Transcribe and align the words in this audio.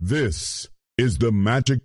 This 0.00 0.68
is 0.96 1.18
the 1.18 1.32
Magic 1.32 1.80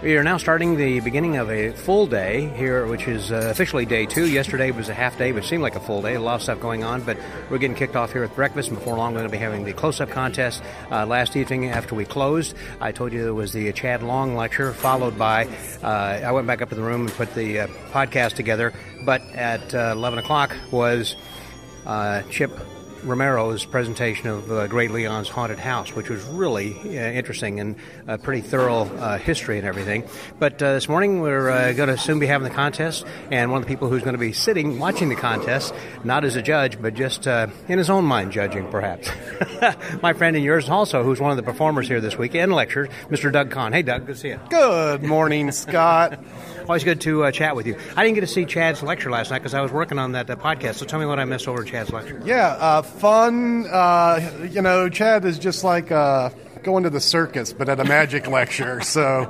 We 0.00 0.16
are 0.16 0.22
now 0.22 0.36
starting 0.36 0.76
the 0.76 1.00
beginning 1.00 1.38
of 1.38 1.50
a 1.50 1.72
full 1.72 2.06
day 2.06 2.52
here, 2.54 2.86
which 2.86 3.08
is 3.08 3.32
uh, 3.32 3.48
officially 3.50 3.84
day 3.84 4.06
two. 4.06 4.28
Yesterday 4.28 4.70
was 4.70 4.88
a 4.88 4.94
half 4.94 5.18
day, 5.18 5.32
which 5.32 5.48
seemed 5.48 5.60
like 5.60 5.74
a 5.74 5.80
full 5.80 6.02
day. 6.02 6.14
A 6.14 6.20
lot 6.20 6.36
of 6.36 6.42
stuff 6.42 6.60
going 6.60 6.84
on, 6.84 7.02
but 7.02 7.18
we're 7.50 7.58
getting 7.58 7.74
kicked 7.74 7.96
off 7.96 8.12
here 8.12 8.22
with 8.22 8.32
breakfast. 8.36 8.68
And 8.68 8.78
before 8.78 8.96
long, 8.96 9.12
we're 9.12 9.20
going 9.20 9.30
to 9.30 9.36
be 9.36 9.42
having 9.42 9.64
the 9.64 9.72
close-up 9.72 10.08
contest. 10.10 10.62
Uh, 10.92 11.04
last 11.04 11.34
evening, 11.34 11.70
after 11.70 11.96
we 11.96 12.04
closed, 12.04 12.54
I 12.80 12.92
told 12.92 13.12
you 13.12 13.24
there 13.24 13.34
was 13.34 13.52
the 13.52 13.72
Chad 13.72 14.04
Long 14.04 14.36
lecture, 14.36 14.72
followed 14.72 15.18
by 15.18 15.48
uh, 15.82 15.86
I 15.86 16.30
went 16.30 16.46
back 16.46 16.62
up 16.62 16.68
to 16.68 16.76
the 16.76 16.82
room 16.82 17.00
and 17.06 17.10
put 17.10 17.34
the 17.34 17.60
uh, 17.60 17.66
podcast 17.90 18.34
together. 18.34 18.72
But 19.04 19.22
at 19.34 19.74
uh, 19.74 19.94
11 19.96 20.20
o'clock 20.20 20.54
was 20.70 21.16
uh, 21.86 22.22
Chip 22.30 22.52
Romero's 23.02 23.64
presentation 23.64 24.28
of 24.28 24.50
uh, 24.50 24.66
Great 24.66 24.90
Leon's 24.90 25.28
Haunted 25.28 25.58
House, 25.58 25.94
which 25.94 26.08
was 26.08 26.22
really 26.24 26.74
uh, 26.74 27.10
interesting 27.10 27.60
and 27.60 27.76
a 28.06 28.18
pretty 28.18 28.40
thorough 28.40 28.82
uh, 28.82 29.18
history 29.18 29.58
and 29.58 29.66
everything. 29.66 30.04
But 30.38 30.62
uh, 30.62 30.74
this 30.74 30.88
morning 30.88 31.20
we're 31.20 31.50
uh, 31.50 31.72
going 31.72 31.88
to 31.88 31.98
soon 31.98 32.18
be 32.18 32.26
having 32.26 32.48
the 32.48 32.54
contest, 32.54 33.04
and 33.30 33.50
one 33.50 33.62
of 33.62 33.68
the 33.68 33.72
people 33.72 33.88
who's 33.88 34.02
going 34.02 34.14
to 34.14 34.18
be 34.18 34.32
sitting 34.32 34.78
watching 34.78 35.08
the 35.08 35.16
contest, 35.16 35.74
not 36.04 36.24
as 36.24 36.36
a 36.36 36.42
judge, 36.42 36.80
but 36.80 36.94
just 36.94 37.26
uh, 37.26 37.46
in 37.68 37.78
his 37.78 37.90
own 37.90 38.04
mind 38.04 38.32
judging, 38.32 38.68
perhaps. 38.70 39.10
My 40.02 40.12
friend 40.12 40.36
and 40.36 40.44
yours 40.44 40.68
also, 40.68 41.02
who's 41.02 41.20
one 41.20 41.30
of 41.30 41.36
the 41.36 41.42
performers 41.42 41.88
here 41.88 42.00
this 42.00 42.16
week 42.16 42.34
and 42.34 42.52
lectures, 42.52 42.88
Mr. 43.10 43.32
Doug 43.32 43.50
Conn. 43.50 43.72
Hey, 43.72 43.82
Doug, 43.82 44.06
good 44.06 44.14
to 44.14 44.20
see 44.20 44.28
you. 44.28 44.40
Good 44.50 45.02
morning, 45.02 45.52
Scott. 45.52 46.18
Always 46.68 46.84
good 46.84 47.00
to 47.00 47.24
uh, 47.24 47.30
chat 47.30 47.56
with 47.56 47.66
you. 47.66 47.78
I 47.96 48.02
didn't 48.04 48.16
get 48.16 48.20
to 48.20 48.26
see 48.26 48.44
Chad's 48.44 48.82
lecture 48.82 49.10
last 49.10 49.30
night 49.30 49.38
because 49.38 49.54
I 49.54 49.62
was 49.62 49.72
working 49.72 49.98
on 49.98 50.12
that 50.12 50.26
podcast. 50.26 50.74
So 50.74 50.84
tell 50.84 51.00
me 51.00 51.06
what 51.06 51.18
I 51.18 51.24
missed 51.24 51.48
over 51.48 51.64
Chad's 51.64 51.90
lecture. 51.90 52.20
Yeah, 52.26 52.48
uh, 52.48 52.82
fun. 52.82 53.66
Uh, 53.66 54.48
you 54.50 54.60
know, 54.60 54.90
Chad 54.90 55.24
is 55.24 55.38
just 55.38 55.64
like 55.64 55.90
uh, 55.90 56.28
going 56.62 56.84
to 56.84 56.90
the 56.90 57.00
circus, 57.00 57.54
but 57.54 57.70
at 57.70 57.80
a 57.80 57.84
magic 57.84 58.26
lecture. 58.26 58.82
So, 58.88 59.22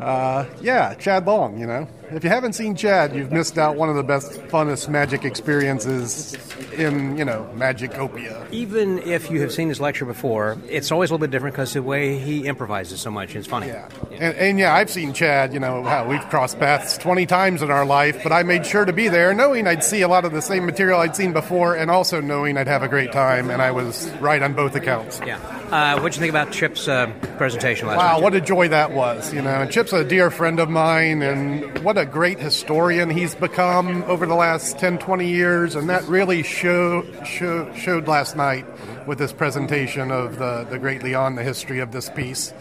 uh, 0.00 0.46
yeah, 0.60 0.94
Chad 0.94 1.26
Long, 1.26 1.58
you 1.60 1.66
know. 1.66 1.86
If 2.12 2.24
you 2.24 2.30
haven't 2.30 2.54
seen 2.54 2.74
Chad, 2.74 3.14
you've 3.14 3.30
missed 3.30 3.56
out 3.56 3.76
one 3.76 3.88
of 3.88 3.94
the 3.94 4.02
best, 4.02 4.32
funnest 4.48 4.88
magic 4.88 5.24
experiences 5.24 6.36
in, 6.72 7.16
you 7.16 7.24
know, 7.24 7.48
Magicopia. 7.54 8.50
Even 8.50 8.98
if 8.98 9.30
you 9.30 9.40
have 9.42 9.52
seen 9.52 9.68
his 9.68 9.80
lecture 9.80 10.04
before, 10.04 10.58
it's 10.68 10.90
always 10.90 11.10
a 11.10 11.14
little 11.14 11.24
bit 11.24 11.30
different 11.30 11.54
because 11.54 11.72
the 11.72 11.82
way 11.82 12.18
he 12.18 12.46
improvises 12.46 13.00
so 13.00 13.12
much. 13.12 13.36
It's 13.36 13.46
funny. 13.46 13.68
Yeah. 13.68 13.88
And, 14.12 14.36
and 14.36 14.58
yeah, 14.58 14.74
I've 14.74 14.90
seen 14.90 15.12
Chad, 15.12 15.54
you 15.54 15.60
know, 15.60 15.82
wow, 15.82 16.08
we've 16.08 16.28
crossed 16.30 16.58
paths 16.58 16.98
20 16.98 17.26
times 17.26 17.62
in 17.62 17.70
our 17.70 17.86
life, 17.86 18.20
but 18.24 18.32
I 18.32 18.42
made 18.42 18.66
sure 18.66 18.84
to 18.84 18.92
be 18.92 19.06
there 19.08 19.32
knowing 19.32 19.68
I'd 19.68 19.84
see 19.84 20.02
a 20.02 20.08
lot 20.08 20.24
of 20.24 20.32
the 20.32 20.42
same 20.42 20.66
material 20.66 20.98
I'd 20.98 21.14
seen 21.14 21.32
before 21.32 21.76
and 21.76 21.92
also 21.92 22.20
knowing 22.20 22.58
I'd 22.58 22.66
have 22.66 22.82
a 22.82 22.88
great 22.88 23.12
time, 23.12 23.50
and 23.50 23.62
I 23.62 23.70
was 23.70 24.10
right 24.20 24.42
on 24.42 24.54
both 24.54 24.74
accounts. 24.74 25.20
Yeah. 25.24 25.38
Uh, 25.70 26.00
what'd 26.00 26.16
you 26.16 26.20
think 26.20 26.30
about 26.30 26.50
Chip's 26.50 26.88
uh, 26.88 27.06
presentation 27.38 27.86
last 27.86 27.98
night? 27.98 28.14
Wow, 28.14 28.20
what 28.20 28.34
a 28.34 28.40
joy 28.40 28.66
that 28.68 28.90
was, 28.90 29.32
you 29.32 29.40
know. 29.40 29.62
And 29.62 29.70
Chip's 29.70 29.92
a 29.92 30.04
dear 30.04 30.30
friend 30.32 30.58
of 30.58 30.68
mine, 30.68 31.22
and 31.22 31.78
what 31.84 31.96
a 31.96 31.99
great 32.06 32.38
historian 32.38 33.10
he's 33.10 33.34
become 33.34 34.02
over 34.04 34.26
the 34.26 34.34
last 34.34 34.78
10, 34.78 34.98
20 34.98 35.28
years, 35.28 35.74
and 35.74 35.88
that 35.88 36.04
really 36.04 36.42
show, 36.42 37.04
show, 37.24 37.72
showed 37.74 38.08
last 38.08 38.36
night 38.36 38.66
with 39.06 39.18
his 39.18 39.32
presentation 39.32 40.10
of 40.10 40.38
the, 40.38 40.64
the 40.70 40.78
Great 40.78 41.02
Leon, 41.02 41.36
the 41.36 41.42
history 41.42 41.80
of 41.80 41.92
this 41.92 42.10
piece. 42.10 42.52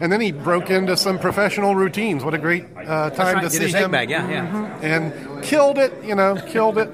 And 0.00 0.12
then 0.12 0.20
he 0.20 0.30
broke 0.30 0.70
into 0.70 0.96
some 0.96 1.18
professional 1.18 1.74
routines. 1.74 2.22
What 2.22 2.34
a 2.34 2.38
great 2.38 2.66
uh, 2.76 3.10
time 3.10 3.36
right, 3.36 3.42
to 3.44 3.50
see 3.50 3.70
him. 3.70 3.90
bag, 3.90 4.10
yeah, 4.10 4.28
yeah. 4.28 4.46
Mhm. 4.46 4.82
And 4.82 5.42
killed 5.42 5.78
it, 5.78 5.92
you 6.04 6.14
know, 6.14 6.36
killed 6.46 6.78
it. 6.78 6.90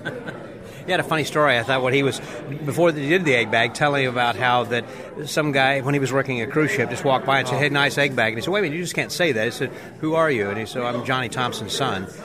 He 0.84 0.90
had 0.90 1.00
a 1.00 1.04
funny 1.04 1.24
story. 1.24 1.58
I 1.58 1.62
thought 1.62 1.82
what 1.82 1.92
he 1.94 2.02
was 2.02 2.20
before 2.64 2.92
he 2.92 3.08
did 3.08 3.24
the 3.24 3.34
egg 3.34 3.50
bag, 3.50 3.74
telling 3.74 4.06
about 4.06 4.36
how 4.36 4.64
that 4.64 4.84
some 5.26 5.52
guy 5.52 5.80
when 5.80 5.94
he 5.94 6.00
was 6.00 6.12
working 6.12 6.40
a 6.42 6.46
cruise 6.46 6.70
ship 6.70 6.90
just 6.90 7.04
walked 7.04 7.26
by 7.26 7.40
and 7.40 7.48
said, 7.48 7.58
"Hey, 7.58 7.68
nice 7.68 7.98
egg 7.98 8.16
bag." 8.16 8.32
And 8.32 8.38
he 8.38 8.42
said, 8.44 8.50
"Wait 8.50 8.60
a 8.60 8.62
minute, 8.62 8.76
you 8.76 8.82
just 8.82 8.94
can't 8.94 9.12
say 9.12 9.32
that." 9.32 9.44
He 9.44 9.50
said, 9.50 9.70
"Who 10.00 10.14
are 10.14 10.30
you?" 10.30 10.48
And 10.48 10.58
he 10.58 10.66
said, 10.66 10.82
"I'm 10.82 11.04
Johnny 11.04 11.28
Thompson's 11.28 11.74
son." 11.76 12.06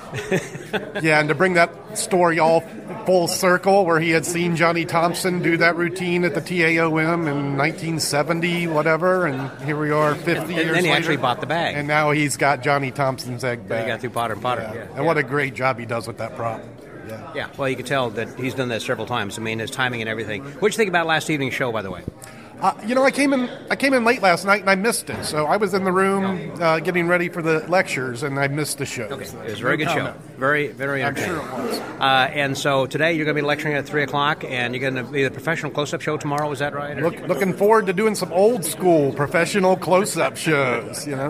Yeah, 1.01 1.19
and 1.19 1.29
to 1.29 1.35
bring 1.35 1.53
that 1.53 1.97
story 1.97 2.39
all 2.39 2.61
full 3.05 3.27
circle, 3.27 3.85
where 3.85 3.99
he 3.99 4.09
had 4.11 4.25
seen 4.25 4.55
Johnny 4.55 4.83
Thompson 4.83 5.41
do 5.41 5.57
that 5.57 5.75
routine 5.77 6.25
at 6.25 6.33
the 6.33 6.41
TAOM 6.41 7.27
in 7.27 7.55
1970, 7.57 8.67
whatever, 8.67 9.25
and 9.27 9.49
here 9.63 9.77
we 9.79 9.91
are 9.91 10.13
50 10.15 10.31
And 10.31 10.49
years 10.49 10.67
then 10.73 10.83
he 10.83 10.89
later. 10.89 10.93
actually 10.97 11.17
bought 11.17 11.39
the 11.39 11.45
bag. 11.47 11.75
And 11.77 11.87
now 11.87 12.11
he's 12.11 12.35
got 12.35 12.63
Johnny 12.63 12.91
Thompson's 12.91 13.43
egg 13.43 13.67
bag. 13.67 13.83
He 13.83 13.87
got 13.87 14.01
through 14.01 14.09
Potter 14.09 14.33
and 14.33 14.41
Potter. 14.41 14.63
Yeah. 14.73 14.73
Yeah. 14.73 14.95
And 14.97 15.05
what 15.05 15.17
a 15.17 15.23
great 15.23 15.53
job 15.53 15.79
he 15.79 15.85
does 15.85 16.07
with 16.07 16.17
that 16.17 16.35
prop. 16.35 16.61
Yeah. 17.07 17.31
Yeah, 17.33 17.49
well, 17.57 17.69
you 17.69 17.75
can 17.75 17.85
tell 17.85 18.09
that 18.11 18.39
he's 18.39 18.53
done 18.53 18.69
that 18.69 18.81
several 18.81 19.07
times. 19.07 19.37
I 19.37 19.41
mean, 19.41 19.59
his 19.59 19.71
timing 19.71 20.01
and 20.01 20.09
everything. 20.09 20.43
What'd 20.43 20.73
you 20.73 20.77
think 20.77 20.89
about 20.89 21.05
last 21.07 21.29
evening's 21.29 21.53
show, 21.53 21.71
by 21.71 21.81
the 21.81 21.91
way? 21.91 22.03
Uh, 22.59 22.73
you 22.87 22.95
know, 22.95 23.03
I 23.03 23.11
came 23.11 23.33
in. 23.33 23.47
I 23.69 23.75
came 23.75 23.93
in 23.93 24.03
late 24.03 24.23
last 24.23 24.43
night 24.43 24.61
and 24.61 24.69
I 24.69 24.73
missed 24.73 25.11
it. 25.11 25.23
So 25.25 25.45
I 25.45 25.57
was 25.57 25.75
in 25.75 25.83
the 25.83 25.91
room 25.91 26.59
uh, 26.59 26.79
getting 26.79 27.07
ready 27.07 27.29
for 27.29 27.43
the 27.43 27.59
lectures, 27.67 28.23
and 28.23 28.39
I 28.39 28.47
missed 28.47 28.79
the 28.79 28.85
show. 28.85 29.03
Okay, 29.03 29.25
it 29.25 29.51
was 29.51 29.59
a 29.59 29.61
very 29.61 29.77
good 29.77 29.89
show. 29.89 30.15
Very, 30.37 30.69
very 30.69 31.03
I'm 31.03 31.15
sure 31.15 31.37
it 31.37 31.43
was. 31.43 31.79
Uh, 31.99 32.31
and 32.33 32.57
so 32.57 32.87
today 32.87 33.13
you're 33.13 33.25
going 33.25 33.35
to 33.35 33.41
be 33.41 33.45
lecturing 33.45 33.75
at 33.75 33.85
three 33.85 34.01
o'clock, 34.01 34.43
and 34.43 34.73
you're 34.73 34.81
going 34.81 34.95
to 34.95 35.03
be 35.03 35.23
the 35.23 35.29
professional 35.29 35.71
close-up 35.71 36.01
show 36.01 36.17
tomorrow. 36.17 36.51
Is 36.51 36.57
that 36.57 36.73
right? 36.73 36.97
Look, 36.97 37.19
looking 37.27 37.53
forward 37.53 37.85
to 37.85 37.93
doing 37.93 38.15
some 38.15 38.33
old 38.33 38.65
school 38.65 39.13
professional 39.13 39.77
close-up 39.77 40.35
shows. 40.35 41.05
You 41.05 41.15
know. 41.15 41.29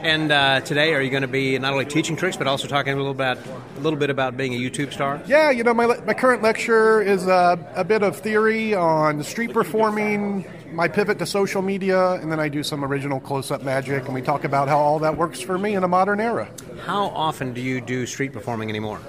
And 0.00 0.30
uh, 0.30 0.60
today, 0.60 0.94
are 0.94 1.00
you 1.00 1.10
going 1.10 1.22
to 1.22 1.28
be 1.28 1.58
not 1.58 1.72
only 1.72 1.84
teaching 1.84 2.16
tricks, 2.16 2.36
but 2.36 2.46
also 2.46 2.68
talking 2.68 2.92
a 2.92 2.96
little 2.96 3.10
about 3.10 3.38
a 3.38 3.80
little 3.80 3.98
bit 3.98 4.10
about 4.10 4.36
being 4.36 4.54
a 4.54 4.58
YouTube 4.58 4.92
star? 4.92 5.20
Yeah, 5.26 5.50
you 5.50 5.64
know, 5.64 5.74
my, 5.74 5.86
my 5.86 6.14
current 6.14 6.42
lecture 6.42 7.00
is 7.00 7.26
uh, 7.26 7.56
a 7.74 7.84
bit 7.84 8.02
of 8.02 8.16
theory 8.16 8.74
on 8.74 9.22
street 9.22 9.52
performing, 9.52 10.44
my 10.72 10.88
pivot 10.88 11.18
to 11.20 11.26
social 11.26 11.62
media, 11.62 12.12
and 12.12 12.30
then 12.30 12.40
I 12.40 12.48
do 12.48 12.62
some 12.62 12.84
original 12.84 13.20
close 13.20 13.50
up 13.50 13.62
magic, 13.62 14.04
and 14.06 14.14
we 14.14 14.22
talk 14.22 14.44
about 14.44 14.68
how 14.68 14.78
all 14.78 14.98
that 15.00 15.16
works 15.16 15.40
for 15.40 15.58
me 15.58 15.74
in 15.74 15.84
a 15.84 15.88
modern 15.88 16.20
era. 16.20 16.48
How 16.84 17.06
often 17.06 17.52
do 17.52 17.60
you 17.60 17.80
do 17.80 18.06
street 18.06 18.32
performing 18.32 18.68
anymore? 18.68 19.00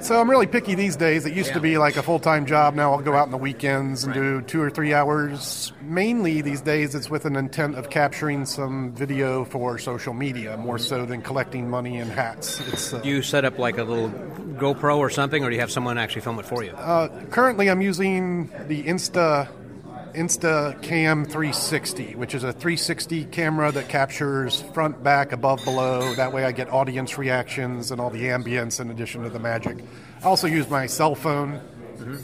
So 0.00 0.20
I'm 0.20 0.28
really 0.28 0.46
picky 0.46 0.74
these 0.74 0.96
days. 0.96 1.24
It 1.24 1.32
used 1.32 1.48
Yeah. 1.50 1.54
to 1.54 1.60
be 1.60 1.78
like 1.78 1.96
a 1.96 2.02
full 2.02 2.18
time 2.18 2.44
job. 2.44 2.74
Now 2.74 2.92
I'll 2.92 3.00
go 3.00 3.14
out 3.14 3.22
on 3.26 3.30
the 3.30 3.38
weekends 3.38 4.04
and 4.04 4.12
do 4.12 4.42
two 4.42 4.60
or 4.60 4.68
three 4.68 4.92
hours. 4.92 5.72
Mainly 5.82 6.42
these 6.42 6.60
days, 6.60 6.94
it's 6.94 7.08
with 7.08 7.24
an 7.24 7.36
intent 7.36 7.76
of 7.76 7.88
capturing 7.88 8.44
some 8.44 8.92
video 8.92 9.44
for 9.44 9.78
social 9.78 10.12
media 10.12 10.58
more 10.58 10.78
so 10.78 11.06
than 11.06 11.22
collecting 11.22 11.70
money 11.70 11.96
in 11.96 12.10
hats. 12.10 12.60
It's, 12.68 12.92
uh, 12.92 12.98
Do 12.98 13.08
you 13.08 13.22
set 13.22 13.46
up 13.46 13.58
like 13.58 13.78
a 13.78 13.84
little 13.84 14.10
GoPro 14.58 14.98
or 14.98 15.08
something, 15.08 15.42
or 15.42 15.48
do 15.48 15.54
you 15.54 15.60
have 15.60 15.70
someone 15.70 15.96
actually 15.96 16.20
film 16.22 16.38
it 16.38 16.44
for 16.44 16.62
you? 16.62 16.72
Uh, 16.72 17.08
currently, 17.30 17.70
I'm 17.70 17.80
using 17.80 18.50
the 18.68 18.82
Insta 18.82 19.48
InstaCam 20.14 21.24
360, 21.24 22.14
which 22.14 22.34
is 22.34 22.44
a 22.44 22.52
360 22.52 23.24
camera 23.26 23.72
that 23.72 23.88
captures 23.88 24.62
front, 24.72 25.02
back, 25.02 25.32
above, 25.32 25.64
below. 25.64 26.14
That 26.14 26.32
way, 26.32 26.44
I 26.44 26.52
get 26.52 26.70
audience 26.70 27.18
reactions 27.18 27.90
and 27.90 28.00
all 28.00 28.10
the 28.10 28.22
ambience 28.24 28.80
in 28.80 28.90
addition 28.90 29.24
to 29.24 29.28
the 29.28 29.40
magic. 29.40 29.78
I 30.22 30.26
also 30.26 30.46
use 30.46 30.70
my 30.70 30.86
cell 30.86 31.14
phone, 31.14 31.60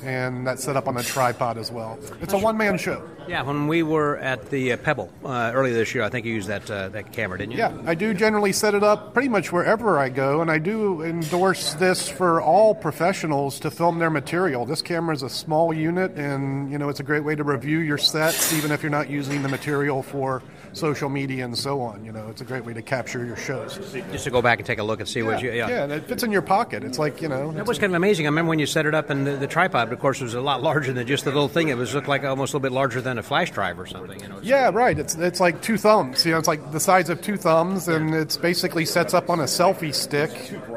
and 0.05 0.47
that's 0.47 0.65
set 0.65 0.77
up 0.77 0.89
on 0.89 0.97
a 0.97 1.03
tripod 1.03 1.59
as 1.59 1.71
well. 1.71 1.99
It's 2.21 2.33
a 2.33 2.39
one-man 2.39 2.79
show. 2.79 3.09
yeah, 3.29 3.43
when 3.43 3.69
we 3.69 3.83
were 3.83 4.19
at 4.19 4.51
the 4.51 4.73
uh, 4.73 4.77
Pebble 4.77 5.13
uh, 5.25 5.53
earlier 5.55 5.75
this 5.75 5.95
year, 5.95 6.05
I 6.05 6.09
think 6.09 6.27
you 6.27 6.35
used 6.35 6.49
that 6.49 6.71
uh, 6.71 6.89
that 6.91 7.13
camera, 7.13 7.39
didn't 7.39 7.53
you? 7.53 7.59
Yeah, 7.59 7.77
I 7.87 7.95
do 7.95 8.15
generally 8.15 8.53
set 8.53 8.75
it 8.75 8.83
up 8.83 9.13
pretty 9.15 9.29
much 9.29 9.53
wherever 9.53 9.99
I 9.99 10.09
go, 10.09 10.41
and 10.41 10.51
I 10.51 10.59
do 10.59 11.03
endorse 11.03 11.75
this 11.75 12.09
for 12.09 12.41
all 12.41 12.75
professionals 12.75 13.61
to 13.61 13.71
film 13.71 13.99
their 13.99 14.11
material. 14.11 14.65
This 14.67 14.83
camera 14.83 15.15
is 15.15 15.23
a 15.23 15.29
small 15.31 15.73
unit, 15.73 16.13
and 16.17 16.71
you 16.71 16.79
know 16.79 16.89
it's 16.89 17.01
a 17.01 17.05
great 17.05 17.25
way 17.25 17.35
to 17.35 17.45
review 17.45 17.79
your 17.79 17.99
sets, 17.99 18.53
even 18.53 18.71
if 18.71 18.83
you're 18.83 18.91
not 18.91 19.11
using 19.11 19.43
the 19.43 19.49
material 19.49 20.03
for 20.03 20.43
social 20.73 21.09
media 21.09 21.45
and 21.45 21.57
so 21.57 21.81
on. 21.81 22.05
You 22.05 22.13
know, 22.13 22.29
it's 22.29 22.41
a 22.41 22.45
great 22.45 22.65
way 22.65 22.73
to 22.75 22.83
capture 22.83 23.25
your 23.25 23.37
shows. 23.37 23.77
Just 24.13 24.25
to 24.25 24.31
go 24.31 24.43
back 24.43 24.59
and 24.59 24.67
take 24.67 24.79
a 24.79 24.83
look 24.83 25.01
and 25.01 25.09
see 25.09 25.23
what 25.23 25.43
you. 25.43 25.53
yeah, 25.53 25.85
and 25.85 25.93
it 25.93 26.05
fits 26.05 26.23
in 26.23 26.33
your 26.33 26.43
pocket. 26.43 26.85
It's 26.85 26.99
like 26.99 27.21
you 27.23 27.29
know, 27.29 27.53
That 27.53 27.67
was 27.67 27.79
kind 27.79 27.93
of 27.93 27.97
amazing. 27.97 28.27
I 28.27 28.29
remember 28.29 28.51
when 28.51 28.59
you 28.59 28.67
set 28.67 28.87
it 28.87 28.95
up, 28.95 29.11
and 29.11 29.27
the, 29.27 29.37
the 29.37 29.47
tripod, 29.47 29.93
of 29.93 29.99
course, 29.99 30.21
it 30.21 30.25
was 30.25 30.35
a 30.35 30.41
lot 30.41 30.63
larger 30.63 30.93
than 30.93 31.07
just 31.07 31.25
the 31.25 31.31
little 31.31 31.49
thing. 31.49 31.69
It 31.69 31.77
was 31.77 31.95
looked 31.95 32.09
like 32.09 32.25
almost 32.25 32.53
a 32.53 32.57
little 32.57 32.69
bit 32.69 32.73
larger 32.75 33.01
than 33.01 33.19
a 33.19 33.23
flash 33.23 33.51
drive 33.51 33.79
or 33.79 33.87
something. 33.87 34.21
You 34.21 34.29
know, 34.29 34.41
Yeah, 34.43 34.71
right. 34.73 34.99
It's 34.99 35.15
it's 35.17 35.41
like 35.41 35.63
two 35.63 35.77
thumbs. 35.77 36.25
You 36.25 36.33
know, 36.33 36.39
it's 36.39 36.49
like 36.49 36.73
the 36.73 36.81
size 36.81 37.09
of 37.09 37.21
two 37.21 37.37
thumbs, 37.37 37.89
and 37.89 38.15
it's 38.15 38.37
basically 38.37 38.85
sets 38.85 39.15
up 39.15 39.31
on 39.31 39.41
a 39.41 39.45
selfie 39.45 39.95
stick, 39.95 40.31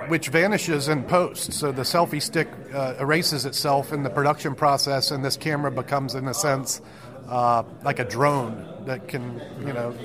which 0.10 0.30
vanishes 0.30 0.88
in 0.88 1.04
post. 1.04 1.54
So 1.54 1.72
the 1.72 1.84
selfie 1.84 2.22
stick 2.22 2.48
uh, 2.74 2.96
erases 3.00 3.46
itself 3.46 3.94
in 3.94 4.04
the 4.04 4.10
production 4.10 4.56
process, 4.56 5.12
and 5.12 5.24
this 5.24 5.38
camera 5.38 5.72
becomes, 5.72 6.16
in 6.16 6.28
a 6.28 6.34
sense, 6.34 6.82
uh, 7.28 7.64
like 7.84 8.00
a 8.00 8.04
drone 8.06 8.68
that 8.86 9.08
can, 9.08 9.42
you 9.66 9.74
know, 9.74 9.96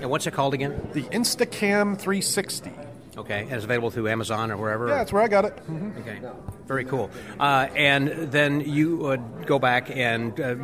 And 0.00 0.10
what's 0.10 0.26
it 0.26 0.32
called 0.32 0.54
again? 0.54 0.88
the 0.92 1.02
Instacam 1.04 1.96
360. 1.98 2.70
Okay, 3.18 3.40
and 3.44 3.52
it's 3.52 3.64
available 3.64 3.90
through 3.90 4.08
Amazon 4.08 4.50
or 4.50 4.58
wherever. 4.58 4.88
Yeah, 4.88 4.96
that's 4.96 5.10
where 5.12 5.22
I 5.22 5.28
got 5.28 5.46
it. 5.46 5.56
Mhm. 5.70 5.98
Okay, 6.00 6.18
very 6.66 6.84
cool. 6.84 7.10
Uh, 7.40 7.66
and 7.74 8.08
then 8.30 8.60
you 8.60 8.96
would 8.98 9.46
go 9.46 9.58
back 9.58 9.88
and 9.90 10.38
uh, 10.38 10.54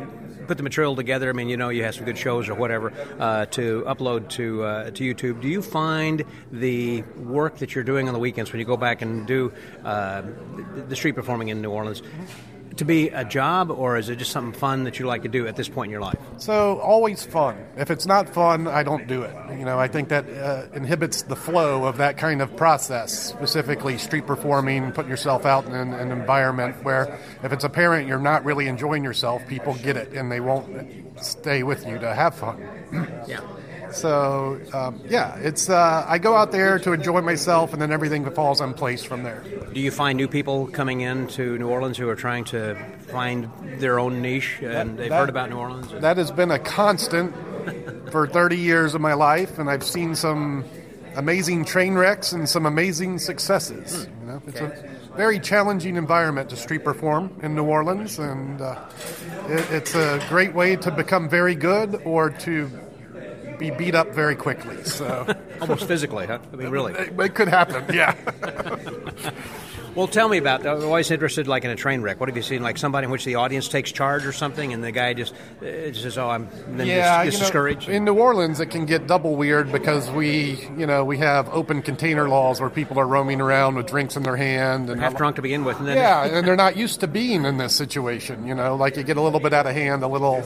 put 0.45 0.57
the 0.57 0.63
material 0.63 0.95
together. 0.95 1.29
I 1.29 1.33
mean, 1.33 1.49
you 1.49 1.57
know, 1.57 1.69
you 1.69 1.83
have 1.83 1.95
some 1.95 2.05
good 2.05 2.17
shows 2.17 2.49
or 2.49 2.53
whatever 2.53 2.93
uh, 3.19 3.47
to 3.47 3.83
upload 3.87 4.29
to 4.37 4.63
uh, 4.63 4.91
to 4.91 5.03
YouTube. 5.15 5.41
Do 5.41 5.47
you 5.47 5.63
find 5.63 6.23
the 6.51 7.01
work 7.17 7.57
that 7.57 7.73
you're 7.73 7.83
doing 7.83 8.07
on 8.07 8.13
the 8.13 8.19
weekends 8.19 8.51
when 8.51 8.59
you 8.59 8.65
go 8.67 8.77
back 8.77 9.01
and 9.01 9.25
do 9.25 9.51
uh, 9.83 10.21
the, 10.75 10.81
the 10.89 10.95
street 10.95 11.15
performing 11.15 11.47
in 11.47 11.59
New 11.63 11.71
Orleans? 11.71 12.03
To 12.77 12.85
be 12.85 13.09
a 13.09 13.25
job, 13.25 13.71
or 13.71 13.97
is 13.97 14.09
it 14.09 14.17
just 14.17 14.31
something 14.31 14.57
fun 14.59 14.83
that 14.83 14.99
you 14.99 15.05
like 15.05 15.23
to 15.23 15.29
do 15.29 15.47
at 15.47 15.55
this 15.55 15.69
point 15.69 15.87
in 15.87 15.91
your 15.91 16.01
life? 16.01 16.19
So 16.37 16.79
always 16.79 17.23
fun. 17.23 17.57
If 17.77 17.91
it's 17.91 18.05
not 18.05 18.29
fun, 18.29 18.67
I 18.67 18.83
don't 18.83 19.07
do 19.07 19.23
it. 19.23 19.35
You 19.57 19.65
know, 19.65 19.79
I 19.79 19.87
think 19.87 20.09
that 20.09 20.29
uh, 20.29 20.65
inhibits 20.73 21.23
the 21.23 21.35
flow 21.35 21.85
of 21.85 21.97
that 21.97 22.17
kind 22.17 22.41
of 22.41 22.55
process. 22.55 23.13
Specifically, 23.29 23.97
street 23.97 24.25
performing, 24.25 24.91
putting 24.91 25.09
yourself 25.09 25.45
out 25.45 25.65
in 25.65 25.73
an, 25.73 25.93
an 25.93 26.11
environment 26.11 26.83
where, 26.83 27.19
if 27.43 27.51
it's 27.51 27.63
apparent 27.63 28.07
you're 28.07 28.19
not 28.19 28.45
really 28.45 28.67
enjoying 28.67 29.03
yourself, 29.03 29.45
people 29.47 29.75
get 29.75 29.97
it 29.97 30.13
and 30.13 30.31
they 30.31 30.39
won't 30.39 31.23
stay 31.23 31.63
with 31.63 31.85
you 31.87 31.99
to 31.99 32.13
have 32.13 32.35
fun. 32.35 32.61
yeah. 33.27 33.41
So 33.93 34.59
um, 34.73 35.01
yeah, 35.07 35.37
it's 35.37 35.69
uh, 35.69 36.05
I 36.07 36.17
go 36.17 36.35
out 36.35 36.51
there 36.51 36.79
to 36.79 36.93
enjoy 36.93 37.21
myself, 37.21 37.73
and 37.73 37.81
then 37.81 37.91
everything 37.91 38.29
falls 38.31 38.59
in 38.61 38.73
place 38.73 39.03
from 39.03 39.23
there. 39.23 39.43
Do 39.73 39.79
you 39.79 39.91
find 39.91 40.17
new 40.17 40.27
people 40.27 40.67
coming 40.67 41.01
in 41.01 41.27
to 41.29 41.57
New 41.57 41.69
Orleans 41.69 41.97
who 41.97 42.09
are 42.09 42.15
trying 42.15 42.43
to 42.45 42.75
find 43.07 43.49
their 43.79 43.99
own 43.99 44.21
niche 44.21 44.59
and 44.61 44.67
that, 44.67 44.97
they've 44.97 45.09
that, 45.09 45.19
heard 45.19 45.29
about 45.29 45.49
New 45.49 45.57
Orleans? 45.57 45.91
That 46.01 46.17
has 46.17 46.31
been 46.31 46.51
a 46.51 46.59
constant 46.59 47.33
for 48.11 48.27
30 48.27 48.57
years 48.57 48.95
of 48.95 49.01
my 49.01 49.13
life, 49.13 49.59
and 49.59 49.69
I've 49.69 49.83
seen 49.83 50.15
some 50.15 50.65
amazing 51.15 51.65
train 51.65 51.93
wrecks 51.93 52.31
and 52.31 52.47
some 52.49 52.65
amazing 52.65 53.19
successes. 53.19 54.05
Hmm. 54.05 54.21
You 54.21 54.27
know, 54.27 54.41
it's 54.47 54.61
a 54.61 54.93
very 55.15 55.39
challenging 55.39 55.95
environment 55.95 56.49
to 56.49 56.55
street 56.55 56.83
perform 56.83 57.31
in 57.41 57.55
New 57.55 57.65
Orleans, 57.65 58.17
and 58.19 58.61
uh, 58.61 58.79
it, 59.47 59.71
it's 59.71 59.95
a 59.95 60.23
great 60.29 60.53
way 60.53 60.75
to 60.77 60.91
become 60.91 61.29
very 61.29 61.55
good 61.55 62.01
or 62.05 62.31
to 62.31 62.69
be 63.57 63.71
beat 63.71 63.95
up 63.95 64.09
very 64.13 64.35
quickly. 64.35 64.83
So 64.83 65.25
almost 65.61 65.87
physically, 65.87 66.27
huh? 66.27 66.39
I 66.51 66.55
mean, 66.55 66.69
really, 66.69 66.93
it, 66.93 67.19
it 67.19 67.35
could 67.35 67.47
happen. 67.47 67.85
Yeah. 67.93 68.15
well, 69.95 70.07
tell 70.07 70.29
me 70.29 70.37
about. 70.37 70.63
That. 70.63 70.75
I'm 70.75 70.83
always 70.83 71.11
interested, 71.11 71.47
like 71.47 71.63
in 71.63 71.71
a 71.71 71.75
train 71.75 72.01
wreck. 72.01 72.19
What 72.19 72.29
have 72.29 72.35
you 72.35 72.43
seen? 72.43 72.63
Like 72.63 72.77
somebody 72.77 73.05
in 73.05 73.11
which 73.11 73.25
the 73.25 73.35
audience 73.35 73.67
takes 73.67 73.91
charge 73.91 74.25
or 74.25 74.33
something, 74.33 74.73
and 74.73 74.83
the 74.83 74.91
guy 74.91 75.13
just 75.13 75.33
uh, 75.61 75.93
says, 75.93 76.17
"Oh, 76.17 76.29
I'm 76.29 76.47
then 76.69 76.87
yeah, 76.87 77.23
discouraged." 77.25 77.87
Know, 77.87 77.93
in 77.95 78.05
New 78.05 78.15
Orleans, 78.15 78.59
it 78.59 78.67
can 78.67 78.85
get 78.85 79.07
double 79.07 79.35
weird 79.35 79.71
because 79.71 80.09
we, 80.11 80.67
you 80.77 80.85
know, 80.85 81.05
we 81.05 81.17
have 81.19 81.49
open 81.49 81.81
container 81.81 82.27
laws 82.27 82.59
where 82.59 82.69
people 82.69 82.99
are 82.99 83.07
roaming 83.07 83.41
around 83.41 83.75
with 83.75 83.87
drinks 83.87 84.15
in 84.15 84.23
their 84.23 84.37
hand 84.37 84.89
and 84.89 84.99
half 84.99 85.15
drunk 85.15 85.35
to 85.37 85.41
begin 85.41 85.63
with, 85.65 85.79
and 85.79 85.87
then 85.87 85.97
yeah, 85.97 86.25
and 86.25 86.47
they're 86.47 86.55
not 86.55 86.77
used 86.77 86.99
to 87.01 87.07
being 87.07 87.45
in 87.45 87.57
this 87.57 87.75
situation. 87.75 88.47
You 88.47 88.55
know, 88.55 88.75
like 88.75 88.97
you 88.97 89.03
get 89.03 89.17
a 89.17 89.21
little 89.21 89.39
bit 89.39 89.53
out 89.53 89.67
of 89.67 89.73
hand, 89.73 90.03
a 90.03 90.07
little 90.07 90.43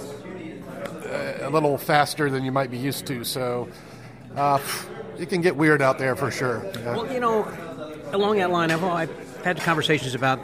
a 1.08 1.50
little 1.50 1.78
faster 1.78 2.30
than 2.30 2.44
you 2.44 2.52
might 2.52 2.72
be 2.72 2.78
used 2.78 3.06
to. 3.08 3.24
So 3.24 3.68
uh, 4.36 4.60
it 5.18 5.30
can 5.30 5.42
get 5.42 5.56
weird 5.56 5.82
out 5.82 5.98
there 5.98 6.16
for 6.16 6.32
sure. 6.32 6.64
Yeah. 6.76 6.96
Well, 6.96 7.12
you 7.14 7.20
know, 7.20 7.48
along 8.12 8.38
that 8.38 8.52
line, 8.52 8.72
I've, 8.72 8.84
I've 8.84 9.44
had 9.44 9.58
conversations 9.58 10.16
about 10.16 10.40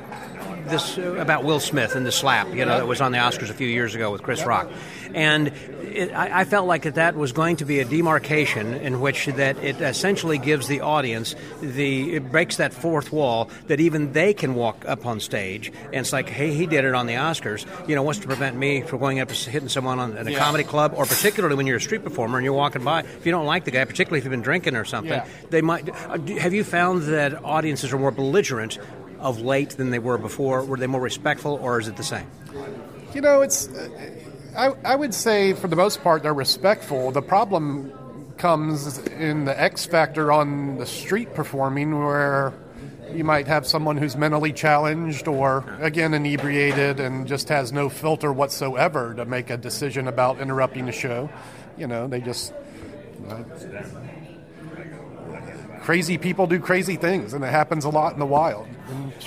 this 0.65 0.98
uh, 0.98 1.15
about 1.15 1.44
Will 1.44 1.60
Smith 1.60 1.95
and 1.95 2.06
the 2.06 2.12
slap, 2.12 2.48
you 2.50 2.65
know, 2.65 2.77
that 2.77 2.88
was 2.88 3.01
on 3.01 3.12
the 3.12 3.18
Oscars 3.18 3.50
a 3.50 3.54
few 3.54 3.68
years 3.68 3.95
ago 3.95 4.12
with 4.12 4.24
Chris 4.24 4.45
Rock, 4.45 4.69
and 5.13 5.51
it, 5.94 6.12
I, 6.13 6.42
I, 6.42 6.45
felt 6.45 6.68
like 6.68 6.83
that 6.83 6.95
that 6.95 7.15
was 7.15 7.31
going 7.31 7.57
to 7.57 7.65
be 7.65 7.80
a 7.80 7.86
demarcation 7.86 8.74
in 8.74 9.00
which 9.00 9.27
that 9.27 9.57
it 9.57 9.80
essentially 9.80 10.38
gives 10.38 10.68
the 10.68 10.81
audience 10.81 11.36
the 11.62 12.15
it 12.15 12.31
breaks 12.31 12.57
that 12.57 12.74
fourth 12.74 13.12
wall 13.12 13.50
that 13.68 13.80
even 13.80 14.13
they 14.13 14.33
can 14.33 14.56
walk 14.56 14.86
up 14.88 15.06
on 15.06 15.19
stage 15.19 15.71
and 15.86 15.95
it's 15.95 16.13
like, 16.13 16.30
hey, 16.30 16.54
he 16.54 16.66
did 16.66 16.86
it 16.86 16.94
on 16.94 17.06
the 17.06 17.13
Oscars. 17.13 17.66
You 17.88 17.95
know, 17.95 18.04
what's 18.04 18.19
to 18.19 18.27
prevent 18.27 18.57
me 18.57 18.81
from 18.81 19.00
going 19.00 19.19
up 19.19 19.30
to 19.30 19.50
hitting 19.50 19.69
someone 19.69 20.00
on, 20.00 20.18
in 20.18 20.27
a 20.27 20.31
yeah. 20.31 20.39
comedy 20.39 20.63
club, 20.63 20.94
or 20.95 21.06
particularly 21.06 21.56
when 21.56 21.68
you're 21.68 21.77
a 21.77 21.81
street 21.81 22.04
performer 22.04 22.38
and 22.38 22.45
you're 22.45 22.54
walking 22.54 22.83
by, 22.83 23.01
if 23.01 23.25
you 23.25 23.31
don't 23.31 23.45
like 23.45 23.66
the 23.66 23.71
guy, 23.71 23.86
particularly 23.86 24.19
if 24.19 24.25
you've 24.25 24.31
been 24.31 24.42
drinking 24.42 24.75
or 24.75 24.86
something, 24.86 25.12
yeah. 25.12 25.27
they 25.50 25.62
might. 25.62 25.88
Uh, 25.89 26.18
have 26.39 26.54
you 26.54 26.63
found 26.63 27.04
that 27.04 27.44
audiences 27.44 27.94
are 27.94 28.00
more 28.00 28.12
belligerent 28.12 28.80
of 29.23 29.41
late 29.41 29.71
than 29.71 29.89
they 29.89 29.99
were 29.99 30.19
before? 30.19 30.63
Were 30.63 30.77
they 30.77 30.85
more 30.87 31.01
respectful, 31.01 31.53
or 31.55 31.79
is 31.79 31.87
it 31.87 31.95
the 31.95 32.03
same? 32.03 32.27
You 33.13 33.21
know, 33.21 33.41
it's. 33.41 33.69
I, 34.55 34.67
I 34.85 34.95
would 34.95 35.15
say, 35.15 35.53
for 35.53 35.67
the 35.67 35.75
most 35.75 36.03
part, 36.03 36.21
they're 36.21 36.33
respectful. 36.33 37.09
The 37.09 37.23
problem 37.23 37.91
comes 38.37 38.99
in 38.99 39.45
the 39.45 39.59
X 39.59 39.85
factor 39.85 40.31
on 40.31 40.77
the 40.77 40.85
street 40.85 41.33
performing, 41.33 41.97
where 41.97 42.53
you 43.11 43.23
might 43.23 43.47
have 43.47 43.65
someone 43.65 43.97
who's 43.97 44.15
mentally 44.15 44.53
challenged 44.53 45.27
or, 45.27 45.65
again, 45.79 46.13
inebriated 46.13 46.99
and 46.99 47.27
just 47.27 47.49
has 47.49 47.71
no 47.71 47.89
filter 47.89 48.31
whatsoever 48.33 49.13
to 49.15 49.25
make 49.25 49.49
a 49.49 49.57
decision 49.57 50.07
about 50.07 50.39
interrupting 50.39 50.85
the 50.85 50.91
show. 50.91 51.29
You 51.77 51.87
know, 51.87 52.07
they 52.07 52.21
just. 52.21 52.53
Crazy 55.83 56.18
people 56.18 56.47
do 56.47 56.59
crazy 56.59 56.95
things, 56.95 57.33
and 57.33 57.44
it 57.44 57.51
happens 57.51 57.85
a 57.85 57.89
lot 57.89 58.13
in 58.13 58.19
the 58.19 58.25
wild. 58.25 58.68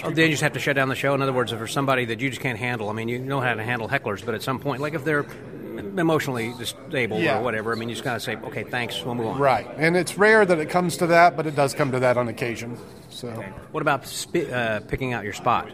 Oh, 0.02 0.10
they 0.10 0.30
just 0.30 0.42
have 0.42 0.54
to 0.54 0.58
shut 0.58 0.74
down 0.74 0.88
the 0.88 0.94
show. 0.94 1.14
In 1.14 1.22
other 1.22 1.32
words, 1.32 1.52
if 1.52 1.58
there's 1.58 1.72
somebody 1.72 2.06
that 2.06 2.20
you 2.20 2.30
just 2.30 2.40
can't 2.40 2.58
handle, 2.58 2.88
I 2.88 2.94
mean, 2.94 3.08
you 3.08 3.18
know 3.18 3.40
how 3.40 3.54
to 3.54 3.62
handle 3.62 3.88
hecklers, 3.88 4.24
but 4.24 4.34
at 4.34 4.42
some 4.42 4.58
point, 4.58 4.80
like 4.80 4.94
if 4.94 5.04
they're 5.04 5.26
emotionally 5.76 6.54
disabled 6.58 7.22
yeah. 7.22 7.38
or 7.38 7.42
whatever, 7.42 7.72
I 7.72 7.76
mean, 7.76 7.90
you 7.90 7.94
just 7.94 8.04
gotta 8.04 8.20
say, 8.20 8.36
okay, 8.36 8.64
thanks, 8.64 9.04
we'll 9.04 9.14
move 9.14 9.26
on. 9.26 9.38
Right, 9.38 9.66
and 9.76 9.96
it's 9.96 10.16
rare 10.16 10.44
that 10.46 10.58
it 10.58 10.70
comes 10.70 10.96
to 10.98 11.08
that, 11.08 11.36
but 11.36 11.46
it 11.46 11.54
does 11.54 11.74
come 11.74 11.92
to 11.92 12.00
that 12.00 12.16
on 12.16 12.28
occasion. 12.28 12.78
So, 13.10 13.28
okay. 13.28 13.48
what 13.72 13.82
about 13.82 14.06
sp- 14.08 14.48
uh, 14.50 14.80
picking 14.80 15.12
out 15.12 15.24
your 15.24 15.34
spot? 15.34 15.68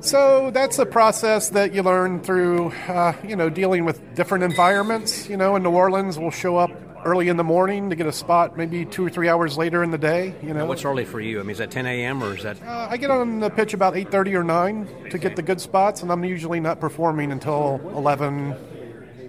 So 0.00 0.50
that's 0.50 0.78
a 0.78 0.86
process 0.86 1.50
that 1.50 1.74
you 1.74 1.82
learn 1.82 2.20
through, 2.20 2.70
uh, 2.88 3.12
you 3.26 3.36
know, 3.36 3.50
dealing 3.50 3.84
with 3.84 4.14
different 4.14 4.44
environments. 4.44 5.28
You 5.28 5.36
know, 5.36 5.56
in 5.56 5.62
New 5.62 5.70
Orleans, 5.70 6.18
we'll 6.18 6.30
show 6.30 6.56
up 6.56 6.70
early 7.06 7.28
in 7.28 7.36
the 7.36 7.44
morning 7.44 7.88
to 7.90 7.96
get 7.96 8.06
a 8.06 8.12
spot 8.12 8.56
maybe 8.56 8.84
two 8.84 9.06
or 9.06 9.10
three 9.10 9.28
hours 9.28 9.56
later 9.56 9.82
in 9.82 9.90
the 9.90 9.98
day. 9.98 10.34
You 10.42 10.52
know, 10.52 10.66
what's 10.66 10.84
early 10.84 11.04
for 11.04 11.20
you? 11.20 11.38
I 11.38 11.42
mean, 11.42 11.52
is 11.52 11.58
that 11.58 11.70
10 11.70 11.86
a.m. 11.86 12.22
or 12.22 12.36
is 12.36 12.42
that? 12.42 12.60
Uh, 12.62 12.88
I 12.90 12.96
get 12.96 13.10
on 13.10 13.40
the 13.40 13.48
pitch 13.48 13.72
about 13.72 13.94
8:30 13.94 14.34
or 14.34 14.44
9 14.44 15.10
to 15.10 15.18
get 15.18 15.36
the 15.36 15.42
good 15.42 15.60
spots, 15.60 16.02
and 16.02 16.10
I'm 16.10 16.24
usually 16.24 16.60
not 16.60 16.80
performing 16.80 17.32
until 17.32 17.80
11. 17.94 18.56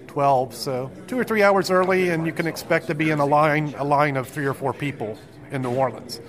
12 0.08 0.54
so 0.54 0.90
two 1.06 1.18
or 1.18 1.22
three 1.22 1.42
hours 1.42 1.70
early 1.70 2.08
and 2.08 2.26
you 2.26 2.32
can 2.32 2.46
expect 2.46 2.86
to 2.86 2.94
be 2.94 3.10
in 3.10 3.20
a 3.20 3.26
line 3.26 3.74
a 3.76 3.84
line 3.84 4.16
of 4.16 4.26
three 4.26 4.46
or 4.46 4.54
four 4.54 4.72
people 4.72 5.18
in 5.52 5.60
new 5.60 5.70
orleans 5.70 6.20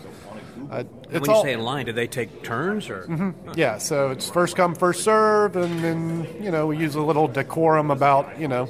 uh, 0.70 0.84
when 1.10 1.24
you 1.24 1.32
all, 1.32 1.44
say 1.44 1.54
in 1.54 1.62
line, 1.62 1.86
do 1.86 1.94
they 1.94 2.06
take 2.06 2.44
turns 2.44 2.90
or? 2.90 3.04
Mm-hmm. 3.04 3.54
Yeah, 3.56 3.80
so 3.80 4.12
it's 4.12 4.30
first 4.30 4.56
come, 4.56 4.76
first 4.76 5.04
serve, 5.04 5.56
and 5.56 5.80
then 5.84 6.28
you 6.42 6.52
know 6.52 6.68
we 6.68 6.78
use 6.78 6.96
a 6.96 7.02
little 7.02 7.28
decorum 7.28 7.90
about 7.90 8.40
you 8.40 8.48
know 8.48 8.70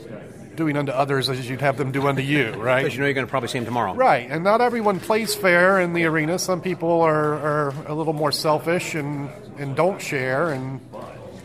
doing 0.59 0.75
unto 0.75 0.91
others 0.91 1.29
as 1.29 1.49
you'd 1.49 1.61
have 1.61 1.77
them 1.77 1.91
do 1.91 2.05
unto 2.05 2.21
you, 2.21 2.51
right? 2.57 2.83
Because 2.83 2.93
you 2.93 2.99
know 2.99 3.07
you're 3.07 3.13
going 3.13 3.25
to 3.25 3.29
probably 3.29 3.47
see 3.47 3.57
them 3.57 3.65
tomorrow. 3.65 3.93
Right, 3.93 4.29
and 4.29 4.43
not 4.43 4.59
everyone 4.59 4.99
plays 4.99 5.33
fair 5.33 5.79
in 5.79 5.93
the 5.93 6.03
arena. 6.05 6.37
Some 6.37 6.61
people 6.61 7.01
are, 7.01 7.33
are 7.35 7.73
a 7.87 7.95
little 7.95 8.13
more 8.13 8.31
selfish 8.31 8.93
and, 8.93 9.29
and 9.57 9.75
don't 9.75 10.01
share, 10.01 10.49
and 10.51 10.81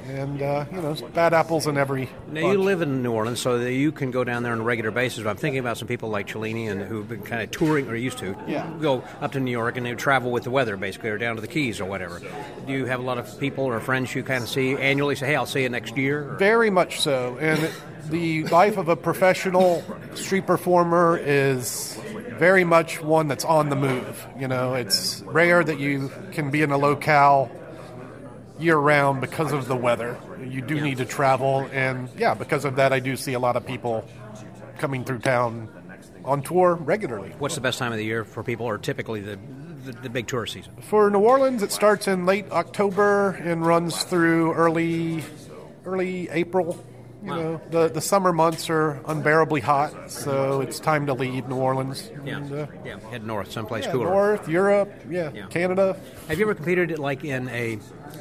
and 0.09 0.43
uh, 0.43 0.65
you 0.71 0.81
know 0.81 0.95
bad 1.15 1.33
apples 1.33 1.67
in 1.67 1.77
every. 1.77 2.09
Now 2.27 2.43
bunch. 2.43 2.53
you 2.53 2.63
live 2.63 2.83
in 2.83 3.03
New 3.03 3.13
Orleans, 3.13 3.41
so 3.41 3.59
that 3.59 3.73
you 3.73 3.93
can 3.93 4.11
go 4.11 4.25
down 4.25 4.43
there 4.43 4.53
on 4.53 4.61
a 4.61 4.65
regular 4.65 4.91
basis. 4.91 5.23
But 5.23 5.31
I'm 5.31 5.37
thinking 5.37 5.61
about 5.61 5.79
some 5.79 5.89
people 5.89 6.09
like 6.09 6.29
Cellini 6.29 6.69
and 6.69 6.83
who've 6.83 7.09
been 7.09 7.23
kind 7.23 7.43
of 7.43 7.51
touring 7.51 7.89
or 7.89 7.97
used 7.97 8.19
to 8.19 8.37
yeah. 8.47 8.71
go 8.81 9.05
up 9.21 9.33
to 9.33 9.41
New 9.41 9.51
York 9.51 9.77
and 9.77 9.87
they 9.87 9.95
travel 9.95 10.31
with 10.31 10.45
the 10.45 10.51
weather 10.51 10.77
basically, 10.77 11.11
or 11.11 11.19
down 11.19 11.37
to 11.37 11.41
the 11.41 11.49
Keys 11.49 11.81
or 11.81 11.85
whatever. 11.85 12.21
Do 12.67 12.73
you 12.73 12.87
have 12.87 13.01
a 13.01 13.03
lot 13.05 13.19
of 13.19 13.39
people 13.39 13.65
or 13.65 13.79
friends 13.81 14.15
you 14.15 14.23
kind 14.23 14.43
of 14.43 14.49
see 14.49 14.77
annually? 14.77 15.17
Say, 15.17 15.27
hey, 15.27 15.37
I'll 15.37 15.47
see 15.47 15.63
you 15.63 15.69
next 15.69 15.97
year. 15.97 16.33
Or? 16.33 16.37
Very 16.37 16.71
much 16.71 17.01
so, 17.01 17.39
and 17.41 17.71
the 18.09 18.45
life 18.45 18.77
of 18.77 18.89
a 18.89 18.97
professional 18.97 19.83
street 20.15 20.47
performer 20.47 21.19
is 21.19 21.99
very 22.39 22.65
much 22.65 23.01
one 23.01 23.29
that's 23.29 23.45
on 23.45 23.71
the 23.71 23.77
move. 23.77 24.27
You 24.39 24.49
know, 24.49 24.75
it's 24.75 25.23
rare 25.23 25.63
that 25.63 25.79
you 25.79 26.11
can 26.33 26.51
be 26.51 26.63
in 26.63 26.71
a 26.71 26.79
locale 26.79 27.51
year 28.59 28.77
round 28.77 29.21
because 29.21 29.53
of 29.53 29.67
the 29.67 29.77
weather. 29.77 30.19
You 30.47 30.61
do 30.61 30.81
need 30.81 30.99
to 30.99 31.05
travel, 31.05 31.69
and 31.73 32.09
yeah, 32.17 32.35
because 32.35 32.65
of 32.65 32.77
that, 32.77 32.93
I 32.93 33.01
do 33.01 33.17
see 33.17 33.33
a 33.33 33.39
lot 33.39 33.57
of 33.57 33.67
people 33.67 34.07
coming 34.79 35.05
through 35.05 35.21
town 35.21 35.69
on 36.25 36.43
tour 36.43 36.75
regularly. 36.75 37.33
What's 37.39 37.55
the 37.55 37.61
best 37.61 37.79
time 37.79 37.93
of 37.93 37.99
the 37.99 38.05
year 38.05 38.25
for 38.25 38.43
people, 38.43 38.67
or 38.67 38.79
typically 38.79 39.21
the, 39.21 39.39
the, 39.85 39.93
the 39.93 40.11
big 40.11 40.27
tour 40.27 40.47
season? 40.47 40.75
For 40.83 41.11
New 41.11 41.21
Orleans, 41.21 41.63
it 41.63 41.73
starts 41.73 42.07
in 42.09 42.27
late 42.27 42.51
October 42.51 43.31
and 43.31 43.65
runs 43.67 44.05
through 44.05 44.53
early 44.55 45.23
early 45.85 46.29
April. 46.31 46.85
You 47.25 47.31
wow. 47.31 47.37
know, 47.37 47.61
the, 47.71 47.89
the 47.89 48.01
summer 48.03 48.35
months 48.35 48.69
are 48.69 49.01
unbearably 49.07 49.63
hot, 49.63 50.11
so 50.11 50.61
it's 50.61 50.79
time 50.79 51.07
to 51.07 51.15
leave 51.15 51.49
New 51.49 51.57
Orleans. 51.57 52.11
Yeah, 52.23 52.37
and, 52.37 52.53
uh, 52.53 52.67
yeah. 52.85 52.99
head 53.09 53.27
north, 53.27 53.51
someplace 53.51 53.87
yeah, 53.87 53.93
cooler. 53.93 54.11
North, 54.11 54.47
Europe, 54.47 54.93
yeah, 55.09 55.31
yeah, 55.33 55.47
Canada. 55.47 55.97
Have 56.29 56.39
you 56.39 56.45
ever 56.45 56.55
competed 56.55 56.99
like 56.99 57.25
in 57.25 57.49
a 57.49 57.77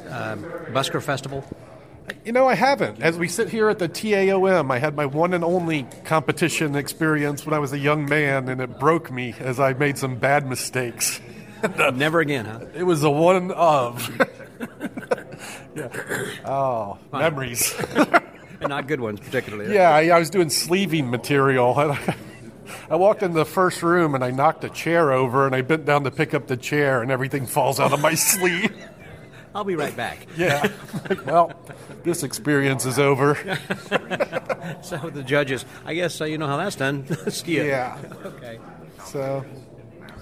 um, 0.08 0.42
busker 0.72 1.02
festival? 1.02 1.44
You 2.24 2.32
know, 2.32 2.48
I 2.48 2.54
haven't. 2.54 3.02
As 3.02 3.18
we 3.18 3.28
sit 3.28 3.50
here 3.50 3.68
at 3.68 3.78
the 3.78 3.90
TAOM, 3.90 4.70
I 4.70 4.78
had 4.78 4.96
my 4.96 5.04
one 5.04 5.34
and 5.34 5.44
only 5.44 5.86
competition 6.04 6.74
experience 6.74 7.44
when 7.44 7.52
I 7.52 7.58
was 7.58 7.74
a 7.74 7.78
young 7.78 8.06
man, 8.06 8.48
and 8.48 8.58
it 8.62 8.80
broke 8.80 9.12
me 9.12 9.34
as 9.38 9.60
I 9.60 9.74
made 9.74 9.98
some 9.98 10.16
bad 10.16 10.48
mistakes. 10.48 11.20
Never 11.94 12.20
again, 12.20 12.46
huh? 12.46 12.60
It 12.74 12.84
was 12.84 13.02
a 13.04 13.10
one 13.10 13.50
of. 13.50 14.08
yeah. 15.76 15.88
Oh, 16.46 16.96
Fine. 17.10 17.20
memories. 17.20 17.74
and 18.60 18.68
not 18.68 18.86
good 18.86 19.00
ones 19.00 19.20
particularly. 19.20 19.74
Yeah, 19.74 19.90
I, 19.90 20.08
I 20.08 20.18
was 20.18 20.30
doing 20.30 20.50
sleeving 20.50 21.10
material. 21.10 21.74
I 22.90 22.96
walked 22.96 23.22
in 23.22 23.32
the 23.32 23.44
first 23.44 23.82
room 23.82 24.14
and 24.14 24.24
I 24.24 24.30
knocked 24.30 24.64
a 24.64 24.70
chair 24.70 25.12
over 25.12 25.46
and 25.46 25.54
I 25.54 25.62
bent 25.62 25.84
down 25.84 26.04
to 26.04 26.10
pick 26.10 26.34
up 26.34 26.46
the 26.46 26.56
chair 26.56 27.02
and 27.02 27.10
everything 27.10 27.46
falls 27.46 27.78
out 27.80 27.92
of 27.92 28.00
my 28.00 28.14
sleeve. 28.14 28.74
I'll 29.54 29.64
be 29.64 29.76
right 29.76 29.96
back. 29.96 30.26
Yeah. 30.36 30.66
well, 31.26 31.52
this 32.02 32.22
experience 32.24 32.84
is 32.86 32.98
over. 32.98 33.36
so 34.82 34.96
the 35.10 35.22
judges, 35.24 35.64
I 35.84 35.94
guess 35.94 36.20
uh, 36.20 36.24
you 36.24 36.38
know 36.38 36.46
how 36.46 36.56
that's 36.56 36.76
done. 36.76 37.06
Yeah. 37.46 37.96
Okay. 38.24 38.58
So, 39.04 39.44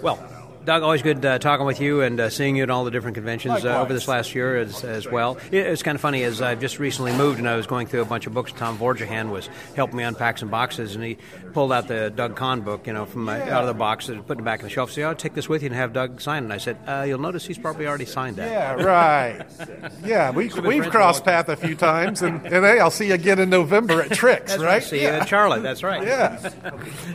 Well, 0.02 0.18
Doug, 0.64 0.82
always 0.82 1.02
good 1.02 1.24
uh, 1.24 1.38
talking 1.38 1.66
with 1.66 1.80
you 1.80 2.02
and 2.02 2.20
uh, 2.20 2.30
seeing 2.30 2.56
you 2.56 2.62
at 2.62 2.70
all 2.70 2.84
the 2.84 2.90
different 2.90 3.14
conventions 3.16 3.64
uh, 3.64 3.80
over 3.80 3.92
this 3.92 4.06
last 4.06 4.34
year 4.34 4.56
as, 4.56 4.84
as 4.84 5.08
well. 5.08 5.36
It, 5.50 5.66
it's 5.66 5.82
kind 5.82 5.96
of 5.96 6.00
funny 6.00 6.22
as 6.22 6.40
I've 6.40 6.60
just 6.60 6.78
recently 6.78 7.12
moved 7.12 7.38
and 7.38 7.48
I 7.48 7.56
was 7.56 7.66
going 7.66 7.86
through 7.86 8.02
a 8.02 8.06
bunch 8.06 8.26
of 8.26 8.34
books. 8.34 8.52
Tom 8.52 8.78
Vorjahan 8.78 9.30
was 9.30 9.48
helping 9.74 9.96
me 9.96 10.04
unpack 10.04 10.38
some 10.38 10.50
boxes 10.50 10.94
and 10.94 11.04
he 11.04 11.18
pulled 11.52 11.72
out 11.72 11.88
the 11.88 12.10
Doug 12.10 12.36
Conn 12.36 12.60
book, 12.60 12.86
you 12.86 12.92
know, 12.92 13.06
from 13.06 13.28
uh, 13.28 13.32
out 13.32 13.62
of 13.62 13.66
the 13.66 13.74
box 13.74 14.08
and 14.08 14.26
put 14.26 14.38
it 14.38 14.44
back 14.44 14.60
on 14.60 14.64
the 14.64 14.70
shelf. 14.70 14.92
So, 14.92 15.02
I'll 15.02 15.14
take 15.14 15.34
this 15.34 15.48
with 15.48 15.62
you 15.62 15.66
and 15.66 15.74
have 15.74 15.92
Doug 15.92 16.20
sign 16.20 16.42
it. 16.42 16.46
And 16.46 16.52
I 16.52 16.58
said, 16.58 16.78
uh, 16.86 17.04
you'll 17.06 17.18
notice 17.18 17.44
he's 17.44 17.58
probably 17.58 17.86
already 17.86 18.06
signed 18.06 18.36
that. 18.36 18.50
yeah, 18.50 18.82
right. 18.84 19.46
Yeah, 20.04 20.30
we, 20.30 20.48
we've 20.48 20.88
crossed 20.90 21.24
paths 21.24 21.48
a 21.48 21.52
long 21.52 21.56
path 21.56 21.62
a 21.62 21.66
few 21.66 21.74
times, 21.76 22.22
and, 22.22 22.44
and 22.46 22.64
hey, 22.64 22.80
I'll 22.80 22.90
see 22.90 23.08
you 23.08 23.14
again 23.14 23.38
in 23.38 23.50
November 23.50 24.02
at 24.02 24.12
Tricks, 24.12 24.56
right? 24.56 24.64
right. 24.64 24.82
See 24.82 25.02
you 25.02 25.08
at 25.08 25.28
Charlotte. 25.28 25.62
That's 25.62 25.82
right. 25.82 26.02
Yeah. 26.06 26.50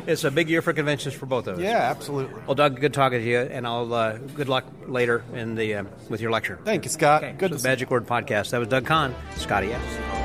It's 0.06 0.24
a 0.24 0.32
big 0.32 0.50
year 0.50 0.62
for 0.62 0.74
conventions 0.74 1.14
for 1.14 1.26
both 1.26 1.48
of 1.48 1.58
us. 1.58 1.62
Yeah, 1.62 1.78
absolutely. 1.78 2.42
Well, 2.46 2.56
Doug, 2.56 2.80
good 2.80 2.94
talking 2.94 3.20
to 3.20 3.26
you, 3.26 3.37
and 3.42 3.68
I'll 3.68 3.94
uh, 3.94 4.18
good 4.18 4.50
luck 4.50 4.66
later 4.86 5.24
in 5.34 5.56
the 5.56 5.76
uh, 5.76 5.84
with 6.10 6.22
your 6.22 6.32
lecture. 6.32 6.60
Thank 6.64 6.86
you, 6.86 6.90
Scott. 6.90 7.24
Okay, 7.24 7.36
Good 7.38 7.52
so 7.52 7.58
the 7.58 7.68
Magic 7.68 7.90
Word 7.92 8.06
Podcast. 8.06 8.52
That 8.52 8.60
was 8.60 8.68
Doug 8.68 8.86
Conn, 8.86 9.16
Scotty 9.36 9.72
S. 9.74 10.18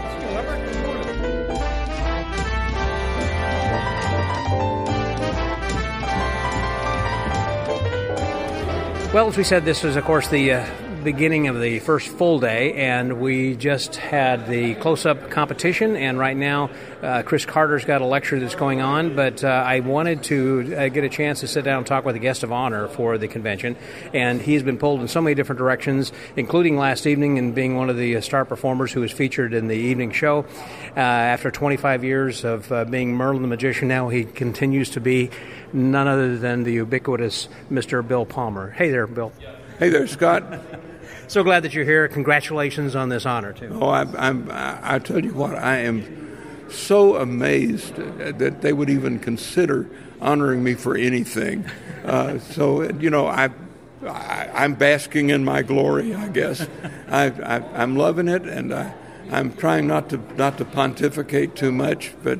Well, 9.13 9.29
as 9.29 9.37
we 9.37 9.45
said, 9.45 9.67
this 9.67 9.85
is, 9.85 9.97
of 9.97 10.05
course, 10.05 10.29
the 10.29 10.53
uh, 10.53 10.67
beginning 11.03 11.49
of 11.49 11.61
the 11.61 11.81
first 11.81 12.09
full 12.09 12.39
day, 12.39 12.75
and 12.75 13.21
we 13.21 13.57
just 13.57 13.97
had 13.97 14.47
the 14.47 14.75
close 14.77 15.05
up 15.05 15.31
competition. 15.31 15.97
And 15.97 16.19
right 16.19 16.37
now, 16.37 16.71
uh, 17.03 17.23
Chris 17.23 17.45
Carter's 17.45 17.85
got 17.85 18.01
a 18.01 18.07
lecture 18.07 18.39
that's 18.39 18.55
going 18.55 18.81
on, 18.81 19.17
but 19.17 19.43
uh, 19.43 19.49
I 19.49 19.81
wanted 19.81 20.23
to 20.25 20.77
uh, 20.77 20.89
get 20.89 21.05
a 21.05 21.09
chance 21.09 21.41
to 21.41 21.49
sit 21.49 21.65
down 21.65 21.79
and 21.79 21.87
talk 21.87 22.05
with 22.05 22.17
a 22.17 22.21
guest 22.21 22.43
of 22.43 22.53
honor 22.53 22.89
for 22.89 23.19
the 23.19 23.29
convention. 23.29 23.77
And 24.15 24.41
he's 24.41 24.63
been 24.63 24.79
pulled 24.79 25.01
in 25.01 25.09
so 25.09 25.21
many 25.21 25.35
different 25.35 25.59
directions, 25.59 26.13
including 26.37 26.77
last 26.77 27.07
evening 27.07 27.39
and 27.39 27.55
being 27.55 27.77
one 27.77 27.91
of 27.91 27.97
the 27.97 28.17
uh, 28.17 28.21
star 28.21 28.45
performers 28.45 28.93
who 28.93 29.01
was 29.01 29.11
featured 29.11 29.55
in 29.55 29.67
the 29.67 29.77
evening 29.77 30.13
show. 30.13 30.47
Uh, 30.97 31.01
after 31.01 31.51
25 31.51 32.05
years 32.05 32.45
of 32.45 32.71
uh, 32.71 32.85
being 32.85 33.15
Merlin 33.15 33.43
the 33.43 33.49
Magician, 33.49 33.89
now 33.89 34.09
he 34.09 34.25
continues 34.25 34.91
to 34.91 35.01
be 35.01 35.31
none 35.73 36.07
other 36.07 36.39
than 36.39 36.63
the 36.63 36.73
ubiquitous 36.73 37.49
Mr. 37.71 38.07
Bill 38.07 38.25
Palmer. 38.25 38.71
Hey 38.71 38.91
there, 38.91 39.07
Bill. 39.07 39.33
Hey 39.79 39.89
there, 39.89 40.07
Scott. 40.07 40.45
So 41.29 41.43
glad 41.43 41.63
that 41.65 41.75
you're 41.75 41.85
here. 41.85 42.09
Congratulations 42.09 42.95
on 42.95 43.09
this 43.09 43.25
honor, 43.27 43.53
too. 43.53 43.79
Oh, 43.81 43.91
I'm, 43.91 44.51
I 44.51 44.97
I 44.97 44.99
tell 44.99 45.25
you 45.25 45.33
what, 45.35 45.55
I 45.55 45.79
am 45.79 46.69
so 46.71 47.17
amazed 47.17 47.97
that 47.97 48.63
they 48.63 48.73
would 48.73 48.91
even 48.91 49.19
consider 49.19 49.89
honoring 50.21 50.63
me 50.63 50.75
for 50.75 50.97
anything. 50.97 51.65
Uh, 52.05 52.39
so, 52.39 52.83
you 52.83 53.11
know, 53.11 53.27
I, 53.27 53.51
I, 54.07 54.51
I'm 54.55 54.75
basking 54.75 55.31
in 55.31 55.45
my 55.45 55.63
glory, 55.63 56.15
I 56.15 56.29
guess. 56.29 56.67
I, 57.09 57.27
I, 57.27 57.83
I'm 57.83 57.97
loving 57.97 58.29
it, 58.29 58.43
and 58.43 58.73
I, 58.73 58.95
I'm 59.31 59.55
trying 59.57 59.87
not 59.87 60.11
to 60.11 60.21
not 60.37 60.59
to 60.59 60.65
pontificate 60.65 61.57
too 61.57 61.73
much, 61.73 62.13
but 62.23 62.39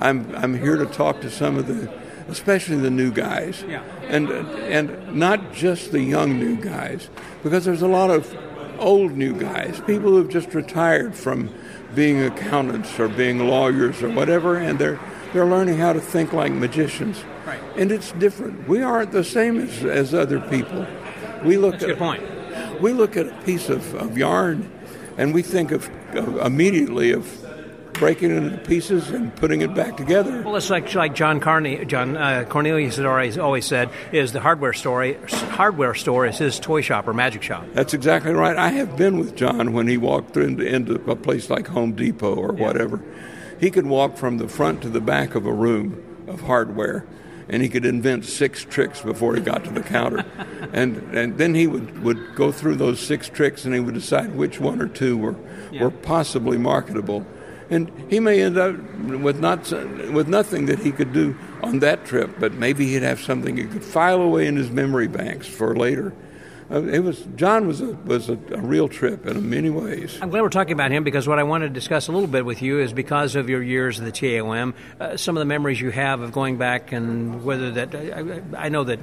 I'm 0.00 0.34
I'm 0.34 0.58
here 0.58 0.76
to 0.76 0.86
talk 0.86 1.20
to 1.22 1.30
some 1.30 1.58
of 1.58 1.66
the, 1.66 1.92
especially 2.28 2.76
the 2.76 2.90
new 2.90 3.10
guys, 3.10 3.64
Yeah. 3.68 3.82
and 4.08 4.28
and 4.30 5.14
not 5.14 5.52
just 5.52 5.92
the 5.92 6.00
young 6.02 6.38
new 6.38 6.56
guys, 6.56 7.08
because 7.42 7.64
there's 7.64 7.82
a 7.82 7.88
lot 7.88 8.10
of 8.10 8.34
old 8.78 9.12
new 9.16 9.32
guys, 9.38 9.80
people 9.86 10.10
who've 10.12 10.28
just 10.30 10.54
retired 10.54 11.14
from 11.14 11.50
being 11.94 12.22
accountants 12.22 12.98
or 12.98 13.08
being 13.08 13.38
lawyers 13.46 14.02
or 14.02 14.08
whatever, 14.10 14.56
and 14.56 14.78
they're 14.78 14.98
they're 15.32 15.46
learning 15.46 15.78
how 15.78 15.92
to 15.92 16.00
think 16.00 16.32
like 16.32 16.52
magicians. 16.52 17.22
Right. 17.46 17.60
And 17.76 17.90
it's 17.90 18.12
different. 18.12 18.68
We 18.68 18.82
aren't 18.82 19.12
the 19.12 19.24
same 19.24 19.58
as, 19.58 19.84
as 19.84 20.14
other 20.14 20.40
people. 20.40 20.86
We 21.44 21.56
look 21.56 21.72
That's 21.72 21.84
a 21.84 21.86
at 21.86 21.92
good 21.92 21.98
point. 21.98 22.80
we 22.82 22.92
look 22.92 23.16
at 23.16 23.26
a 23.26 23.42
piece 23.44 23.68
of, 23.68 23.94
of 23.94 24.16
yarn 24.16 24.70
and 25.18 25.34
we 25.34 25.42
think 25.42 25.72
of, 25.72 25.90
of 26.14 26.36
immediately 26.46 27.12
of 27.12 27.41
breaking 28.02 28.32
it 28.32 28.36
into 28.36 28.58
pieces 28.58 29.10
and 29.10 29.32
putting 29.36 29.60
it 29.60 29.72
back 29.76 29.96
together. 29.96 30.42
Well, 30.42 30.56
it's 30.56 30.70
like 30.70 30.92
like 30.92 31.14
John 31.14 31.38
Carney, 31.38 31.84
John 31.84 32.16
uh, 32.16 32.44
Cornelius 32.48 32.96
had 32.96 33.06
always 33.06 33.38
always 33.38 33.64
said 33.64 33.90
is 34.10 34.32
the 34.32 34.40
hardware 34.40 34.72
story. 34.72 35.16
Hardware 35.30 35.94
store 35.94 36.26
is 36.26 36.36
his 36.36 36.58
toy 36.58 36.80
shop 36.80 37.06
or 37.06 37.14
magic 37.14 37.44
shop. 37.44 37.64
That's 37.74 37.94
exactly 37.94 38.32
right. 38.32 38.56
I 38.56 38.70
have 38.70 38.96
been 38.96 39.20
with 39.20 39.36
John 39.36 39.72
when 39.72 39.86
he 39.86 39.98
walked 39.98 40.36
into, 40.36 40.66
into 40.66 40.94
a 41.08 41.14
place 41.14 41.48
like 41.48 41.68
Home 41.68 41.92
Depot 41.92 42.34
or 42.34 42.52
whatever. 42.52 43.00
He 43.60 43.70
could 43.70 43.86
walk 43.86 44.16
from 44.16 44.38
the 44.38 44.48
front 44.48 44.82
to 44.82 44.88
the 44.88 45.00
back 45.00 45.36
of 45.36 45.46
a 45.46 45.52
room 45.52 46.02
of 46.26 46.40
hardware, 46.40 47.06
and 47.48 47.62
he 47.62 47.68
could 47.68 47.84
invent 47.84 48.24
six 48.24 48.64
tricks 48.64 49.00
before 49.00 49.36
he 49.36 49.40
got 49.40 49.62
to 49.62 49.70
the 49.70 49.80
counter. 49.80 50.24
and 50.72 50.96
and 51.16 51.38
then 51.38 51.54
he 51.54 51.68
would, 51.68 52.02
would 52.02 52.34
go 52.34 52.50
through 52.50 52.74
those 52.74 52.98
six 52.98 53.28
tricks, 53.28 53.64
and 53.64 53.72
he 53.72 53.78
would 53.78 53.94
decide 53.94 54.34
which 54.34 54.58
one 54.58 54.82
or 54.82 54.88
two 54.88 55.16
were 55.16 55.36
were 55.80 55.92
possibly 55.92 56.58
marketable. 56.58 57.24
And 57.72 57.90
he 58.10 58.20
may 58.20 58.42
end 58.42 58.58
up 58.58 58.76
with 59.00 59.40
not 59.40 59.70
with 60.12 60.28
nothing 60.28 60.66
that 60.66 60.78
he 60.80 60.92
could 60.92 61.12
do 61.14 61.34
on 61.62 61.78
that 61.78 62.04
trip, 62.04 62.30
but 62.38 62.52
maybe 62.52 62.86
he'd 62.88 63.02
have 63.02 63.20
something 63.20 63.56
he 63.56 63.64
could 63.64 63.84
file 63.84 64.20
away 64.20 64.46
in 64.46 64.56
his 64.56 64.70
memory 64.70 65.08
banks 65.08 65.46
for 65.48 65.74
later. 65.74 66.12
Uh, 66.70 66.82
it 66.84 67.00
was 67.00 67.20
John 67.36 67.66
was 67.66 67.80
a 67.80 67.88
was 68.04 68.28
a, 68.28 68.38
a 68.52 68.60
real 68.60 68.88
trip 68.88 69.26
in 69.26 69.48
many 69.50 69.70
ways. 69.70 70.18
I'm 70.22 70.30
glad 70.30 70.42
we're 70.42 70.48
talking 70.48 70.72
about 70.72 70.90
him 70.90 71.02
because 71.02 71.26
what 71.26 71.38
I 71.38 71.42
wanted 71.42 71.68
to 71.68 71.74
discuss 71.74 72.08
a 72.08 72.12
little 72.12 72.28
bit 72.28 72.44
with 72.44 72.62
you 72.62 72.78
is 72.78 72.92
because 72.92 73.36
of 73.36 73.48
your 73.50 73.62
years 73.62 73.98
at 73.98 74.04
the 74.04 74.12
TAOM, 74.12 74.74
uh, 75.00 75.16
some 75.16 75.36
of 75.36 75.40
the 75.40 75.46
memories 75.46 75.80
you 75.80 75.90
have 75.90 76.20
of 76.20 76.32
going 76.32 76.58
back 76.58 76.92
and 76.92 77.44
whether 77.44 77.70
that 77.72 77.94
I, 77.94 78.66
I 78.66 78.68
know 78.68 78.84
that 78.84 79.00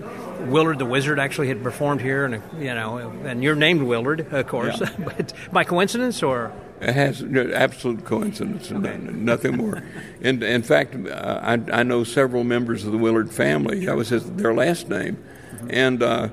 Willard 0.47 0.79
the 0.79 0.85
Wizard 0.85 1.19
actually 1.19 1.47
had 1.47 1.61
performed 1.61 2.01
here, 2.01 2.25
and 2.25 2.41
you 2.59 2.73
know, 2.73 2.97
and 3.25 3.43
you're 3.43 3.55
named 3.55 3.81
Willard, 3.83 4.31
of 4.31 4.47
course, 4.47 4.79
Yeah. 4.79 4.89
but 4.99 5.33
by 5.51 5.63
coincidence 5.63 6.23
or 6.23 6.51
It 6.81 6.93
has 6.93 7.21
absolute 7.23 8.05
coincidence, 8.05 8.71
and 8.71 8.83
nothing- 8.83 9.25
nothing 9.25 9.57
more. 9.57 9.83
In, 10.21 10.41
in 10.41 10.63
fact, 10.63 10.95
uh, 10.95 11.39
I, 11.41 11.79
I 11.79 11.83
know 11.83 12.03
several 12.03 12.43
members 12.43 12.85
of 12.85 12.91
the 12.91 12.97
Willard 12.97 13.31
family. 13.31 13.85
That 13.85 13.95
was 13.97 14.09
his, 14.09 14.29
their 14.31 14.53
last 14.53 14.87
name, 14.89 15.21
and 15.69 16.01
uh, 16.01 16.29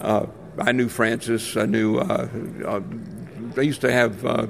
uh, 0.00 0.26
I 0.58 0.72
knew 0.72 0.88
Francis. 0.88 1.56
I 1.56 1.66
knew. 1.66 1.98
Uh, 1.98 2.28
uh, 2.64 2.80
they 3.54 3.64
used 3.64 3.80
to 3.82 3.92
have. 3.92 4.24
Uh, 4.24 4.46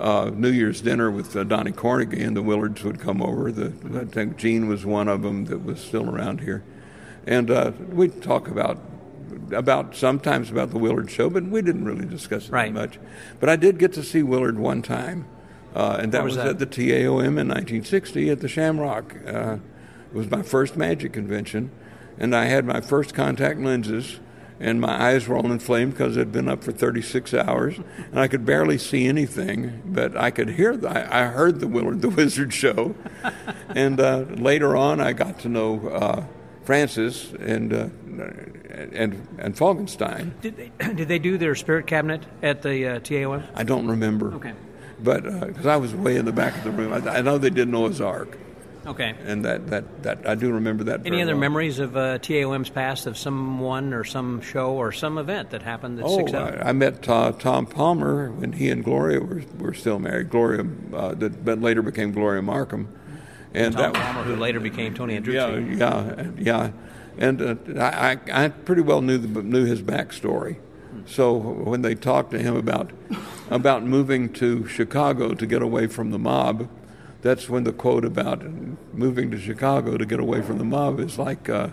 uh, 0.00 0.30
New 0.32 0.50
Year's 0.50 0.80
dinner 0.80 1.10
with 1.10 1.34
uh, 1.34 1.42
Donnie 1.42 1.72
Carnegie, 1.72 2.22
and 2.22 2.36
the 2.36 2.40
Willards 2.40 2.84
would 2.84 3.00
come 3.00 3.20
over. 3.20 3.50
The, 3.50 3.72
I 4.00 4.04
think 4.04 4.36
Gene 4.36 4.68
was 4.68 4.86
one 4.86 5.08
of 5.08 5.22
them 5.22 5.46
that 5.46 5.64
was 5.64 5.80
still 5.80 6.08
around 6.08 6.40
here, 6.40 6.62
and 7.26 7.50
uh, 7.50 7.72
we'd 7.88 8.22
talk 8.22 8.46
about 8.46 8.78
about 9.52 9.94
sometimes 9.96 10.50
about 10.50 10.70
the 10.70 10.78
Willard 10.78 11.10
show, 11.10 11.30
but 11.30 11.44
we 11.44 11.62
didn't 11.62 11.84
really 11.84 12.06
discuss 12.06 12.48
it 12.48 12.52
Right. 12.52 12.72
much. 12.72 12.98
But 13.40 13.48
I 13.48 13.56
did 13.56 13.78
get 13.78 13.92
to 13.94 14.02
see 14.02 14.22
Willard 14.22 14.58
one 14.58 14.82
time, 14.82 15.26
uh, 15.74 15.98
and 16.00 16.12
that 16.12 16.22
was 16.24 16.36
was, 16.36 16.44
that? 16.44 16.48
at 16.48 16.58
the 16.58 16.66
TAOM 16.66 17.38
in 17.38 17.48
1960 17.48 18.30
at 18.30 18.40
the 18.40 18.48
Shamrock. 18.48 19.14
Uh, 19.26 19.56
it 20.12 20.16
was 20.16 20.30
my 20.30 20.42
first 20.42 20.76
magic 20.76 21.12
convention, 21.12 21.70
and 22.18 22.34
I 22.34 22.46
had 22.46 22.64
my 22.64 22.80
first 22.80 23.14
contact 23.14 23.60
lenses, 23.60 24.20
and 24.60 24.80
my 24.80 25.00
eyes 25.10 25.28
were 25.28 25.36
all 25.36 25.52
inflamed 25.52 25.92
because 25.92 26.16
I'd 26.18 26.32
been 26.32 26.48
up 26.48 26.64
for 26.64 26.72
36 26.72 27.32
hours, 27.34 27.78
and 28.10 28.18
I 28.18 28.26
could 28.28 28.44
barely 28.44 28.78
see 28.78 29.06
anything, 29.06 29.82
but 29.84 30.16
I 30.16 30.30
could 30.30 30.50
hear. 30.50 30.76
The, 30.76 30.88
I 30.88 31.22
I 31.22 31.24
heard 31.26 31.60
the 31.60 31.68
Willard 31.68 32.00
the 32.06 32.08
Wizard 32.08 32.52
show, 32.52 32.94
and 33.68 34.00
uh, 34.00 34.24
later 34.36 34.76
on 34.76 35.00
I 35.00 35.12
got 35.12 35.38
to 35.40 35.48
know. 35.48 35.88
Uh, 35.88 36.24
Francis 36.64 37.32
and 37.40 37.72
uh, 37.72 37.88
and 38.70 39.26
and 39.38 39.56
Falkenstein. 39.56 40.34
did 40.40 40.56
they, 40.56 40.70
did 40.94 41.08
they 41.08 41.18
do 41.18 41.38
their 41.38 41.54
spirit 41.54 41.86
cabinet 41.86 42.24
at 42.42 42.62
the 42.62 42.86
uh, 42.86 43.00
TAOM? 43.00 43.44
I 43.54 43.64
don't 43.64 43.86
remember. 43.86 44.34
Okay. 44.34 44.52
But 45.00 45.22
because 45.22 45.66
I 45.66 45.76
was 45.76 45.94
way 45.94 46.16
in 46.16 46.24
the 46.24 46.32
back 46.32 46.56
of 46.56 46.64
the 46.64 46.70
room, 46.70 46.92
I, 46.92 47.18
I 47.18 47.20
know 47.22 47.38
they 47.38 47.50
did 47.50 47.68
Noah's 47.68 48.00
Ark, 48.00 48.36
Okay. 48.88 49.14
and 49.24 49.44
that, 49.44 49.68
that, 49.68 50.02
that 50.02 50.28
I 50.28 50.34
do 50.34 50.52
remember 50.52 50.84
that. 50.84 51.06
Any 51.06 51.22
other 51.22 51.34
well. 51.34 51.40
memories 51.40 51.78
of 51.78 51.96
uh, 51.96 52.18
TAOM's 52.18 52.70
past 52.70 53.06
of 53.06 53.18
someone 53.18 53.92
or 53.92 54.02
some 54.02 54.40
show 54.40 54.72
or 54.72 54.92
some 54.92 55.18
event 55.18 55.50
that 55.50 55.62
happened 55.62 55.98
that 55.98 56.04
Oh? 56.06 56.26
I, 56.34 56.70
I 56.70 56.72
met 56.72 57.08
uh, 57.08 57.32
Tom 57.32 57.66
Palmer 57.66 58.30
when 58.32 58.54
he 58.54 58.70
and 58.70 58.82
Gloria 58.82 59.20
were, 59.20 59.42
were 59.58 59.74
still 59.74 59.98
married. 59.98 60.30
Gloria, 60.30 60.64
uh, 60.94 61.14
that 61.14 61.44
but 61.44 61.60
later 61.60 61.82
became 61.82 62.12
Gloria 62.12 62.42
Markham, 62.42 62.88
and 63.54 63.74
Tom 63.74 63.92
that 63.92 64.02
Palmer, 64.02 64.22
who 64.22 64.36
later 64.36 64.58
became 64.58 64.94
Tony 64.94 65.20
Andruzzi. 65.20 65.78
Yeah, 65.78 66.24
yeah, 66.24 66.30
yeah. 66.38 66.70
And 67.18 67.42
uh, 67.42 67.80
I, 67.80 68.18
I 68.32 68.48
pretty 68.48 68.82
well 68.82 69.00
knew 69.00 69.18
the, 69.18 69.42
knew 69.42 69.64
his 69.64 69.82
backstory. 69.82 70.58
So 71.06 71.34
when 71.36 71.82
they 71.82 71.94
talked 71.94 72.30
to 72.32 72.38
him 72.38 72.56
about 72.56 72.90
about 73.50 73.82
moving 73.82 74.32
to 74.34 74.66
Chicago 74.66 75.34
to 75.34 75.46
get 75.46 75.62
away 75.62 75.86
from 75.86 76.10
the 76.10 76.18
mob, 76.18 76.68
that's 77.22 77.48
when 77.48 77.64
the 77.64 77.72
quote 77.72 78.04
about 78.04 78.44
moving 78.92 79.30
to 79.30 79.38
Chicago 79.38 79.96
to 79.96 80.06
get 80.06 80.20
away 80.20 80.42
from 80.42 80.58
the 80.58 80.64
mob 80.64 81.00
is 81.00 81.18
like 81.18 81.48
uh, 81.48 81.68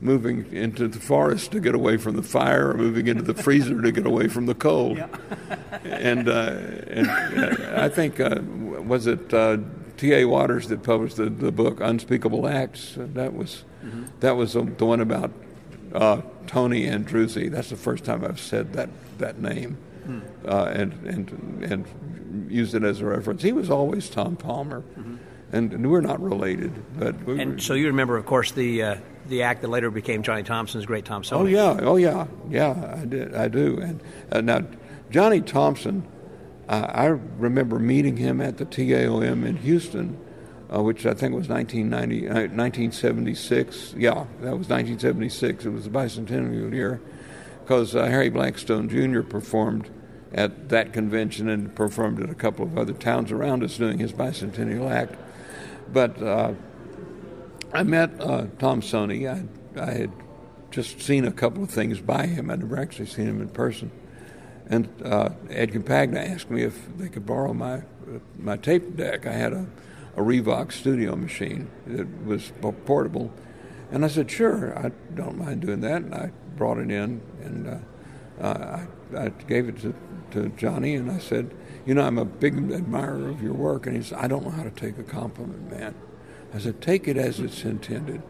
moving 0.00 0.50
into 0.52 0.88
the 0.88 0.98
forest 0.98 1.52
to 1.52 1.60
get 1.60 1.74
away 1.74 1.96
from 1.96 2.16
the 2.16 2.22
fire, 2.22 2.70
or 2.70 2.74
moving 2.74 3.06
into 3.06 3.22
the 3.22 3.34
freezer 3.34 3.80
to 3.82 3.92
get 3.92 4.06
away 4.06 4.28
from 4.28 4.46
the 4.46 4.54
cold. 4.54 4.98
and, 5.84 6.28
uh, 6.28 6.56
and 6.86 7.08
uh, 7.08 7.82
I 7.82 7.88
think 7.88 8.18
uh, 8.18 8.40
was 8.82 9.06
it 9.06 9.32
uh, 9.32 9.58
T.A. 10.00 10.24
Waters 10.24 10.68
that 10.68 10.82
published 10.82 11.18
the, 11.18 11.28
the 11.28 11.52
book 11.52 11.78
Unspeakable 11.80 12.48
Acts. 12.48 12.94
That 12.96 13.34
was 13.34 13.64
mm-hmm. 13.84 14.06
that 14.20 14.34
was 14.34 14.54
the 14.54 14.62
one 14.62 15.02
about 15.02 15.30
uh, 15.94 16.22
Tony 16.46 16.86
Andruzzi. 16.86 17.50
That's 17.50 17.68
the 17.68 17.76
first 17.76 18.04
time 18.04 18.24
I've 18.24 18.40
said 18.40 18.72
that 18.72 18.88
that 19.18 19.42
name, 19.42 19.76
hmm. 20.06 20.20
uh, 20.48 20.72
and 20.72 20.94
and 21.06 21.62
and 21.62 22.50
used 22.50 22.74
it 22.74 22.82
as 22.82 23.02
a 23.02 23.04
reference. 23.04 23.42
He 23.42 23.52
was 23.52 23.68
always 23.68 24.08
Tom 24.08 24.36
Palmer, 24.36 24.80
mm-hmm. 24.80 25.16
and, 25.52 25.72
and, 25.74 25.90
we're 25.90 26.00
not 26.00 26.18
related. 26.22 26.72
But 26.98 27.22
we 27.24 27.38
and 27.38 27.62
so 27.62 27.74
you 27.74 27.88
remember, 27.88 28.16
of 28.16 28.24
course, 28.24 28.52
the 28.52 28.82
uh, 28.82 28.96
the 29.26 29.42
act 29.42 29.60
that 29.60 29.68
later 29.68 29.90
became 29.90 30.22
Johnny 30.22 30.44
Thompson's 30.44 30.86
Great 30.86 31.04
Tomsoni. 31.04 31.40
Oh 31.40 31.44
yeah, 31.44 31.78
oh 31.82 31.96
yeah, 31.96 32.26
yeah. 32.48 32.96
I 33.02 33.04
did, 33.04 33.34
I 33.34 33.48
do. 33.48 33.78
And 33.78 34.02
uh, 34.32 34.40
now 34.40 34.64
Johnny 35.10 35.42
Thompson, 35.42 36.06
I 36.74 37.06
remember 37.06 37.78
meeting 37.78 38.16
him 38.16 38.40
at 38.40 38.58
the 38.58 38.64
TAOM 38.64 39.44
in 39.44 39.56
Houston 39.56 40.18
uh, 40.72 40.82
which 40.82 41.04
I 41.04 41.14
think 41.14 41.34
was 41.34 41.48
1990, 41.48 42.28
uh, 42.28 42.32
1976. 42.54 43.94
Yeah, 43.96 44.26
that 44.40 44.56
was 44.56 44.68
1976. 44.68 45.66
It 45.66 45.70
was 45.70 45.84
the 45.84 45.90
bicentennial 45.90 46.72
year 46.72 47.00
because 47.62 47.96
uh, 47.96 48.06
Harry 48.06 48.30
Blackstone 48.30 48.88
Jr. 48.88 49.22
performed 49.22 49.90
at 50.32 50.68
that 50.68 50.92
convention 50.92 51.48
and 51.48 51.74
performed 51.74 52.22
at 52.22 52.30
a 52.30 52.34
couple 52.34 52.64
of 52.64 52.78
other 52.78 52.92
towns 52.92 53.32
around 53.32 53.64
us 53.64 53.76
doing 53.76 53.98
his 53.98 54.12
bicentennial 54.12 54.88
act. 54.90 55.16
But 55.92 56.22
uh, 56.22 56.52
I 57.72 57.82
met 57.82 58.20
uh, 58.20 58.44
Tomsoni. 58.58 59.28
I, 59.28 59.80
I 59.80 59.92
had 59.92 60.12
just 60.70 61.00
seen 61.00 61.24
a 61.24 61.32
couple 61.32 61.64
of 61.64 61.70
things 61.70 62.00
by 62.00 62.26
him. 62.26 62.48
I'd 62.48 62.60
never 62.60 62.78
actually 62.78 63.06
seen 63.06 63.26
him 63.26 63.40
in 63.40 63.48
person. 63.48 63.90
And 64.70 64.88
uh, 65.04 65.30
Ed 65.50 65.72
Campagna 65.72 66.20
asked 66.20 66.50
me 66.50 66.62
if 66.62 66.96
they 66.96 67.08
could 67.08 67.26
borrow 67.26 67.52
my 67.52 67.82
my 68.38 68.56
tape 68.56 68.96
deck. 68.96 69.26
I 69.26 69.32
had 69.32 69.52
a 69.52 69.66
a 70.16 70.22
Revox 70.22 70.72
studio 70.72 71.16
machine 71.16 71.70
that 71.86 72.24
was 72.24 72.52
portable. 72.84 73.32
And 73.90 74.04
I 74.04 74.08
said, 74.08 74.30
sure, 74.30 74.78
I 74.78 74.90
don't 75.14 75.38
mind 75.38 75.62
doing 75.62 75.80
that. 75.80 76.02
And 76.02 76.14
I 76.14 76.30
brought 76.56 76.78
it 76.78 76.90
in 76.90 77.20
and 77.42 77.82
uh, 78.40 78.46
I, 78.46 78.86
I, 79.16 79.28
gave 79.48 79.68
it 79.68 79.80
to, 79.80 79.94
to 80.32 80.48
Johnny 80.50 80.94
and 80.94 81.10
I 81.10 81.18
said, 81.18 81.54
you 81.86 81.94
know, 81.94 82.02
I'm 82.02 82.18
a 82.18 82.24
big 82.24 82.56
admirer 82.70 83.30
of 83.30 83.42
your 83.42 83.54
work. 83.54 83.86
And 83.86 83.96
he 83.96 84.02
said, 84.02 84.18
I 84.18 84.28
don't 84.28 84.44
know 84.44 84.50
how 84.50 84.62
to 84.62 84.70
take 84.70 84.98
a 84.98 85.02
compliment, 85.02 85.70
man. 85.70 85.94
I 86.52 86.58
said, 86.58 86.80
take 86.80 87.08
it 87.08 87.16
as 87.16 87.40
it's 87.40 87.64
intended. 87.64 88.22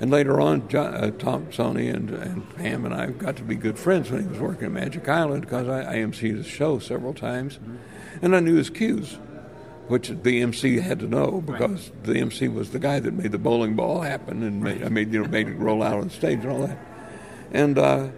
And 0.00 0.10
later 0.10 0.40
on, 0.40 0.68
John, 0.68 0.94
uh, 0.94 1.10
Tomsoni 1.10 1.92
and, 1.92 2.10
and 2.10 2.56
Pam 2.56 2.84
and 2.84 2.94
I 2.94 3.06
got 3.06 3.36
to 3.36 3.42
be 3.42 3.56
good 3.56 3.78
friends 3.78 4.10
when 4.10 4.22
he 4.22 4.28
was 4.28 4.38
working 4.38 4.66
at 4.66 4.72
Magic 4.72 5.08
Island 5.08 5.42
because 5.42 5.68
I, 5.68 5.80
I 5.80 5.96
emceed 5.96 6.36
his 6.36 6.46
show 6.46 6.78
several 6.78 7.14
times. 7.14 7.54
Mm-hmm. 7.56 7.76
And 8.22 8.36
I 8.36 8.40
knew 8.40 8.54
his 8.54 8.70
cues 8.70 9.18
which 9.88 10.08
the 10.22 10.42
MC 10.42 10.78
had 10.80 11.00
to 11.00 11.06
know 11.06 11.40
because 11.40 11.90
right. 11.90 12.04
the 12.04 12.18
MC 12.20 12.48
was 12.48 12.70
the 12.70 12.78
guy 12.78 13.00
that 13.00 13.14
made 13.14 13.32
the 13.32 13.38
bowling 13.38 13.74
ball 13.74 14.02
happen 14.02 14.42
and 14.42 14.62
made, 14.62 14.82
I 14.82 14.88
made 14.88 15.12
you 15.12 15.22
know 15.22 15.28
made 15.28 15.48
it 15.48 15.56
roll 15.56 15.82
out 15.82 15.94
on 15.94 16.10
stage 16.10 16.40
and 16.40 16.52
all 16.52 16.66
that. 16.66 16.78
And 17.50 17.78
uh, 17.78 18.08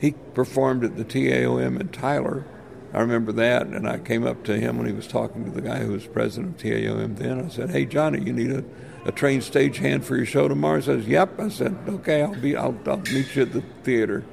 he 0.00 0.12
performed 0.34 0.84
at 0.84 0.96
the 0.96 1.04
TAOM 1.04 1.80
in 1.80 1.88
Tyler. 1.88 2.46
I 2.94 3.00
remember 3.00 3.32
that, 3.32 3.66
and 3.66 3.88
I 3.88 3.98
came 3.98 4.24
up 4.24 4.44
to 4.44 4.56
him 4.56 4.78
when 4.78 4.86
he 4.86 4.92
was 4.92 5.08
talking 5.08 5.44
to 5.44 5.50
the 5.50 5.60
guy 5.60 5.80
who 5.80 5.92
was 5.92 6.06
president 6.06 6.56
of 6.56 6.62
TAOM 6.62 7.16
then. 7.16 7.44
I 7.44 7.48
said, 7.48 7.70
"Hey 7.70 7.84
Johnny, 7.84 8.22
you 8.22 8.32
need 8.32 8.52
a, 8.52 8.64
a 9.06 9.12
trained 9.12 9.42
stagehand 9.42 10.04
for 10.04 10.16
your 10.16 10.26
show 10.26 10.48
tomorrow?" 10.48 10.76
He 10.76 10.82
says, 10.82 11.06
"Yep." 11.06 11.40
I 11.40 11.48
said, 11.48 11.76
"Okay, 11.88 12.22
I'll 12.22 12.34
be 12.34 12.56
I'll, 12.56 12.76
I'll 12.86 12.98
meet 12.98 13.34
you 13.36 13.42
at 13.42 13.52
the 13.52 13.62
theater," 13.82 14.24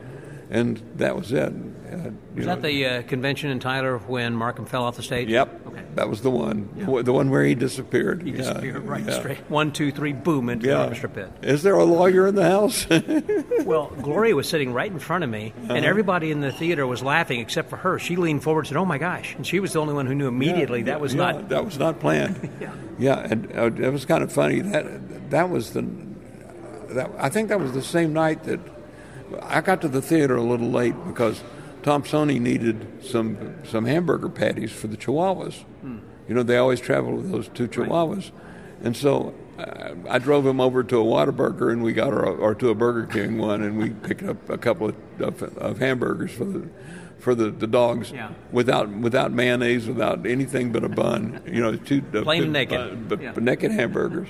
and 0.53 0.77
that 0.98 1.15
was 1.15 1.32
it. 1.32 1.51
Uh, 1.51 2.12
was 2.36 2.45
know, 2.45 2.56
that 2.56 2.62
the 2.62 2.86
uh, 2.86 3.01
convention 3.04 3.49
in 3.49 3.60
Tyler 3.60 3.97
when 3.97 4.36
Markham 4.36 4.65
fell 4.65 4.84
off 4.84 4.95
the 4.95 5.04
stage? 5.04 5.28
Yep. 5.28 5.67
Okay. 5.67 5.84
That 5.95 6.10
was 6.10 6.21
the 6.21 6.30
one. 6.30 6.69
Yeah. 6.78 7.01
The 7.01 7.12
one 7.12 7.32
where 7.32 7.43
he 7.43 7.56
disappeared. 7.56 8.21
He 8.21 8.32
disappeared 8.32 8.84
right 8.84 9.04
yeah. 9.04 9.19
straight. 9.19 9.39
One, 9.49 9.71
two, 9.71 9.91
three, 9.91 10.13
boom, 10.13 10.49
into 10.49 10.67
the 10.67 10.80
orchestra 10.80 11.10
pit. 11.10 11.32
Is 11.41 11.63
there 11.63 11.75
a 11.75 11.84
lawyer 11.84 12.28
in 12.28 12.36
the 12.36 12.47
house? 12.47 12.88
well, 13.65 13.88
Gloria 14.01 14.36
was 14.36 14.47
sitting 14.47 14.73
right 14.73 14.91
in 14.91 14.99
front 14.99 15.23
of 15.23 15.30
me, 15.30 15.54
uh-huh. 15.63 15.73
and 15.73 15.86
everybody 15.86 16.30
in 16.30 16.39
the 16.39 16.51
theater 16.51 16.86
was 16.86 17.01
laughing 17.01 17.39
except 17.39 17.71
for 17.71 17.78
her. 17.78 17.97
She 17.97 18.15
leaned 18.15 18.43
forward 18.43 18.62
and 18.62 18.67
said, 18.69 18.78
Oh 18.78 18.86
my 18.86 18.99
gosh. 18.99 19.34
And 19.36 19.45
she 19.45 19.60
was 19.60 19.73
the 19.73 19.80
only 19.80 19.95
one 19.95 20.06
who 20.06 20.13
knew 20.13 20.28
immediately 20.28 20.84
that 20.84 21.01
was 21.01 21.15
not. 21.15 21.49
That 21.49 21.65
was 21.65 21.80
not 21.80 21.99
planned. 21.99 22.49
yeah. 22.62 22.73
Yeah, 22.99 23.19
and 23.19 23.51
uh, 23.58 23.71
it 23.73 23.91
was 23.91 24.06
kind 24.06 24.23
of 24.23 24.32
funny. 24.32 24.62
That, 24.62 25.32
that 25.32 25.49
was 25.49 25.73
the. 25.73 25.88
That, 26.89 27.10
I 27.17 27.30
think 27.30 27.49
that 27.49 27.60
was 27.60 27.73
the 27.73 27.82
same 27.82 28.13
night 28.13 28.43
that 28.43 28.60
I 29.41 29.62
got 29.62 29.82
to 29.82 29.88
the 29.88 30.02
theater 30.02 30.36
a 30.36 30.43
little 30.43 30.69
late 30.69 30.96
because 31.08 31.41
Tomsoni 31.82 32.39
needed 32.39 33.04
some 33.04 33.56
some 33.63 33.86
hamburger 33.86 34.30
patties 34.30 34.72
for 34.72 34.88
the 34.88 34.98
Chihuahuas. 34.98 35.63
Hmm. 35.82 35.98
You 36.28 36.36
know, 36.36 36.43
they 36.43 36.58
always 36.58 36.80
travel 36.80 37.17
with 37.17 37.32
those 37.32 37.50
two 37.50 37.67
Chihuahuas, 37.67 38.32
right. 38.32 38.32
and 38.84 38.96
so 38.96 39.34
uh, 39.58 39.93
I 40.10 40.19
drove 40.19 40.46
him 40.46 40.60
over 40.60 40.84
to 40.84 40.98
a 41.00 41.04
Whataburger, 41.04 41.72
and 41.72 41.84
we 41.84 41.93
got 41.93 42.13
our, 42.13 42.26
or 42.26 42.56
to 42.56 42.69
a 42.69 42.76
Burger 42.76 43.06
King 43.06 43.38
one, 43.38 43.62
and 43.62 43.78
we 43.78 43.89
picked 43.89 44.24
up 44.24 44.50
a 44.50 44.58
couple 44.58 44.89
of, 44.89 45.22
of, 45.22 45.43
of 45.58 45.80
hamburgers 45.80 46.32
for 46.32 46.46
the 46.46 46.69
for 47.19 47.34
the, 47.34 47.52
the 47.52 47.67
dogs 47.67 48.12
yeah. 48.12 48.32
without 48.52 48.89
without 48.89 49.32
mayonnaise, 49.32 49.88
without 49.88 50.26
anything 50.26 50.72
but 50.72 50.84
a 50.84 50.89
bun. 50.89 51.41
You 51.46 51.62
know, 51.62 51.76
two 51.76 52.02
plain 52.02 52.43
uh, 52.43 52.48
naked, 52.48 53.10
but, 53.10 53.22
yeah. 53.22 53.34
naked 53.38 53.72
hamburgers. 53.72 54.30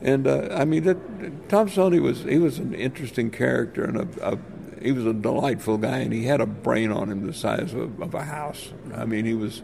And 0.00 0.26
uh, 0.26 0.48
I 0.52 0.64
mean, 0.64 0.84
that, 0.84 1.48
Tomsoni 1.48 2.00
was 2.00 2.22
he 2.22 2.38
was 2.38 2.58
an 2.58 2.74
interesting 2.74 3.30
character 3.30 3.84
and 3.84 3.96
a, 3.96 4.32
a 4.32 4.38
he 4.80 4.92
was 4.92 5.06
a 5.06 5.12
delightful 5.12 5.78
guy, 5.78 5.98
and 5.98 6.12
he 6.12 6.24
had 6.24 6.40
a 6.40 6.46
brain 6.46 6.92
on 6.92 7.10
him 7.10 7.26
the 7.26 7.32
size 7.32 7.74
of, 7.74 8.00
of 8.00 8.14
a 8.14 8.22
house. 8.22 8.72
I 8.94 9.04
mean, 9.04 9.24
he 9.24 9.34
was 9.34 9.62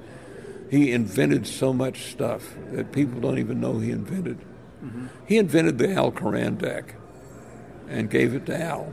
he 0.71 0.93
invented 0.93 1.47
so 1.47 1.73
much 1.73 2.11
stuff 2.11 2.55
that 2.73 2.93
people 2.93 3.21
don't 3.21 3.39
even 3.39 3.61
know 3.61 3.79
he 3.79 3.91
invented. 3.91 4.39
Mm-hmm. 4.85 5.07
He 5.27 5.39
invented 5.39 5.79
the 5.79 5.93
Al 5.93 6.11
Koran 6.11 6.57
deck 6.57 6.97
and 7.89 8.11
gave 8.11 8.35
it 8.35 8.47
to 8.47 8.61
Al. 8.61 8.93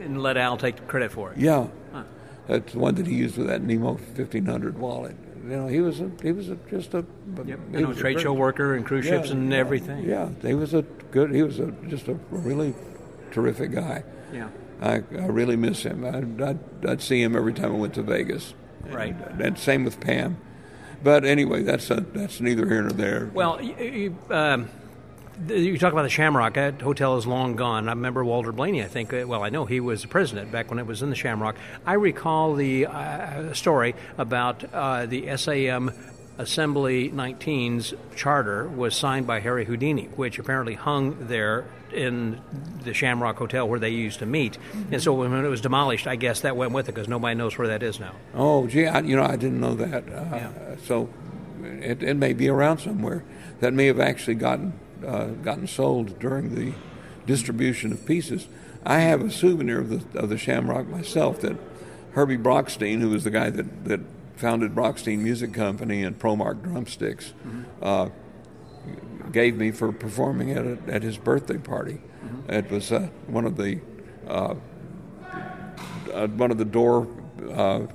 And 0.00 0.20
let 0.20 0.36
Al 0.36 0.56
take 0.56 0.88
credit 0.88 1.12
for 1.12 1.32
it. 1.32 1.38
Yeah, 1.38 1.68
huh. 1.92 2.02
that's 2.48 2.72
the 2.72 2.78
one 2.78 2.96
that 2.96 3.06
he 3.06 3.14
used 3.14 3.38
with 3.38 3.46
that 3.46 3.62
Nemo 3.62 3.94
fifteen 4.14 4.46
hundred 4.46 4.78
wallet. 4.78 5.16
You 5.42 5.56
know, 5.56 5.66
he 5.66 5.80
was 5.80 6.00
a, 6.00 6.10
he 6.22 6.32
was 6.32 6.48
a, 6.50 6.56
just 6.70 6.94
a, 6.94 7.04
yep. 7.44 7.58
you 7.72 7.80
know, 7.80 7.92
trade 7.92 8.20
show 8.20 8.32
worker 8.32 8.74
and 8.74 8.86
cruise 8.86 9.04
ships 9.04 9.30
and 9.30 9.50
yeah, 9.50 9.58
everything. 9.58 10.08
Yeah, 10.08 10.28
he 10.40 10.54
was 10.54 10.72
a 10.72 10.82
good. 11.10 11.34
He 11.34 11.42
was 11.42 11.58
a, 11.58 11.72
just 11.88 12.08
a 12.08 12.14
really 12.30 12.74
terrific 13.32 13.72
guy. 13.72 14.04
Yeah. 14.32 14.48
I, 14.80 14.94
I 14.94 15.26
really 15.26 15.56
miss 15.56 15.84
him. 15.84 16.04
I'd, 16.04 16.40
I'd, 16.42 16.58
I'd, 16.86 17.00
see 17.00 17.22
him 17.22 17.36
every 17.36 17.52
time 17.52 17.72
I 17.72 17.76
went 17.76 17.94
to 17.94 18.02
Vegas. 18.02 18.54
Right. 18.86 19.14
And, 19.14 19.40
and 19.40 19.58
same 19.58 19.84
with 19.84 20.00
Pam. 20.00 20.38
But 21.04 21.24
anyway, 21.24 21.62
that's 21.62 21.90
a, 21.90 22.00
that's 22.00 22.40
neither 22.40 22.66
here 22.66 22.82
nor 22.82 22.90
there. 22.90 23.30
Well, 23.32 23.62
you, 23.62 24.16
um, 24.30 24.68
you 25.48 25.78
talk 25.78 25.92
about 25.92 26.02
the 26.02 26.10
Shamrock. 26.10 26.54
That 26.54 26.80
hotel 26.80 27.16
is 27.16 27.26
long 27.26 27.56
gone. 27.56 27.88
I 27.88 27.92
remember 27.92 28.24
Walter 28.24 28.52
Blaney. 28.52 28.82
I 28.82 28.88
think. 28.88 29.12
Uh, 29.12 29.24
well, 29.26 29.42
I 29.42 29.48
know 29.48 29.64
he 29.64 29.80
was 29.80 30.02
the 30.02 30.08
president 30.08 30.52
back 30.52 30.70
when 30.70 30.78
it 30.78 30.86
was 30.86 31.02
in 31.02 31.10
the 31.10 31.16
Shamrock. 31.16 31.56
I 31.86 31.94
recall 31.94 32.54
the 32.54 32.86
uh, 32.86 33.52
story 33.54 33.94
about 34.18 34.64
uh, 34.72 35.06
the 35.06 35.36
SAM 35.36 35.92
Assembly 36.38 37.10
19's 37.10 37.94
charter 38.16 38.66
was 38.66 38.96
signed 38.96 39.26
by 39.26 39.40
Harry 39.40 39.64
Houdini, 39.64 40.06
which 40.16 40.38
apparently 40.38 40.74
hung 40.74 41.28
there 41.28 41.66
in 41.92 42.40
the 42.84 42.94
Shamrock 42.94 43.36
Hotel 43.36 43.68
where 43.68 43.78
they 43.78 43.90
used 43.90 44.20
to 44.20 44.26
meet. 44.26 44.54
Mm-hmm. 44.54 44.94
And 44.94 45.02
so 45.02 45.12
when 45.12 45.32
it 45.32 45.48
was 45.48 45.60
demolished, 45.60 46.06
I 46.06 46.16
guess 46.16 46.40
that 46.40 46.56
went 46.56 46.72
with 46.72 46.88
it 46.88 46.94
because 46.94 47.08
nobody 47.08 47.34
knows 47.34 47.56
where 47.58 47.68
that 47.68 47.82
is 47.82 48.00
now. 48.00 48.14
Oh, 48.34 48.66
gee, 48.66 48.86
I, 48.86 49.00
you 49.00 49.14
know, 49.14 49.24
I 49.24 49.36
didn't 49.36 49.60
know 49.60 49.74
that. 49.74 50.08
Uh, 50.08 50.24
yeah. 50.32 50.76
So 50.84 51.10
it, 51.62 52.02
it, 52.02 52.16
may 52.16 52.32
be 52.32 52.48
around 52.48 52.78
somewhere. 52.78 53.24
That 53.60 53.72
may 53.74 53.86
have 53.86 54.00
actually 54.00 54.34
gotten 54.34 54.72
uh, 55.04 55.26
gotten 55.26 55.66
sold 55.66 56.18
during 56.18 56.54
the 56.54 56.72
distribution 57.26 57.92
of 57.92 58.04
pieces. 58.06 58.48
I 58.84 59.00
have 59.00 59.20
a 59.20 59.30
souvenir 59.30 59.80
of 59.80 59.88
the 59.88 60.18
of 60.18 60.28
the 60.28 60.38
Shamrock 60.38 60.88
myself 60.88 61.40
that 61.40 61.56
Herbie 62.12 62.38
Brochstein, 62.38 63.00
who 63.00 63.10
was 63.10 63.24
the 63.24 63.30
guy 63.30 63.50
that 63.50 63.84
that 63.84 64.00
founded 64.36 64.74
Brochstein 64.74 65.18
Music 65.18 65.54
Company 65.54 66.02
and 66.02 66.18
Promark 66.18 66.62
Drumsticks, 66.62 67.32
mm-hmm. 67.46 67.62
uh, 67.80 68.08
gave 69.30 69.56
me 69.56 69.70
for 69.70 69.92
performing 69.92 70.50
at, 70.50 70.64
a, 70.64 70.78
at 70.88 71.02
his 71.02 71.16
birthday 71.16 71.58
party. 71.58 72.00
Mm-hmm. 72.24 72.52
It 72.52 72.70
was 72.70 72.90
uh, 72.90 73.08
one 73.26 73.44
of 73.44 73.56
the 73.56 73.80
uh, 74.26 74.54
uh 76.12 76.26
one 76.26 76.50
of 76.50 76.58
the 76.58 76.64
door 76.64 77.06
uh, 77.52 77.86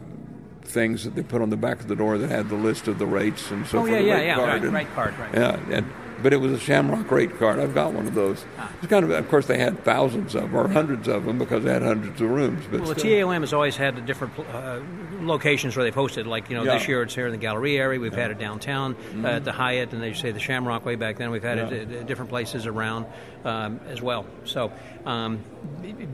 things 0.64 1.04
that 1.04 1.16
they 1.16 1.24
put 1.24 1.42
on 1.42 1.50
the 1.50 1.58
back 1.58 1.80
of 1.80 1.88
the 1.88 1.96
door 1.96 2.18
that 2.18 2.30
had 2.30 2.50
the 2.50 2.56
list 2.56 2.88
of 2.88 3.00
the 3.00 3.06
rates 3.06 3.52
and 3.52 3.66
so 3.68 3.80
oh, 3.80 3.82
forth. 3.82 3.92
yeah, 3.92 4.00
yeah, 4.00 4.22
yeah, 4.22 4.46
right, 4.46 4.64
right 4.64 4.94
card, 4.94 5.18
right. 5.18 5.34
Yeah, 5.34 5.60
and 5.72 5.86
but 6.22 6.34
it 6.34 6.38
was 6.38 6.52
a 6.52 6.60
Shamrock 6.60 7.10
rate 7.12 7.38
card. 7.38 7.60
I've 7.60 7.74
got 7.74 7.94
one 7.94 8.08
of 8.08 8.14
those. 8.14 8.46
It's 8.82 8.88
kind 8.88 9.04
of, 9.04 9.12
of 9.12 9.30
course, 9.30 9.48
they 9.48 9.58
had 9.58 9.84
thousands 9.84 10.36
of 10.36 10.44
them 10.44 10.56
or 10.56 10.68
hundreds 10.68 11.08
of 11.08 11.26
them 11.26 11.38
because 11.38 11.64
they 11.64 11.72
had 11.74 11.82
hundreds 11.82 12.20
of 12.22 12.30
rooms. 12.30 12.66
But 12.70 12.82
Well, 12.82 12.94
the. 12.94 13.02
TAOM 13.02 13.42
has 13.42 13.54
always 13.54 13.76
had 13.76 13.96
the 13.96 14.02
different 14.02 14.38
uh, 14.40 14.80
locations 15.22 15.76
where 15.76 15.84
they've 15.84 15.94
hosted. 15.96 16.26
Like 16.26 16.50
you 16.50 16.56
know, 16.56 16.64
this 16.66 16.88
year 16.88 17.02
it's 17.04 17.16
here 17.16 17.26
in 17.28 17.32
the 17.32 17.38
Gallery 17.38 17.78
area. 17.78 18.00
We've 18.00 18.14
had 18.14 18.32
it 18.32 18.40
downtown 18.40 18.96
uh, 19.24 19.28
at 19.28 19.46
the 19.46 19.52
Hyatt, 19.52 19.94
and 19.94 20.02
they 20.02 20.14
say 20.14 20.32
the 20.32 20.40
Shamrock 20.40 20.86
way 20.86 20.96
back 20.96 21.18
then. 21.18 21.32
We've 21.32 21.44
had 21.44 21.58
it 21.58 21.74
at, 21.74 21.92
at 21.92 22.08
different 22.08 22.30
places 22.30 22.66
around 22.66 23.06
um, 23.46 23.80
as 23.88 24.02
well. 24.02 24.26
So 24.46 24.72
um, 25.08 25.40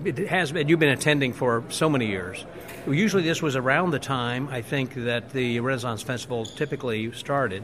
it, 0.05 0.17
has. 0.29 0.51
been 0.51 0.67
You've 0.67 0.79
been 0.79 0.89
attending 0.89 1.33
for 1.33 1.63
so 1.69 1.89
many 1.89 2.07
years. 2.07 2.45
Usually, 2.87 3.23
this 3.23 3.41
was 3.41 3.55
around 3.55 3.91
the 3.91 3.99
time 3.99 4.47
I 4.49 4.61
think 4.61 4.93
that 4.93 5.31
the 5.31 5.59
Renaissance 5.61 6.03
Festival 6.03 6.45
typically 6.45 7.11
started, 7.13 7.63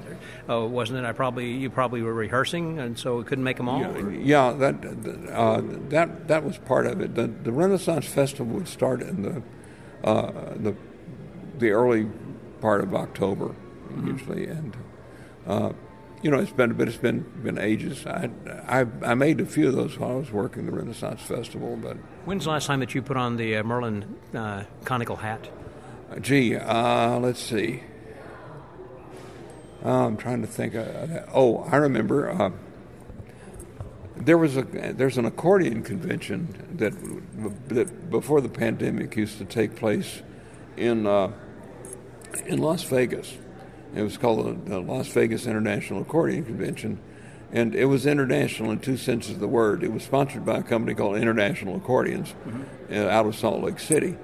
uh, 0.50 0.62
wasn't 0.62 1.00
it? 1.00 1.06
I 1.06 1.12
probably 1.12 1.52
you 1.52 1.70
probably 1.70 2.02
were 2.02 2.14
rehearsing, 2.14 2.80
and 2.80 2.98
so 2.98 3.18
we 3.18 3.24
couldn't 3.26 3.44
make 3.44 3.58
them 3.58 3.70
all. 3.70 3.82
Yeah, 4.12 4.54
that 4.54 4.76
uh, 5.32 5.62
that 5.90 6.28
that 6.28 6.44
was 6.44 6.58
part 6.58 6.88
of 6.88 7.00
it. 7.02 7.14
The, 7.14 7.28
the 7.28 7.52
Renaissance 7.52 8.08
Festival 8.08 8.56
would 8.56 8.68
start 8.68 9.02
in 9.02 9.22
the 9.22 9.44
uh, 10.04 10.32
the 10.56 10.76
the 11.60 11.70
early 11.70 12.08
part 12.60 12.82
of 12.82 12.96
October 12.96 13.56
usually, 14.04 14.48
and 14.48 14.76
uh, 15.46 15.74
you 16.22 16.32
know 16.32 16.40
it's 16.40 16.52
been 16.52 16.74
but 16.74 16.88
it's 16.88 16.98
been 16.98 17.20
been 17.44 17.58
ages. 17.58 18.06
I, 18.06 18.30
I 18.68 18.86
I 19.04 19.14
made 19.16 19.40
a 19.42 19.46
few 19.46 19.68
of 19.68 19.76
those 19.76 19.98
while 19.98 20.12
I 20.12 20.16
was 20.16 20.32
working 20.32 20.66
the 20.66 20.72
Renaissance 20.72 21.22
Festival, 21.22 21.78
but 21.82 21.98
When's 22.26 22.44
the 22.46 22.52
last 22.52 22.68
time 22.68 22.80
that 22.82 22.94
you 22.94 23.02
put 23.02 23.18
on 23.18 23.38
the 23.38 23.58
uh, 23.58 23.64
Merlin 23.64 24.16
uh, 24.34 24.64
conical 24.84 25.16
hat? 25.16 25.50
uh, 26.12 26.20
gee, 26.20 26.56
uh, 26.56 27.18
let's 27.20 27.42
see. 27.42 27.84
Uh, 29.84 30.08
I'm 30.08 30.18
trying 30.18 30.42
to 30.42 30.48
think. 30.48 30.76
Uh, 30.76 31.26
oh, 31.34 31.60
I 31.72 31.78
remember. 31.78 32.30
Uh, 32.30 32.52
there 34.18 34.38
was 34.38 34.58
a 34.58 34.64
there's 34.64 35.18
an 35.18 35.24
accordion 35.26 35.82
convention 35.82 36.54
that 36.76 36.94
that 37.70 38.10
before 38.10 38.42
the 38.42 38.50
pandemic 38.50 39.16
used 39.16 39.38
to 39.38 39.46
take 39.46 39.76
place 39.76 40.22
in 40.76 41.08
uh, 41.08 41.32
in 42.46 42.60
Las 42.60 42.84
Vegas. 42.84 43.38
It 43.96 44.04
was 44.04 44.18
called 44.18 44.66
the, 44.66 44.80
Las 44.80 45.08
Vegas 45.08 45.48
International 45.48 46.02
Accordion 46.02 46.46
Convention, 46.46 47.00
and 47.52 47.74
it 47.74 47.86
was 47.86 48.06
international 48.06 48.72
in 48.72 48.80
two 48.80 48.98
senses 48.98 49.32
of 49.32 49.40
the 49.40 49.48
word. 49.48 49.84
It 49.84 49.92
was 49.92 50.04
sponsored 50.04 50.46
by 50.46 50.58
a 50.58 50.64
company 50.64 50.94
called 50.94 51.18
International 51.18 51.78
Accordions 51.78 52.36
uh, 52.92 53.08
out 53.08 53.26
of 53.26 53.36
Salt 53.36 53.64
Lake 53.64 53.80
City, 53.80 54.18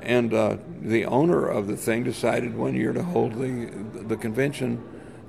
and 0.00 0.32
uh, 0.32 0.56
the 0.80 1.04
owner 1.04 1.46
of 1.46 1.66
the 1.66 1.76
thing 1.76 2.04
decided 2.04 2.56
one 2.56 2.74
year 2.74 2.92
to 2.92 3.02
hold 3.02 3.34
the 3.34 3.70
the 4.06 4.16
convention 4.16 4.82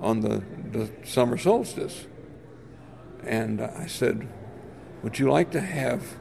on 0.03 0.19
the, 0.19 0.43
the 0.71 0.89
summer 1.03 1.37
solstice. 1.37 2.05
And 3.25 3.61
I 3.61 3.87
said, 3.87 4.27
Would 5.01 5.17
you 5.17 5.31
like 5.31 5.51
to 5.51 5.61
have 5.61 6.17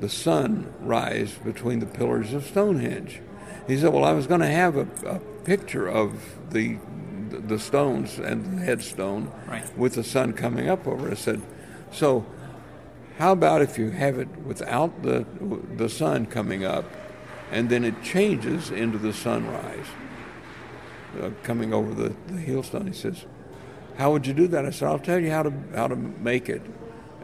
the 0.00 0.08
sun 0.08 0.72
rise 0.80 1.34
between 1.34 1.80
the 1.80 1.86
pillars 1.86 2.32
of 2.32 2.46
Stonehenge? 2.46 3.20
He 3.66 3.76
said, 3.76 3.92
Well, 3.92 4.04
I 4.04 4.12
was 4.12 4.26
going 4.26 4.40
to 4.40 4.46
have 4.46 4.76
a, 4.76 4.86
a 5.04 5.20
picture 5.48 5.88
of 5.88 6.10
the 6.50 6.76
the 7.46 7.58
stones 7.58 8.18
and 8.18 8.58
the 8.58 8.64
headstone 8.64 9.30
Right. 9.46 9.78
with 9.78 9.94
the 9.94 10.04
sun 10.04 10.32
coming 10.32 10.68
up 10.68 10.86
over 10.86 11.08
it. 11.08 11.12
I 11.12 11.14
said, 11.14 11.40
So, 11.92 12.24
how 13.18 13.32
about 13.32 13.60
if 13.62 13.78
you 13.78 13.90
have 13.90 14.18
it 14.18 14.28
without 14.46 15.02
the, 15.02 15.26
the 15.76 15.88
sun 15.88 16.26
coming 16.26 16.64
up 16.64 16.84
and 17.50 17.68
then 17.68 17.84
it 17.84 18.02
changes 18.02 18.70
into 18.70 18.98
the 18.98 19.12
sunrise? 19.12 19.86
uh, 21.22 21.30
coming 21.42 21.72
over 21.72 21.94
the, 21.94 22.10
the 22.26 22.40
heelstone. 22.46 22.86
He 22.86 22.92
says, 22.92 23.24
"How 23.96 24.12
would 24.12 24.26
you 24.26 24.34
do 24.34 24.46
that?" 24.48 24.66
I 24.66 24.70
said, 24.70 24.88
"I'll 24.88 24.98
tell 24.98 25.18
you 25.18 25.30
how 25.30 25.42
to 25.42 25.52
how 25.74 25.88
to 25.88 25.96
make 25.96 26.48
it, 26.50 26.62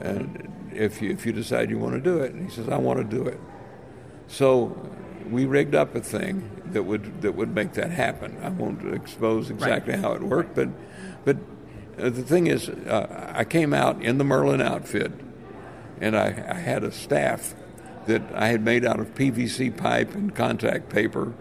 and 0.00 0.50
if 0.72 1.02
you 1.02 1.10
if 1.10 1.26
you 1.26 1.32
decide 1.32 1.68
you 1.70 1.78
want 1.78 1.94
to 1.94 2.00
do 2.00 2.18
it." 2.24 2.32
And 2.32 2.42
he 2.42 2.50
says, 2.50 2.68
"I 2.68 2.78
want 2.78 2.98
to 2.98 3.16
do 3.16 3.22
it." 3.26 3.38
So 4.26 4.74
we 5.30 5.46
rigged 5.46 5.74
up 5.74 5.94
a 5.94 6.00
thing 6.00 6.50
that 6.72 6.82
would 6.82 7.22
that 7.22 7.34
would 7.34 7.54
make 7.54 7.72
that 7.74 7.90
happen. 7.90 8.37
I 8.42 8.50
won't 8.50 8.94
expose 8.94 9.50
exactly 9.50 9.96
how 9.96 10.12
it 10.12 10.22
worked, 10.22 10.54
but 10.54 10.68
but 11.24 11.37
uh, 11.98 12.10
the 12.10 12.22
thing 12.22 12.46
is, 12.46 12.68
uh, 12.68 13.32
I 13.34 13.44
came 13.44 13.72
out 13.72 14.02
in 14.02 14.18
the 14.18 14.24
Merlin 14.24 14.60
outfit, 14.60 15.12
and 16.00 16.16
I, 16.16 16.44
I 16.48 16.54
had 16.54 16.84
a 16.84 16.90
staff 16.90 17.54
that 18.06 18.22
I 18.34 18.48
had 18.48 18.62
made 18.62 18.84
out 18.84 19.00
of 19.00 19.14
PVC 19.14 19.74
pipe 19.76 20.14
and 20.14 20.34
contact 20.34 20.90
paper, 20.90 21.32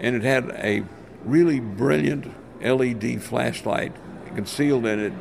and 0.00 0.16
it 0.16 0.22
had 0.22 0.50
a 0.50 0.84
really 1.24 1.60
brilliant 1.60 2.32
LED 2.62 3.22
flashlight 3.22 3.92
concealed 4.34 4.86
in 4.86 5.00
it. 5.00 5.12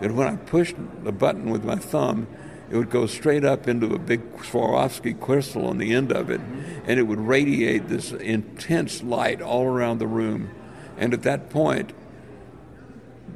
That 0.00 0.12
when 0.12 0.26
I 0.26 0.36
pushed 0.36 0.74
the 1.04 1.12
button 1.12 1.50
with 1.50 1.64
my 1.64 1.76
thumb, 1.76 2.26
it 2.72 2.76
would 2.76 2.90
go 2.90 3.06
straight 3.06 3.44
up 3.44 3.68
into 3.68 3.94
a 3.94 3.98
big 3.98 4.32
Swarovski 4.38 5.20
crystal 5.20 5.66
on 5.66 5.76
the 5.76 5.92
end 5.94 6.10
of 6.10 6.30
it, 6.30 6.40
and 6.86 6.98
it 6.98 7.02
would 7.02 7.20
radiate 7.20 7.88
this 7.88 8.12
intense 8.12 9.02
light 9.02 9.42
all 9.42 9.64
around 9.66 9.98
the 9.98 10.06
room. 10.06 10.50
And 10.96 11.12
at 11.12 11.22
that 11.22 11.50
point, 11.50 11.92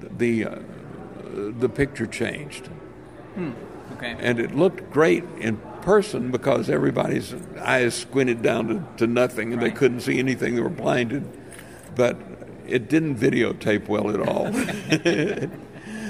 the 0.01 0.46
uh, 0.46 0.59
the 1.59 1.68
picture 1.68 2.07
changed 2.07 2.70
Okay. 3.92 4.16
and 4.18 4.40
it 4.40 4.55
looked 4.55 4.90
great 4.90 5.22
in 5.38 5.59
person 5.83 6.31
because 6.31 6.70
everybody's 6.70 7.35
eyes 7.61 7.94
squinted 7.94 8.40
down 8.40 8.68
to, 8.68 8.83
to 8.96 9.07
nothing 9.07 9.53
and 9.53 9.61
they 9.61 9.70
couldn't 9.70 10.01
see 10.01 10.18
anything 10.18 10.55
they 10.55 10.61
were 10.62 10.68
blinded 10.70 11.29
but 11.94 12.16
it 12.66 12.88
didn't 12.88 13.16
videotape 13.16 13.87
well 13.88 14.11
at 14.11 14.20
all 14.27 14.46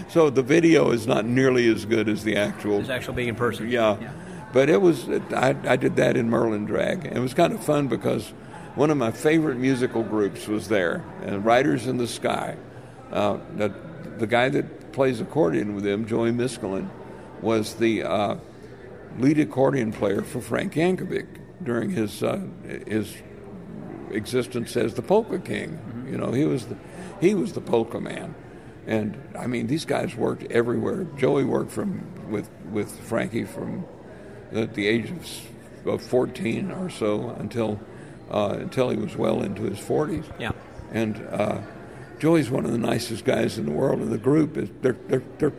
so 0.09 0.31
the 0.31 0.43
video 0.43 0.91
is 0.91 1.07
not 1.07 1.25
nearly 1.25 1.69
as 1.69 1.85
good 1.85 2.09
as 2.09 2.25
the 2.25 2.37
actual 2.37 2.81
It's 2.81 2.89
actually 2.89 3.17
being 3.17 3.29
in 3.29 3.35
person. 3.37 3.69
yeah. 3.69 4.13
But 4.53 4.71
it 4.71 4.81
was, 4.81 5.09
I, 5.35 5.55
I 5.67 5.77
did 5.77 5.97
that 5.97 6.17
in 6.17 6.31
Merlin 6.31 6.65
Drag. 6.65 7.05
It 7.05 7.19
was 7.19 7.35
kind 7.35 7.53
of 7.53 7.63
fun 7.63 7.89
because 7.89 8.29
one 8.75 8.91
of 8.91 8.97
my 8.97 9.11
favorite 9.11 9.57
musical 9.59 10.03
groups 10.03 10.47
was 10.47 10.69
there, 10.69 11.05
and 11.23 11.45
Riders 11.45 11.87
in 11.87 11.99
the 11.99 12.07
Sky. 12.07 12.57
Uh, 13.13 13.39
the, 13.57 13.75
the 14.19 14.27
guy 14.27 14.49
that 14.49 14.93
plays 14.93 15.21
accordion 15.21 15.75
with 15.75 15.85
them, 15.85 16.07
Joey 16.07 16.31
Miskulin, 16.31 16.89
was 17.43 17.75
the 17.75 18.03
uh, 18.05 18.37
lead 19.19 19.39
accordion 19.39 19.93
player 19.93 20.23
for 20.23 20.41
Frank 20.41 20.75
Yankovic 20.75 21.27
during 21.63 21.91
his, 21.91 22.23
uh, 22.23 22.41
his 22.87 23.15
existence 24.11 24.77
as 24.77 24.95
the 24.95 25.03
polka 25.03 25.39
king. 25.39 25.79
You 26.11 26.17
know, 26.17 26.33
he 26.33 26.45
was 26.45 26.67
the, 26.67 26.77
he 27.21 27.35
was 27.35 27.53
the 27.53 27.61
polka 27.61 28.01
man. 28.01 28.35
And 28.87 29.21
I 29.37 29.47
mean, 29.47 29.67
these 29.67 29.85
guys 29.85 30.15
worked 30.15 30.45
everywhere. 30.51 31.05
Joey 31.17 31.45
worked 31.45 31.73
from 31.73 32.31
with 32.31 32.49
with 32.71 32.99
Frankie 33.01 33.45
from 33.45 33.85
at 34.53 34.75
the 34.75 34.87
age 34.87 35.11
of, 35.11 35.89
of 35.89 36.03
14 36.03 36.71
or 36.71 36.89
so 36.89 37.31
until 37.31 37.81
uh, 38.31 38.57
until 38.59 38.91
he 38.91 38.97
was 38.97 39.17
well 39.17 39.43
into 39.43 39.63
his 39.63 39.79
40s. 39.79 40.25
Yeah. 40.39 40.53
And 40.93 41.17
uh, 41.31 41.61
Joey's 42.19 42.51
one 42.51 42.65
of 42.65 42.73
the 42.73 42.79
nicest 42.79 43.25
guys 43.25 43.59
in 43.59 43.67
the 43.67 43.73
world. 43.73 44.01
And 44.01 44.11
the 44.11 44.19
group 44.19 44.57
is 44.57 44.69
they're 44.83 44.97
they're, 45.09 45.23
they're 45.39 45.53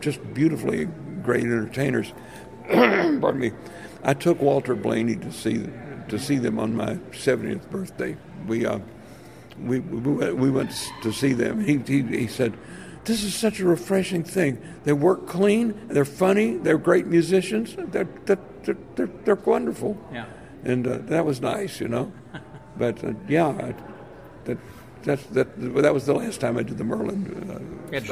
just 0.00 0.20
beautifully 0.32 0.86
great 1.22 1.44
entertainers. 1.44 2.12
Pardon 2.68 3.38
me. 3.38 3.52
I 4.02 4.14
took 4.14 4.40
Walter 4.40 4.74
Blaney 4.74 5.16
to 5.16 5.32
see 5.32 5.66
to 6.08 6.18
see 6.18 6.36
them 6.36 6.58
on 6.58 6.76
my 6.76 6.94
70th 7.12 7.68
birthday. 7.70 8.16
We 8.46 8.66
uh, 8.66 8.78
we, 9.58 9.80
we 9.80 10.12
went- 10.14 10.36
we 10.36 10.50
went 10.50 10.70
to 11.02 11.12
see 11.12 11.32
them. 11.32 11.60
He, 11.64 11.78
he 11.78 12.02
he 12.02 12.26
said, 12.26 12.52
"This 13.04 13.22
is 13.22 13.34
such 13.34 13.60
a 13.60 13.64
refreshing 13.66 14.24
thing. 14.24 14.58
They 14.84 14.92
work 14.92 15.26
clean. 15.26 15.74
They're 15.88 16.04
funny. 16.04 16.56
They're 16.56 16.78
great 16.78 17.06
musicians. 17.06 17.74
They're 17.76 18.08
they're 18.26 18.38
they're, 18.64 18.76
they're, 18.96 19.10
they're 19.24 19.34
wonderful." 19.36 19.96
Yeah. 20.12 20.26
And 20.64 20.86
uh, 20.86 20.98
that 21.08 21.24
was 21.26 21.40
nice, 21.40 21.80
you 21.80 21.88
know. 21.88 22.12
But 22.76 23.04
uh, 23.04 23.12
yeah, 23.28 23.72
that 24.46 24.58
that's 25.04 25.24
that 25.26 25.48
that 25.82 25.94
was 25.94 26.06
the 26.06 26.14
last 26.14 26.40
time 26.40 26.56
I 26.56 26.62
did 26.62 26.78
the 26.78 26.84
Merlin. 26.84 27.50
Uh. 27.50 27.60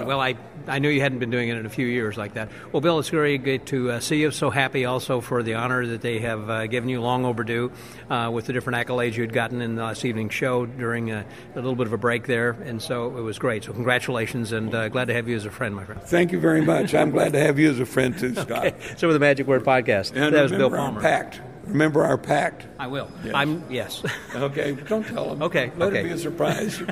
Well, 0.05 0.21
I, 0.21 0.37
I 0.69 0.79
knew 0.79 0.89
you 0.89 1.01
hadn't 1.01 1.19
been 1.19 1.31
doing 1.31 1.49
it 1.49 1.57
in 1.57 1.67
a 1.67 1.71
few 1.71 1.87
years 1.87 2.17
like 2.17 2.35
that. 2.35 2.51
Well, 2.71 2.81
Bill, 2.81 3.01
it's 3.01 3.09
very 3.09 3.37
good 3.37 3.67
to 3.67 3.93
uh, 3.93 4.01
see 4.01 4.21
you. 4.21 4.31
So 4.31 4.49
happy 4.49 4.85
also 4.85 5.21
for 5.21 5.43
the 5.43 5.55
honor 5.55 5.85
that 5.87 6.03
they 6.03 6.21
have 6.21 6.49
uh, 6.49 6.67
given 6.69 6.89
you, 6.89 7.01
long 7.01 7.25
overdue, 7.25 7.73
uh, 8.09 8.31
with 8.33 8.47
the 8.47 8.53
different 8.53 8.87
accolades 8.87 9.15
you 9.15 9.23
had 9.23 9.33
gotten 9.33 9.61
in 9.61 9.75
the 9.75 9.83
last 9.83 10.05
evening's 10.05 10.35
show 10.35 10.67
during 10.67 11.11
a, 11.11 11.25
a 11.55 11.57
little 11.57 11.75
bit 11.75 11.89
of 11.89 11.93
a 11.93 11.99
break 11.99 12.27
there. 12.27 12.51
And 12.51 12.81
so 12.81 13.17
it 13.17 13.23
was 13.23 13.39
great. 13.41 13.65
So 13.65 13.73
congratulations 13.73 14.53
and 14.53 14.73
uh, 14.73 14.89
glad 14.89 15.07
to 15.07 15.15
have 15.15 15.29
you 15.29 15.35
as 15.35 15.47
a 15.47 15.51
friend, 15.51 15.75
my 15.75 15.85
friend. 15.85 16.01
Thank 16.03 16.31
you 16.31 16.39
very 16.39 16.61
much. 16.61 16.95
I'm 16.95 17.11
glad 17.11 17.33
to 17.33 17.41
have 17.41 17.59
you 17.59 17.71
as 17.71 17.81
a 17.81 17.87
friend 17.87 18.17
too, 18.17 18.35
Scott. 18.37 18.75
So 18.99 19.09
with 19.09 19.17
the 19.17 19.21
Magic 19.21 19.49
Word 19.49 19.65
Podcast, 19.65 20.13
And 20.15 20.35
that 20.35 20.43
was 20.43 20.53
Bill 20.53 20.71
remember 20.71 20.79
our 20.79 21.01
Palmer. 21.01 21.52
Remember 21.65 22.05
our 22.05 22.19
pact. 22.19 22.67
I 22.79 22.87
will. 22.87 23.11
I'm 23.35 23.63
yes. 23.71 24.03
Okay, 24.35 24.73
don't 24.73 25.07
tell 25.07 25.31
them. 25.31 25.43
Okay, 25.43 25.71
let 25.77 25.91
okay. 25.91 26.01
it 26.01 26.05
be 26.05 26.11
a 26.11 26.19
surprise. 26.19 26.83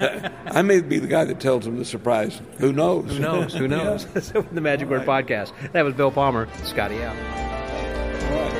I 0.46 0.62
may 0.62 0.80
be 0.80 0.98
the 0.98 1.08
guy 1.08 1.24
that 1.24 1.40
tells 1.40 1.64
them 1.64 1.78
the 1.78 1.84
surprise. 1.84 2.40
Who 2.58 2.72
knows? 2.72 3.10
Who 3.10 3.18
knows? 3.18 3.54
Who 3.54 3.68
knows? 3.68 4.06
so 4.22 4.42
the 4.52 4.60
Magic 4.60 4.88
Word 4.88 5.06
Podcast, 5.06 5.52
that 5.72 5.84
was 5.84 5.94
Bill 5.94 6.10
Palmer. 6.10 6.48
Scotty 6.64 7.02
out. 7.02 8.59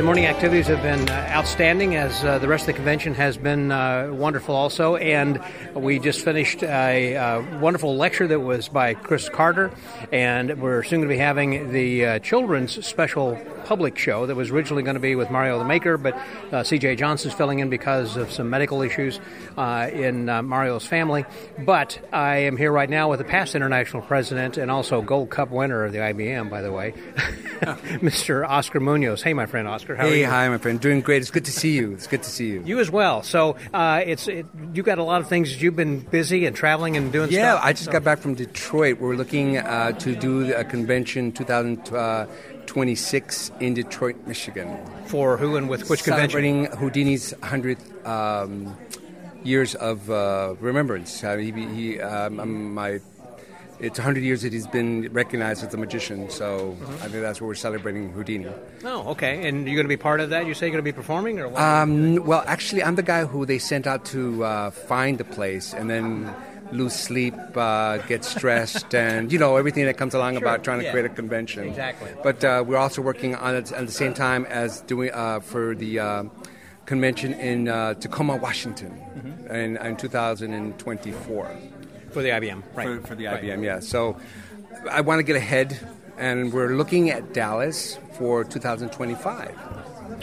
The 0.00 0.06
morning 0.06 0.24
activities 0.24 0.66
have 0.68 0.80
been 0.80 1.10
uh, 1.10 1.28
outstanding, 1.28 1.94
as 1.94 2.24
uh, 2.24 2.38
the 2.38 2.48
rest 2.48 2.62
of 2.62 2.68
the 2.68 2.72
convention 2.72 3.12
has 3.16 3.36
been 3.36 3.70
uh, 3.70 4.08
wonderful 4.10 4.54
also. 4.54 4.96
And 4.96 5.38
we 5.74 5.98
just 5.98 6.24
finished 6.24 6.62
a, 6.62 7.18
uh, 7.18 7.58
wonderful 7.58 7.94
lecture 7.94 8.26
that 8.26 8.40
was 8.40 8.70
by 8.70 8.94
Chris 8.94 9.28
Carter, 9.28 9.70
and 10.10 10.58
we're 10.58 10.82
soon 10.84 11.00
going 11.00 11.10
to 11.10 11.14
be 11.14 11.18
having 11.18 11.70
the 11.70 12.06
uh, 12.06 12.18
children's 12.20 12.82
special 12.86 13.38
public 13.66 13.98
show 13.98 14.24
that 14.24 14.34
was 14.34 14.48
originally 14.50 14.82
going 14.82 14.94
to 14.94 15.00
be 15.00 15.16
with 15.16 15.30
Mario 15.30 15.58
the 15.58 15.66
Maker, 15.66 15.98
but 15.98 16.14
uh, 16.50 16.64
C.J. 16.64 16.96
Johnson's 16.96 17.34
filling 17.34 17.58
in 17.58 17.68
because 17.68 18.16
of 18.16 18.32
some 18.32 18.48
medical 18.48 18.80
issues 18.80 19.20
in 19.58 20.24
Mario's 20.24 20.86
family. 20.86 21.26
But 21.58 22.00
I 22.10 22.38
am 22.38 22.56
here 22.56 22.72
right 22.72 22.88
now 22.88 23.10
with 23.10 23.18
the 23.18 23.26
past 23.26 23.54
international 23.54 24.02
president 24.02 24.56
and 24.56 24.70
also 24.70 25.02
Gold 25.02 25.28
Cup 25.28 25.50
winner 25.50 25.84
of 25.84 25.92
the 25.92 25.98
IBM, 25.98 26.48
by 26.48 26.62
the 26.62 26.72
way, 26.72 26.92
Mr. 28.00 28.48
Oscar 28.48 28.80
Munoz. 28.80 29.20
Hey, 29.20 29.34
my 29.34 29.44
friend 29.44 29.68
Oscar. 29.68 29.89
How 29.96 30.06
hey, 30.06 30.22
hi, 30.22 30.48
my 30.48 30.58
friend. 30.58 30.78
Doing 30.80 31.00
great. 31.00 31.22
It's 31.22 31.30
good 31.30 31.46
to 31.46 31.52
see 31.52 31.72
you. 31.72 31.92
It's 31.92 32.06
good 32.06 32.22
to 32.22 32.30
see 32.30 32.48
you. 32.48 32.62
You 32.64 32.78
as 32.80 32.90
well. 32.90 33.22
So 33.22 33.56
uh, 33.72 34.02
it's 34.04 34.28
it, 34.28 34.44
you 34.72 34.82
got 34.82 34.98
a 34.98 35.02
lot 35.02 35.20
of 35.20 35.28
things. 35.28 35.62
You've 35.62 35.76
been 35.76 36.00
busy 36.00 36.46
and 36.46 36.56
traveling 36.56 36.96
and 36.96 37.12
doing 37.12 37.30
yeah, 37.30 37.52
stuff. 37.52 37.64
I 37.64 37.72
just 37.72 37.84
so. 37.86 37.92
got 37.92 38.04
back 38.04 38.18
from 38.18 38.34
Detroit. 38.34 39.00
We're 39.00 39.16
looking 39.16 39.56
uh, 39.58 39.92
to 39.92 40.14
do 40.14 40.54
a 40.54 40.64
convention 40.64 41.32
2026 41.32 43.52
in 43.60 43.74
Detroit, 43.74 44.16
Michigan. 44.26 44.78
For 45.06 45.36
who 45.36 45.56
and 45.56 45.68
with 45.68 45.90
which 45.90 46.04
convention? 46.04 46.30
Celebrating 46.30 46.66
Houdini's 46.78 47.34
100th 47.34 48.06
um, 48.06 48.76
years 49.42 49.74
of 49.74 50.08
uh, 50.10 50.54
remembrance. 50.60 51.24
Uh, 51.24 51.36
he, 51.36 51.50
he 51.52 52.00
um, 52.00 52.74
my 52.74 53.00
it's 53.80 53.98
100 53.98 54.22
years 54.22 54.42
that 54.42 54.52
he's 54.52 54.66
been 54.66 55.12
recognized 55.12 55.64
as 55.64 55.72
a 55.72 55.76
magician, 55.76 56.28
so 56.30 56.76
mm-hmm. 56.78 56.92
I 56.94 57.08
think 57.08 57.22
that's 57.22 57.40
what 57.40 57.48
we're 57.48 57.54
celebrating 57.54 58.12
Houdini. 58.12 58.48
Oh, 58.84 59.10
okay. 59.10 59.48
And 59.48 59.66
you're 59.66 59.76
going 59.76 59.84
to 59.86 59.88
be 59.88 59.96
part 59.96 60.20
of 60.20 60.30
that? 60.30 60.46
You 60.46 60.54
say 60.54 60.66
you're 60.66 60.72
going 60.72 60.84
to 60.84 60.90
be 60.90 60.94
performing, 60.94 61.40
or 61.40 61.48
what? 61.48 61.60
Um, 61.60 62.24
well, 62.24 62.44
actually, 62.46 62.82
I'm 62.82 62.96
the 62.96 63.02
guy 63.02 63.24
who 63.24 63.46
they 63.46 63.58
sent 63.58 63.86
out 63.86 64.04
to 64.06 64.44
uh, 64.44 64.70
find 64.70 65.18
the 65.18 65.24
place, 65.24 65.72
and 65.72 65.88
then 65.88 66.34
lose 66.72 66.94
sleep, 66.94 67.34
uh, 67.56 67.98
get 67.98 68.24
stressed, 68.24 68.94
and 68.94 69.32
you 69.32 69.38
know 69.38 69.56
everything 69.56 69.86
that 69.86 69.96
comes 69.96 70.14
along 70.14 70.34
sure. 70.34 70.42
about 70.42 70.64
trying 70.64 70.78
to 70.80 70.84
yeah. 70.84 70.92
create 70.92 71.06
a 71.06 71.10
convention. 71.10 71.68
Exactly. 71.68 72.10
But 72.22 72.44
uh, 72.44 72.64
we're 72.66 72.76
also 72.76 73.02
working 73.02 73.34
on 73.34 73.56
it 73.56 73.72
at 73.72 73.86
the 73.86 73.92
same 73.92 74.14
time 74.14 74.44
as 74.46 74.82
doing 74.82 75.10
uh, 75.12 75.40
for 75.40 75.74
the 75.74 75.98
uh, 75.98 76.24
convention 76.86 77.34
in 77.34 77.68
uh, 77.68 77.94
Tacoma, 77.94 78.36
Washington, 78.36 78.90
mm-hmm. 78.90 79.54
in, 79.54 79.76
in 79.76 79.96
2024. 79.96 81.56
For 82.12 82.22
the 82.22 82.30
IBM, 82.30 82.62
right? 82.74 83.00
For, 83.00 83.08
for 83.08 83.14
the 83.14 83.26
right. 83.26 83.42
IBM, 83.42 83.64
yeah. 83.64 83.80
So 83.80 84.16
I 84.90 85.00
want 85.00 85.18
to 85.18 85.22
get 85.22 85.36
ahead, 85.36 85.78
and 86.18 86.52
we're 86.52 86.74
looking 86.74 87.10
at 87.10 87.32
Dallas 87.32 87.98
for 88.14 88.44
2025. 88.44 89.56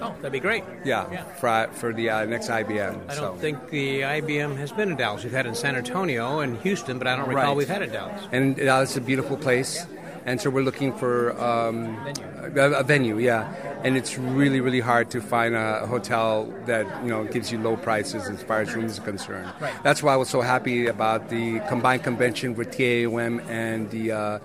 Oh, 0.01 0.15
that'd 0.17 0.31
be 0.31 0.39
great. 0.39 0.63
Yeah, 0.83 1.11
yeah. 1.11 1.23
For, 1.35 1.69
for 1.73 1.93
the 1.93 2.09
uh, 2.09 2.25
next 2.25 2.49
IBM. 2.49 3.09
I 3.09 3.15
don't 3.15 3.39
think 3.39 3.69
the 3.69 4.01
IBM 4.01 4.57
has 4.57 4.71
been 4.71 4.91
in 4.91 4.97
Dallas. 4.97 5.23
We've 5.23 5.33
had 5.33 5.45
it 5.45 5.49
in 5.49 5.55
San 5.55 5.75
Antonio 5.75 6.39
and 6.39 6.57
Houston, 6.59 6.97
but 6.97 7.07
I 7.07 7.15
don't 7.15 7.27
recall 7.27 7.43
right. 7.43 7.57
we've 7.57 7.67
had 7.67 7.81
it 7.81 7.85
in 7.85 7.93
Dallas. 7.93 8.21
And 8.31 8.55
Dallas 8.55 8.91
is 8.91 8.97
a 8.97 9.01
beautiful 9.01 9.37
place, 9.37 9.85
and 10.27 10.41
so 10.41 10.49
we're 10.49 10.61
looking 10.61 10.93
for 10.93 11.31
um. 11.41 11.97
A, 12.55 12.71
a, 12.79 12.83
venue, 12.83 13.17
yeah. 13.17 13.51
And 13.83 13.97
it's 13.97 14.17
really, 14.17 14.61
really 14.61 14.79
hard 14.79 15.09
to 15.11 15.21
find 15.21 15.55
a 15.55 15.85
hotel 15.87 16.53
that 16.65 16.85
you 17.03 17.09
know 17.09 17.23
gives 17.23 17.51
you 17.51 17.59
low 17.59 17.77
prices 17.77 18.27
as 18.29 18.43
far 18.43 18.61
as 18.61 18.75
rooms 18.75 18.99
are 18.99 19.03
concerned. 19.03 19.51
Right. 19.59 19.73
That's 19.83 20.03
why 20.03 20.13
I 20.13 20.17
was 20.17 20.29
so 20.29 20.41
happy 20.41 20.87
about 20.87 21.29
the 21.29 21.59
combined 21.67 22.03
convention 22.03 22.55
with 22.55 22.71
TAOM 22.71 23.45
and 23.49 23.89
the 23.89 24.11
uh, 24.11 24.39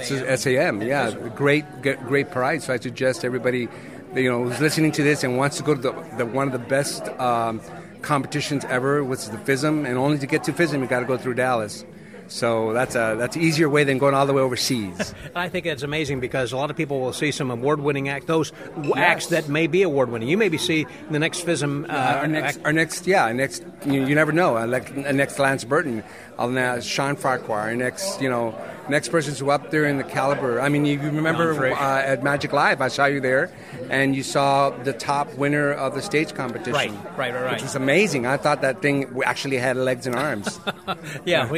SAM. 0.00 0.26
Uh, 0.28 0.36
SAM. 0.36 0.82
Yeah, 0.82 1.10
great, 1.34 1.64
great 1.82 2.30
price. 2.30 2.64
So 2.64 2.74
I 2.74 2.78
suggest 2.78 3.24
everybody, 3.24 3.68
you 4.14 4.30
know, 4.30 4.44
who's 4.44 4.60
listening 4.60 4.92
to 4.92 5.02
this 5.02 5.22
and 5.22 5.36
wants 5.36 5.56
to 5.58 5.62
go 5.62 5.74
to 5.74 5.80
the, 5.80 5.92
the 6.18 6.26
one 6.26 6.48
of 6.48 6.52
the 6.52 6.58
best. 6.58 7.08
Um, 7.20 7.60
competitions 8.02 8.64
ever 8.64 9.04
was 9.04 9.28
the 9.28 9.36
FISM, 9.36 9.86
and 9.86 9.98
only 9.98 10.18
to 10.18 10.26
get 10.26 10.42
to 10.44 10.54
FISM, 10.54 10.80
you 10.80 10.86
got 10.86 11.00
to 11.00 11.06
go 11.06 11.18
through 11.18 11.34
Dallas. 11.34 11.84
So 12.30 12.72
that's 12.72 12.94
a 12.94 13.16
that's 13.18 13.34
an 13.34 13.42
easier 13.42 13.68
way 13.68 13.82
than 13.82 13.98
going 13.98 14.14
all 14.14 14.24
the 14.24 14.32
way 14.32 14.40
overseas. 14.40 15.14
I 15.34 15.48
think 15.48 15.66
it's 15.66 15.82
amazing 15.82 16.20
because 16.20 16.52
a 16.52 16.56
lot 16.56 16.70
of 16.70 16.76
people 16.76 17.00
will 17.00 17.12
see 17.12 17.32
some 17.32 17.50
award-winning 17.50 18.08
acts, 18.08 18.26
those 18.26 18.52
yes. 18.82 18.92
acts 18.96 19.26
that 19.26 19.48
may 19.48 19.66
be 19.66 19.82
award-winning. 19.82 20.28
You 20.28 20.38
maybe 20.38 20.56
see 20.56 20.86
the 21.10 21.18
next 21.18 21.44
FISM. 21.44 21.90
Uh, 21.90 21.92
our 21.92 22.26
next, 22.28 22.56
act- 22.56 22.66
our 22.66 22.72
next, 22.72 23.06
yeah, 23.06 23.24
our 23.24 23.34
next. 23.34 23.64
You, 23.84 24.06
you 24.06 24.14
never 24.14 24.30
know. 24.30 24.64
Like 24.64 24.90
a 24.90 25.12
next 25.12 25.40
Lance 25.40 25.64
Burton, 25.64 26.04
uh, 26.38 26.80
Shawn 26.80 27.16
Farquhar, 27.16 27.60
our 27.60 27.76
next, 27.76 28.20
you 28.20 28.30
know, 28.30 28.54
next 28.88 29.08
person's 29.08 29.38
who 29.38 29.50
up 29.50 29.70
there 29.70 29.84
in 29.84 29.96
the 29.96 30.04
caliber. 30.04 30.60
I 30.60 30.68
mean, 30.68 30.84
you, 30.84 31.00
you 31.00 31.10
remember 31.10 31.72
uh, 31.72 32.02
at 32.02 32.22
Magic 32.22 32.52
Live, 32.52 32.80
I 32.80 32.88
saw 32.88 33.06
you 33.06 33.20
there, 33.20 33.50
and 33.88 34.14
you 34.14 34.22
saw 34.22 34.70
the 34.70 34.92
top 34.92 35.32
winner 35.34 35.72
of 35.72 35.94
the 35.94 36.02
stage 36.02 36.34
competition. 36.34 36.72
Right, 36.72 36.90
right, 37.16 37.34
right, 37.34 37.42
right. 37.42 37.52
Which 37.52 37.62
was 37.62 37.74
amazing. 37.74 38.26
I 38.26 38.36
thought 38.36 38.62
that 38.62 38.82
thing 38.82 39.20
actually 39.24 39.56
had 39.56 39.76
legs 39.76 40.06
and 40.06 40.16
arms. 40.16 40.60
yeah, 40.86 40.94
yeah, 41.24 41.48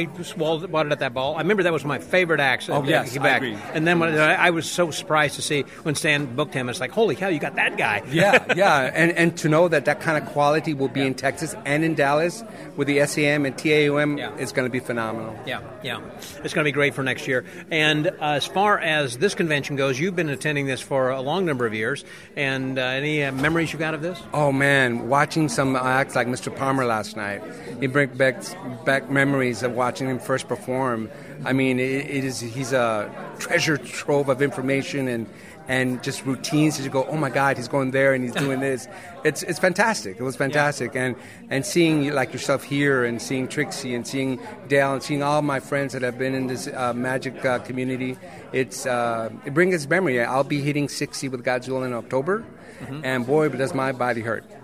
we 0.63 0.69
swallowed 0.69 0.87
it 0.87 0.91
at 0.93 0.99
that 0.99 1.13
ball. 1.13 1.35
I 1.35 1.39
remember 1.39 1.63
that 1.63 1.73
was 1.73 1.85
my 1.85 1.99
favorite 1.99 2.39
act. 2.39 2.69
Oh 2.69 2.83
yes, 2.83 3.11
Quebec. 3.11 3.31
I 3.31 3.35
agree. 3.35 3.57
And 3.73 3.87
then 3.87 3.99
when 3.99 4.17
I 4.17 4.49
was 4.49 4.69
so 4.69 4.91
surprised 4.91 5.35
to 5.35 5.41
see 5.41 5.61
when 5.83 5.95
Stan 5.95 6.35
booked 6.35 6.53
him, 6.53 6.69
it's 6.69 6.79
like, 6.79 6.91
holy 6.91 7.15
cow, 7.15 7.27
you 7.27 7.39
got 7.39 7.55
that 7.55 7.77
guy. 7.77 8.03
yeah, 8.11 8.53
yeah, 8.55 8.91
and 8.93 9.11
and 9.11 9.37
to 9.37 9.49
know 9.49 9.67
that 9.67 9.85
that 9.85 10.01
kind 10.01 10.21
of 10.21 10.29
quality 10.31 10.73
will 10.73 10.87
be 10.87 11.01
yeah. 11.01 11.07
in 11.07 11.15
Texas 11.15 11.55
and 11.65 11.83
in 11.83 11.95
Dallas 11.95 12.43
with 12.75 12.87
the 12.87 13.05
SAM 13.05 13.45
and 13.45 13.55
TAOM 13.55 14.17
yeah. 14.17 14.35
is 14.37 14.51
going 14.51 14.67
to 14.67 14.71
be 14.71 14.79
phenomenal. 14.79 15.37
Yeah, 15.45 15.61
yeah, 15.83 16.01
it's 16.43 16.53
going 16.53 16.63
to 16.63 16.67
be 16.67 16.71
great 16.71 16.93
for 16.93 17.03
next 17.03 17.27
year. 17.27 17.45
And 17.71 18.07
uh, 18.07 18.13
as 18.19 18.45
far 18.45 18.79
as 18.79 19.17
this 19.17 19.35
convention 19.35 19.75
goes, 19.75 19.99
you've 19.99 20.15
been 20.15 20.29
attending 20.29 20.65
this 20.65 20.81
for 20.81 21.09
a 21.09 21.21
long 21.21 21.45
number 21.45 21.65
of 21.65 21.73
years. 21.73 22.05
And 22.35 22.77
uh, 22.77 22.81
any 22.81 23.23
uh, 23.23 23.31
memories 23.31 23.73
you 23.73 23.79
got 23.79 23.93
of 23.93 24.01
this? 24.01 24.21
Oh 24.33 24.51
man, 24.51 25.07
watching 25.09 25.49
some 25.49 25.75
acts 25.75 26.15
like 26.15 26.27
Mr. 26.27 26.55
Palmer 26.55 26.85
last 26.85 27.15
night, 27.15 27.41
it 27.81 27.91
brings 27.91 28.15
back 28.17 28.43
back 28.85 29.09
memories 29.09 29.63
of 29.63 29.73
watching 29.73 30.09
him 30.09 30.19
first 30.19 30.47
perform. 30.55 31.09
I 31.45 31.53
mean, 31.53 31.79
it, 31.79 32.09
it 32.09 32.23
is 32.23 32.39
he's 32.39 32.73
a 32.73 33.11
treasure 33.39 33.77
trove 33.77 34.29
of 34.29 34.41
information 34.41 35.07
and 35.07 35.27
and 35.67 36.03
just 36.03 36.25
routines 36.25 36.75
that 36.77 36.83
you 36.83 36.89
go, 36.89 37.05
oh 37.05 37.15
my 37.15 37.29
God, 37.29 37.55
he's 37.55 37.69
going 37.69 37.91
there 37.91 38.13
and 38.13 38.23
he's 38.23 38.33
doing 38.33 38.59
this. 38.69 38.87
It's 39.23 39.43
it's 39.43 39.59
fantastic. 39.59 40.19
It 40.19 40.23
was 40.23 40.35
fantastic, 40.35 40.93
yeah. 40.93 41.05
and 41.05 41.15
and 41.49 41.65
seeing 41.65 42.13
like 42.13 42.33
yourself 42.33 42.63
here 42.63 43.05
and 43.05 43.21
seeing 43.21 43.47
Trixie 43.47 43.95
and 43.95 44.05
seeing 44.05 44.39
Dale 44.67 44.93
and 44.93 45.03
seeing 45.03 45.23
all 45.23 45.41
my 45.41 45.59
friends 45.59 45.93
that 45.93 46.01
have 46.01 46.17
been 46.17 46.35
in 46.35 46.47
this 46.47 46.67
uh, 46.67 46.93
magic 46.93 47.43
uh, 47.45 47.59
community, 47.59 48.17
it's 48.51 48.85
uh, 48.85 49.29
it 49.45 49.53
brings 49.53 49.87
memory. 49.87 50.21
I'll 50.21 50.43
be 50.43 50.61
hitting 50.61 50.89
sixty 50.89 51.29
with 51.29 51.43
Godzilla 51.43 51.85
in 51.85 51.93
October. 51.93 52.43
Mm-hmm. 52.83 53.05
And 53.05 53.25
boy, 53.25 53.49
but 53.49 53.57
does 53.57 53.73
my 53.73 53.91
body 53.91 54.21
hurt. 54.21 54.43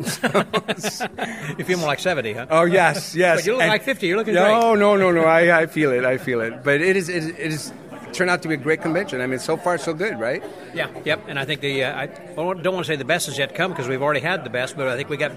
you 1.57 1.65
feel 1.65 1.77
more 1.77 1.87
like 1.87 1.99
70, 1.99 2.33
huh? 2.33 2.47
Oh, 2.49 2.63
yes, 2.63 3.15
yes. 3.15 3.39
But 3.39 3.45
you 3.45 3.53
look 3.53 3.61
and, 3.61 3.69
like 3.69 3.83
50. 3.83 4.07
You're 4.07 4.17
looking 4.17 4.33
no, 4.33 4.43
great. 4.43 4.51
No, 4.51 4.75
no, 4.75 4.97
no, 4.97 5.11
no. 5.11 5.27
I, 5.27 5.61
I 5.61 5.65
feel 5.77 5.91
it. 5.91 6.05
I 6.05 6.17
feel 6.17 6.41
it. 6.41 6.63
But 6.63 6.81
it 6.81 6.95
is, 6.95 7.09
it 7.09 7.17
is, 7.17 7.27
it 7.27 7.39
is 7.39 7.73
turned 8.13 8.29
out 8.29 8.41
to 8.41 8.47
be 8.47 8.55
a 8.55 8.57
great 8.57 8.81
convention. 8.81 9.21
I 9.21 9.27
mean, 9.27 9.39
so 9.39 9.57
far 9.57 9.77
so 9.77 9.93
good, 9.93 10.19
right? 10.19 10.43
Yeah, 10.73 10.89
yep. 11.05 11.23
And 11.27 11.39
I 11.39 11.45
think 11.45 11.61
the 11.61 11.83
uh, 11.83 12.01
I 12.01 12.05
don't 12.07 12.65
want 12.65 12.79
to 12.79 12.83
say 12.85 12.95
the 12.95 13.05
best 13.05 13.27
is 13.27 13.37
yet 13.37 13.49
to 13.49 13.55
come 13.55 13.71
because 13.71 13.87
we've 13.87 14.01
already 14.01 14.19
had 14.19 14.43
the 14.43 14.49
best, 14.49 14.75
but 14.75 14.87
I 14.87 14.95
think 14.95 15.09
we 15.09 15.17
got 15.17 15.31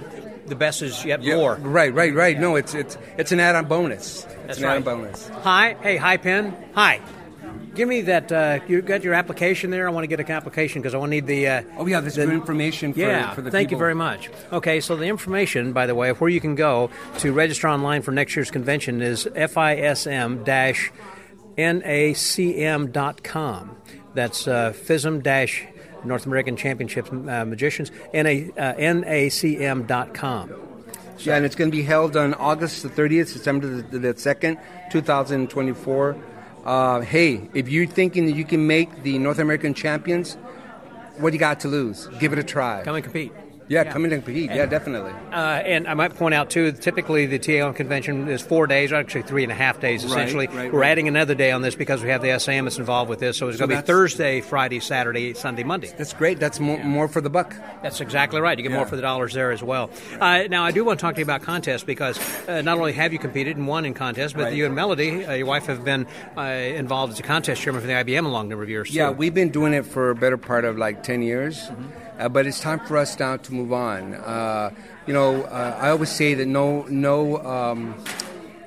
the 0.47 0.57
best 0.57 0.83
is 0.83 1.05
yet 1.05 1.23
yeah, 1.23 1.37
more. 1.37 1.57
Right, 1.57 1.93
right, 1.93 2.15
right. 2.15 2.39
No, 2.39 2.57
it's 2.57 2.75
it's 2.75 2.97
it's 3.17 3.33
an 3.33 3.41
add-on 3.41 3.67
bonus. 3.67 4.23
That's 4.23 4.45
it's 4.45 4.59
an 4.59 4.65
right. 4.65 4.71
add-on 4.77 4.83
bonus. 4.83 5.29
Hi, 5.29 5.77
hey, 5.83 5.97
hi, 5.97 6.17
Penn. 6.17 6.55
Hi. 6.75 7.01
Give 7.75 7.89
me 7.89 8.03
that. 8.03 8.31
Uh, 8.31 8.61
you 8.69 8.83
got 8.83 9.03
your 9.03 9.15
application 9.15 9.71
there. 9.71 9.89
I 9.89 9.91
want 9.91 10.05
to 10.05 10.09
get 10.09 10.21
an 10.21 10.31
application 10.31 10.83
because 10.83 10.95
I 10.95 10.99
want 10.99 11.11
to 11.11 11.15
need 11.15 11.27
the. 11.27 11.49
Uh, 11.49 11.63
oh 11.79 11.87
yeah, 11.87 12.01
this 12.01 12.17
the, 12.17 12.27
good 12.27 12.35
information. 12.35 12.93
For, 12.93 13.01
yeah, 13.01 13.33
for 13.35 13.41
the 13.41 13.51
thank 13.51 13.69
people. 13.69 13.79
you 13.79 13.79
very 13.79 13.95
much. 13.95 14.31
Okay, 14.53 14.81
so 14.81 14.95
the 14.97 15.07
information, 15.07 15.73
by 15.73 15.87
the 15.87 15.95
way, 15.95 16.11
of 16.11 16.21
where 16.21 16.29
you 16.29 16.41
can 16.41 16.55
go 16.55 16.91
to 17.19 17.33
register 17.33 17.69
online 17.69 18.03
for 18.03 18.13
next 18.13 18.37
year's 18.37 18.51
convention 18.51 19.01
is 19.01 19.27
FISM 19.35 20.45
dash 20.45 20.93
nacm.com. 21.57 22.97
That's 24.15 24.47
uh, 24.47 24.73
FISM 24.73 25.23
dash 25.23 25.67
North 26.05 26.27
American 26.27 26.57
Championship 26.57 27.11
uh, 27.13 27.45
Magicians, 27.45 27.91
NA, 28.13 28.51
uh, 28.57 28.75
nacm.com. 28.75 30.49
So. 30.49 31.31
Yeah, 31.31 31.37
and 31.37 31.45
it's 31.45 31.55
going 31.55 31.71
to 31.71 31.77
be 31.77 31.85
held 31.85 32.17
on 32.17 32.35
August 32.35 32.83
the 32.83 32.89
30th, 32.89 33.29
September 33.29 33.69
the, 33.69 33.99
the 33.99 34.15
2nd, 34.15 34.59
2024. 34.91 36.17
Uh, 36.65 37.01
hey, 37.01 37.49
if 37.55 37.69
you're 37.69 37.87
thinking 37.87 38.27
that 38.27 38.37
you 38.37 38.45
can 38.45 38.67
make 38.67 39.03
the 39.03 39.19
North 39.19 39.39
American 39.39 39.75
champions, 39.75 40.35
what 41.19 41.31
do 41.31 41.35
you 41.35 41.41
got 41.41 41.61
to 41.61 41.69
lose? 41.69 42.07
Give 42.19 42.33
it 42.33 42.39
a 42.39 42.45
try. 42.45 42.83
Come 42.85 42.95
and 42.95 43.05
compete. 43.05 43.33
Yeah, 43.73 43.85
yeah. 43.85 43.93
come 43.93 44.05
in 44.05 44.13
and 44.13 44.23
compete. 44.23 44.51
And, 44.51 44.59
yeah, 44.59 44.67
definitely. 44.67 45.13
Uh, 45.33 45.37
and 45.37 45.89
I 45.89 45.95
might 45.95 46.15
point 46.15 46.35
out 46.35 46.51
too. 46.51 46.73
Typically, 46.73 47.25
the 47.25 47.39
TAOM 47.39 47.75
convention 47.75 48.29
is 48.29 48.43
four 48.43 48.67
days, 48.67 48.93
actually 48.93 49.23
three 49.23 49.43
and 49.43 49.51
a 49.51 49.55
half 49.55 49.81
days. 49.81 50.05
Essentially, 50.05 50.47
right, 50.49 50.57
right, 50.57 50.73
we're 50.73 50.81
right. 50.81 50.91
adding 50.91 51.09
another 51.09 51.35
day 51.35 51.53
on 51.53 51.63
this 51.63 51.75
because 51.75 52.03
we 52.03 52.11
have 52.11 52.21
the 52.21 52.39
SAM 52.39 52.65
that's 52.67 52.79
involved 52.79 53.09
with 53.09 53.21
this. 53.21 53.39
So 53.39 53.49
it's 53.49 53.59
so 53.59 53.67
going 53.67 53.79
to 53.79 53.83
be 53.83 53.87
Thursday, 53.87 54.43
Friday, 54.43 54.79
Saturday, 54.79 55.33
Sunday, 55.33 55.65
Monday. 55.65 55.91
That's 55.97 56.13
great. 56.13 56.39
That's 56.39 56.61
more, 56.61 56.77
yeah. 56.77 56.87
more 56.87 57.09
for 57.09 57.23
the 57.23 57.31
buck. 57.31 57.57
That's 57.83 58.03
exactly 58.03 58.43
right. 58.43 58.59
You 58.59 58.63
get 58.63 58.73
yeah. 58.73 58.77
more 58.77 58.87
for 58.87 58.97
the 58.97 59.03
dollars 59.03 59.33
there 59.33 59.53
as 59.53 59.63
well. 59.63 59.89
Uh, 60.21 60.43
now, 60.51 60.65
I 60.65 60.71
do 60.71 60.85
want 60.85 60.99
to 60.99 61.03
talk 61.03 61.15
to 61.15 61.21
you 61.21 61.25
about 61.25 61.41
contests 61.41 61.85
because 61.85 62.19
uh, 62.49 62.61
not 62.61 62.77
only 62.77 62.93
have 62.93 63.15
you 63.15 63.19
competed 63.19 63.57
and 63.57 63.67
won 63.67 63.87
in 63.87 63.95
contests, 63.95 64.35
but 64.35 64.55
you 64.55 64.67
and 64.67 64.75
Melody, 64.75 65.25
uh, 65.25 65.33
your 65.33 65.47
wife, 65.47 65.65
have 65.67 65.83
been 65.83 66.07
uh, 66.37 66.43
involved 66.43 67.15
as 67.15 67.21
a 67.21 67.23
contest 67.23 67.63
chairman 67.63 67.81
for 67.81 67.87
the 67.87 67.95
IBM 67.95 68.27
a 68.27 68.29
long 68.29 68.51
number 68.51 68.63
of 68.63 68.69
years. 68.69 68.95
Yeah, 68.95 69.09
too. 69.09 69.15
we've 69.15 69.35
been 69.35 69.51
doing 69.51 69.73
it 69.73 69.87
for 69.87 70.11
a 70.11 70.15
better 70.15 70.37
part 70.37 70.67
of 70.67 70.77
like 70.77 71.03
ten 71.03 71.23
years. 71.23 71.69
Mm-hmm. 71.69 72.02
Uh, 72.23 72.29
but 72.29 72.47
it's 72.47 72.61
time 72.61 72.79
for 72.87 72.97
us 72.97 73.19
now 73.19 73.37
to 73.37 73.53
move 73.53 73.73
on. 73.73 74.15
Uh, 74.15 74.71
you 75.09 75.13
know, 75.13 75.43
uh, 75.43 75.77
I 75.81 75.91
always 75.91 76.11
say 76.11 76.35
that 76.35 76.47
no 76.47 76.83
no 76.89 77.39
um, 77.45 77.97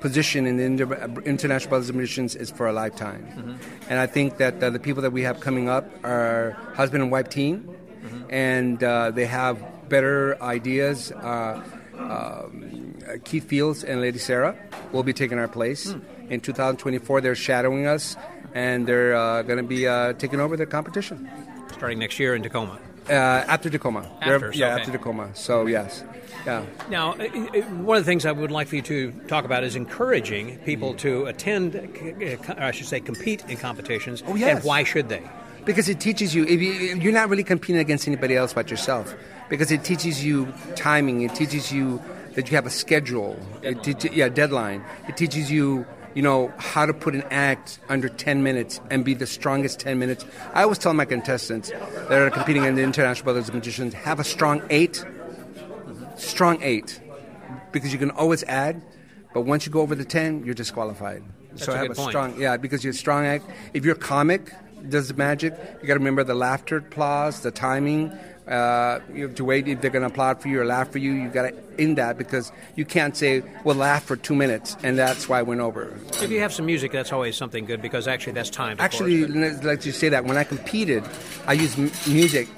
position 0.00 0.46
in 0.46 0.58
the 0.58 0.64
Inter- 0.64 1.22
International 1.24 1.70
Brothers 1.70 1.88
of 1.88 1.96
Magicians 1.96 2.36
is 2.36 2.50
for 2.50 2.66
a 2.68 2.72
lifetime, 2.74 3.58
and 3.88 3.98
I 3.98 4.06
think 4.06 4.36
that 4.36 4.62
uh, 4.62 4.68
the 4.68 4.78
people 4.78 5.02
that 5.02 5.10
we 5.12 5.22
have 5.22 5.40
coming 5.40 5.70
up 5.70 5.88
are 6.04 6.50
husband 6.74 7.02
and 7.02 7.10
wife 7.10 7.30
team, 7.30 7.74
and 8.28 8.82
uh, 8.84 9.10
they 9.10 9.24
have 9.24 9.88
better 9.88 10.36
ideas. 10.42 11.10
Uh, 11.12 11.64
um, 11.96 12.92
Keith 13.24 13.48
Fields 13.48 13.84
and 13.84 14.02
Lady 14.02 14.18
Sarah 14.18 14.54
will 14.92 15.02
be 15.02 15.14
taking 15.14 15.38
our 15.38 15.48
place 15.48 15.94
in 16.28 16.40
2024. 16.40 17.22
They're 17.22 17.34
shadowing 17.34 17.86
us, 17.86 18.16
and 18.52 18.86
they're 18.86 19.16
uh, 19.16 19.40
going 19.42 19.56
to 19.56 19.62
be 19.64 19.88
uh, 19.88 20.12
taking 20.14 20.40
over 20.40 20.58
the 20.58 20.66
competition 20.66 21.26
Starting 21.72 21.98
next 21.98 22.18
year 22.18 22.34
in 22.34 22.42
Tacoma. 22.42 22.78
Uh, 23.08 23.12
after 23.12 23.70
Tacoma. 23.70 24.08
After, 24.20 24.52
yeah, 24.52 24.74
okay. 24.74 24.80
after 24.80 24.92
Tacoma. 24.92 25.30
So 25.34 25.66
yes, 25.66 26.04
yeah. 26.44 26.64
Now, 26.88 27.14
one 27.14 27.96
of 27.96 28.04
the 28.04 28.08
things 28.08 28.24
I 28.24 28.32
would 28.32 28.50
like 28.50 28.68
for 28.68 28.76
you 28.76 28.82
to 28.82 29.12
talk 29.28 29.44
about 29.44 29.64
is 29.64 29.76
encouraging 29.76 30.58
people 30.58 30.94
to 30.94 31.26
attend, 31.26 31.74
uh, 31.76 32.54
or 32.54 32.62
I 32.62 32.70
should 32.70 32.86
say, 32.86 33.00
compete 33.00 33.44
in 33.48 33.56
competitions. 33.56 34.22
Oh, 34.26 34.36
yes. 34.36 34.56
And 34.56 34.64
why 34.64 34.84
should 34.84 35.08
they? 35.08 35.22
Because 35.64 35.88
it 35.88 35.98
teaches 35.98 36.34
you, 36.34 36.44
if 36.44 36.60
you, 36.60 36.72
you're 36.72 37.12
not 37.12 37.28
really 37.28 37.42
competing 37.42 37.80
against 37.80 38.06
anybody 38.06 38.36
else 38.36 38.52
but 38.52 38.70
yourself. 38.70 39.14
Because 39.48 39.72
it 39.72 39.82
teaches 39.82 40.24
you 40.24 40.52
timing. 40.76 41.22
It 41.22 41.34
teaches 41.34 41.72
you 41.72 42.00
that 42.34 42.50
you 42.50 42.56
have 42.56 42.66
a 42.66 42.70
schedule. 42.70 43.36
It 43.62 43.82
teach, 43.82 44.04
yeah, 44.12 44.28
deadline. 44.28 44.84
It 45.08 45.16
teaches 45.16 45.50
you, 45.50 45.84
you 46.16 46.22
know, 46.22 46.50
how 46.56 46.86
to 46.86 46.94
put 46.94 47.14
an 47.14 47.22
act 47.30 47.78
under 47.90 48.08
10 48.08 48.42
minutes 48.42 48.80
and 48.90 49.04
be 49.04 49.12
the 49.12 49.26
strongest 49.26 49.78
10 49.80 49.98
minutes. 49.98 50.24
I 50.54 50.62
always 50.62 50.78
tell 50.78 50.94
my 50.94 51.04
contestants 51.04 51.68
that 51.68 52.12
are 52.12 52.30
competing 52.30 52.64
in 52.64 52.74
the 52.74 52.82
International 52.82 53.22
Brothers 53.24 53.50
of 53.50 53.54
Magicians, 53.54 53.92
have 53.92 54.18
a 54.18 54.24
strong 54.24 54.62
eight, 54.70 55.04
strong 56.16 56.62
eight, 56.62 57.02
because 57.70 57.92
you 57.92 57.98
can 57.98 58.10
always 58.12 58.42
add. 58.44 58.80
But 59.34 59.42
once 59.42 59.66
you 59.66 59.72
go 59.72 59.82
over 59.82 59.94
the 59.94 60.06
10, 60.06 60.46
you're 60.46 60.54
disqualified. 60.54 61.22
so 61.56 61.74
a 61.74 61.76
have 61.76 61.90
a 61.90 61.94
point. 61.94 62.08
strong, 62.08 62.40
yeah, 62.40 62.56
because 62.56 62.82
you're 62.82 62.92
a 62.92 62.94
strong 62.94 63.26
act. 63.26 63.44
If 63.74 63.84
you're 63.84 63.96
a 63.96 63.98
comic, 63.98 64.50
does 64.88 65.08
the 65.08 65.14
magic, 65.14 65.52
you 65.82 65.86
got 65.86 65.94
to 65.94 66.00
remember 66.00 66.24
the 66.24 66.34
laughter 66.34 66.78
applause, 66.78 67.42
the 67.42 67.50
timing. 67.50 68.10
Uh, 68.46 69.00
you 69.12 69.24
have 69.26 69.34
to 69.34 69.44
wait 69.44 69.66
if 69.66 69.80
they're 69.80 69.90
going 69.90 70.02
to 70.02 70.06
applaud 70.08 70.40
for 70.40 70.46
you 70.48 70.60
or 70.60 70.64
laugh 70.64 70.90
for 70.92 70.98
you. 70.98 71.12
You've 71.12 71.32
got 71.32 71.42
to 71.50 71.54
in 71.78 71.96
that 71.96 72.16
because 72.16 72.52
you 72.76 72.84
can't 72.84 73.16
say, 73.16 73.42
we'll 73.64 73.74
laugh 73.76 74.04
for 74.04 74.16
two 74.16 74.34
minutes," 74.36 74.76
and 74.84 74.96
that's 74.96 75.28
why 75.28 75.40
I 75.40 75.42
went 75.42 75.60
over. 75.60 75.92
If 76.22 76.30
you 76.30 76.40
have 76.40 76.52
some 76.52 76.64
music, 76.66 76.92
that's 76.92 77.12
always 77.12 77.36
something 77.36 77.64
good 77.64 77.82
because 77.82 78.06
actually 78.06 78.34
that's 78.34 78.50
timed. 78.50 78.78
of 78.78 78.84
Actually, 78.84 79.26
course, 79.26 79.62
let's 79.64 79.84
you 79.84 79.92
say 79.92 80.08
that 80.10 80.24
when 80.24 80.36
I 80.36 80.44
competed, 80.44 81.02
I 81.46 81.54
used 81.54 81.76
m- 81.78 81.90
music 82.06 82.48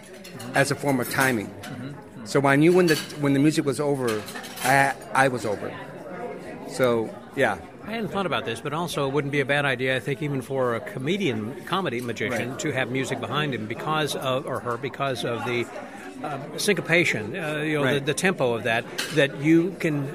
as 0.55 0.71
a 0.71 0.75
form 0.75 1.01
of 1.01 1.09
timing. 1.11 1.47
Mm-hmm. 1.49 2.27
So 2.27 2.47
I 2.47 2.57
knew 2.57 2.73
when 2.75 2.87
the 2.87 2.97
when 3.21 3.33
the 3.33 3.41
music 3.41 3.65
was 3.65 3.81
over, 3.81 4.23
I 4.65 4.95
I 5.15 5.29
was 5.29 5.47
over. 5.47 5.73
So 6.69 7.09
yeah, 7.35 7.59
I 7.89 7.93
hadn't 7.93 8.11
thought 8.11 8.27
about 8.27 8.45
this, 8.45 8.61
but 8.61 8.75
also 8.75 9.09
it 9.09 9.15
wouldn't 9.15 9.33
be 9.33 9.41
a 9.41 9.47
bad 9.47 9.65
idea, 9.65 9.97
I 9.97 10.01
think, 10.01 10.21
even 10.21 10.43
for 10.43 10.75
a 10.75 10.81
comedian, 10.81 11.65
comedy 11.65 12.03
magician, 12.03 12.51
Right. 12.51 12.59
to 12.59 12.71
have 12.73 12.91
music 12.91 13.19
behind 13.19 13.55
him 13.55 13.67
because 13.67 14.15
of, 14.15 14.47
or 14.47 14.61
her, 14.61 14.77
because 14.77 15.25
of 15.25 15.47
the 15.47 15.65
uh, 16.23 16.39
syncopation, 16.59 17.35
uh, 17.35 17.63
you 17.65 17.79
know, 17.79 17.85
Right. 17.85 17.95
the, 17.95 18.01
the 18.01 18.15
tempo 18.15 18.53
of 18.53 18.65
that, 18.65 18.85
that 19.15 19.41
you 19.41 19.75
can 19.81 20.07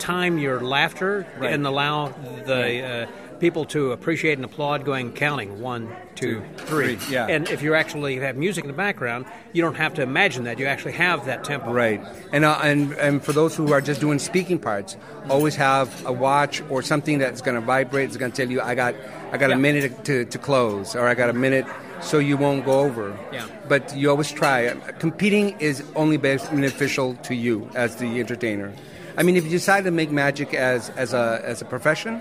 time 0.00 0.38
your 0.38 0.60
laughter 0.60 1.24
Right. 1.38 1.52
and 1.52 1.64
allow 1.64 2.08
the 2.46 2.82
uh, 2.84 3.06
people 3.40 3.64
to 3.66 3.92
appreciate 3.92 4.38
and 4.38 4.44
applaud 4.44 4.84
going 4.84 5.12
counting 5.12 5.60
one, 5.60 5.94
two, 6.14 6.42
three. 6.56 6.96
three, 6.96 7.14
yeah. 7.14 7.26
And 7.26 7.48
if 7.48 7.62
you 7.62 7.74
actually 7.74 8.16
have 8.16 8.36
music 8.36 8.64
in 8.64 8.68
the 8.68 8.76
background, 8.76 9.26
you 9.52 9.62
don't 9.62 9.74
have 9.76 9.94
to 9.94 10.02
imagine 10.02 10.44
that. 10.44 10.58
You 10.58 10.66
actually 10.66 10.92
have 10.92 11.26
that 11.26 11.44
tempo. 11.44 11.72
Right, 11.72 12.00
and 12.32 12.44
uh, 12.44 12.58
and 12.62 12.92
and 12.94 13.22
for 13.22 13.32
those 13.32 13.54
who 13.56 13.72
are 13.72 13.80
just 13.80 14.00
doing 14.00 14.18
speaking 14.18 14.58
parts, 14.58 14.96
always 15.28 15.56
have 15.56 15.88
a 16.06 16.12
watch 16.12 16.62
or 16.70 16.82
something 16.82 17.18
that's 17.18 17.40
going 17.40 17.54
to 17.56 17.60
vibrate. 17.60 18.08
It's 18.08 18.16
going 18.16 18.32
to 18.32 18.36
tell 18.36 18.50
you, 18.50 18.60
I 18.60 18.74
got, 18.74 18.94
I 19.32 19.36
got 19.38 19.50
Yeah. 19.50 19.56
a 19.56 19.58
minute 19.58 20.04
to, 20.04 20.24
to 20.24 20.38
close, 20.38 20.94
or 20.96 21.06
I 21.06 21.14
got 21.14 21.30
a 21.30 21.32
minute, 21.32 21.66
so 22.00 22.18
you 22.18 22.36
won't 22.36 22.64
go 22.64 22.80
over. 22.80 23.16
Yeah. 23.32 23.46
But 23.68 23.96
you 23.96 24.10
always 24.10 24.30
try. 24.30 24.68
Competing 24.98 25.58
is 25.60 25.82
only 25.96 26.16
beneficial 26.18 27.14
to 27.24 27.34
you 27.34 27.68
as 27.74 27.96
the 27.96 28.20
entertainer. 28.20 28.72
I 29.16 29.22
mean, 29.22 29.36
if 29.36 29.44
you 29.44 29.50
decide 29.50 29.84
to 29.84 29.90
make 29.92 30.10
magic 30.10 30.54
as 30.54 30.90
as 30.90 31.12
a 31.14 31.40
as 31.44 31.62
a 31.62 31.64
profession, 31.64 32.20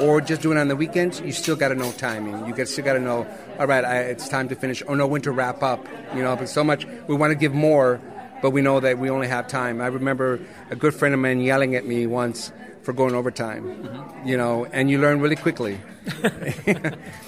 or 0.00 0.20
just 0.20 0.42
doing 0.42 0.56
it 0.56 0.60
on 0.60 0.68
the 0.68 0.76
weekends, 0.76 1.20
you 1.20 1.32
still 1.32 1.56
got 1.56 1.68
to 1.68 1.74
know 1.74 1.92
timing. 1.92 2.46
You 2.46 2.54
get, 2.54 2.68
still 2.68 2.84
got 2.84 2.94
to 2.94 3.00
know, 3.00 3.26
all 3.58 3.66
right, 3.66 3.84
I, 3.84 3.98
it's 4.00 4.28
time 4.28 4.48
to 4.48 4.54
finish, 4.54 4.82
or 4.86 4.96
know 4.96 5.06
when 5.06 5.22
to 5.22 5.32
wrap 5.32 5.62
up. 5.62 5.86
You 6.14 6.22
know, 6.22 6.36
but 6.36 6.48
so 6.48 6.64
much 6.64 6.86
we 7.06 7.14
want 7.14 7.30
to 7.30 7.34
give 7.34 7.54
more, 7.54 8.00
but 8.42 8.50
we 8.50 8.62
know 8.62 8.80
that 8.80 8.98
we 8.98 9.10
only 9.10 9.28
have 9.28 9.48
time. 9.48 9.80
I 9.80 9.86
remember 9.86 10.40
a 10.70 10.76
good 10.76 10.94
friend 10.94 11.14
of 11.14 11.20
mine 11.20 11.40
yelling 11.40 11.74
at 11.74 11.86
me 11.86 12.06
once 12.06 12.52
for 12.82 12.92
going 12.92 13.14
overtime. 13.14 13.64
Mm-hmm. 13.64 14.28
You 14.28 14.36
know, 14.36 14.66
and 14.66 14.90
you 14.90 15.00
learn 15.00 15.20
really 15.20 15.36
quickly 15.36 15.78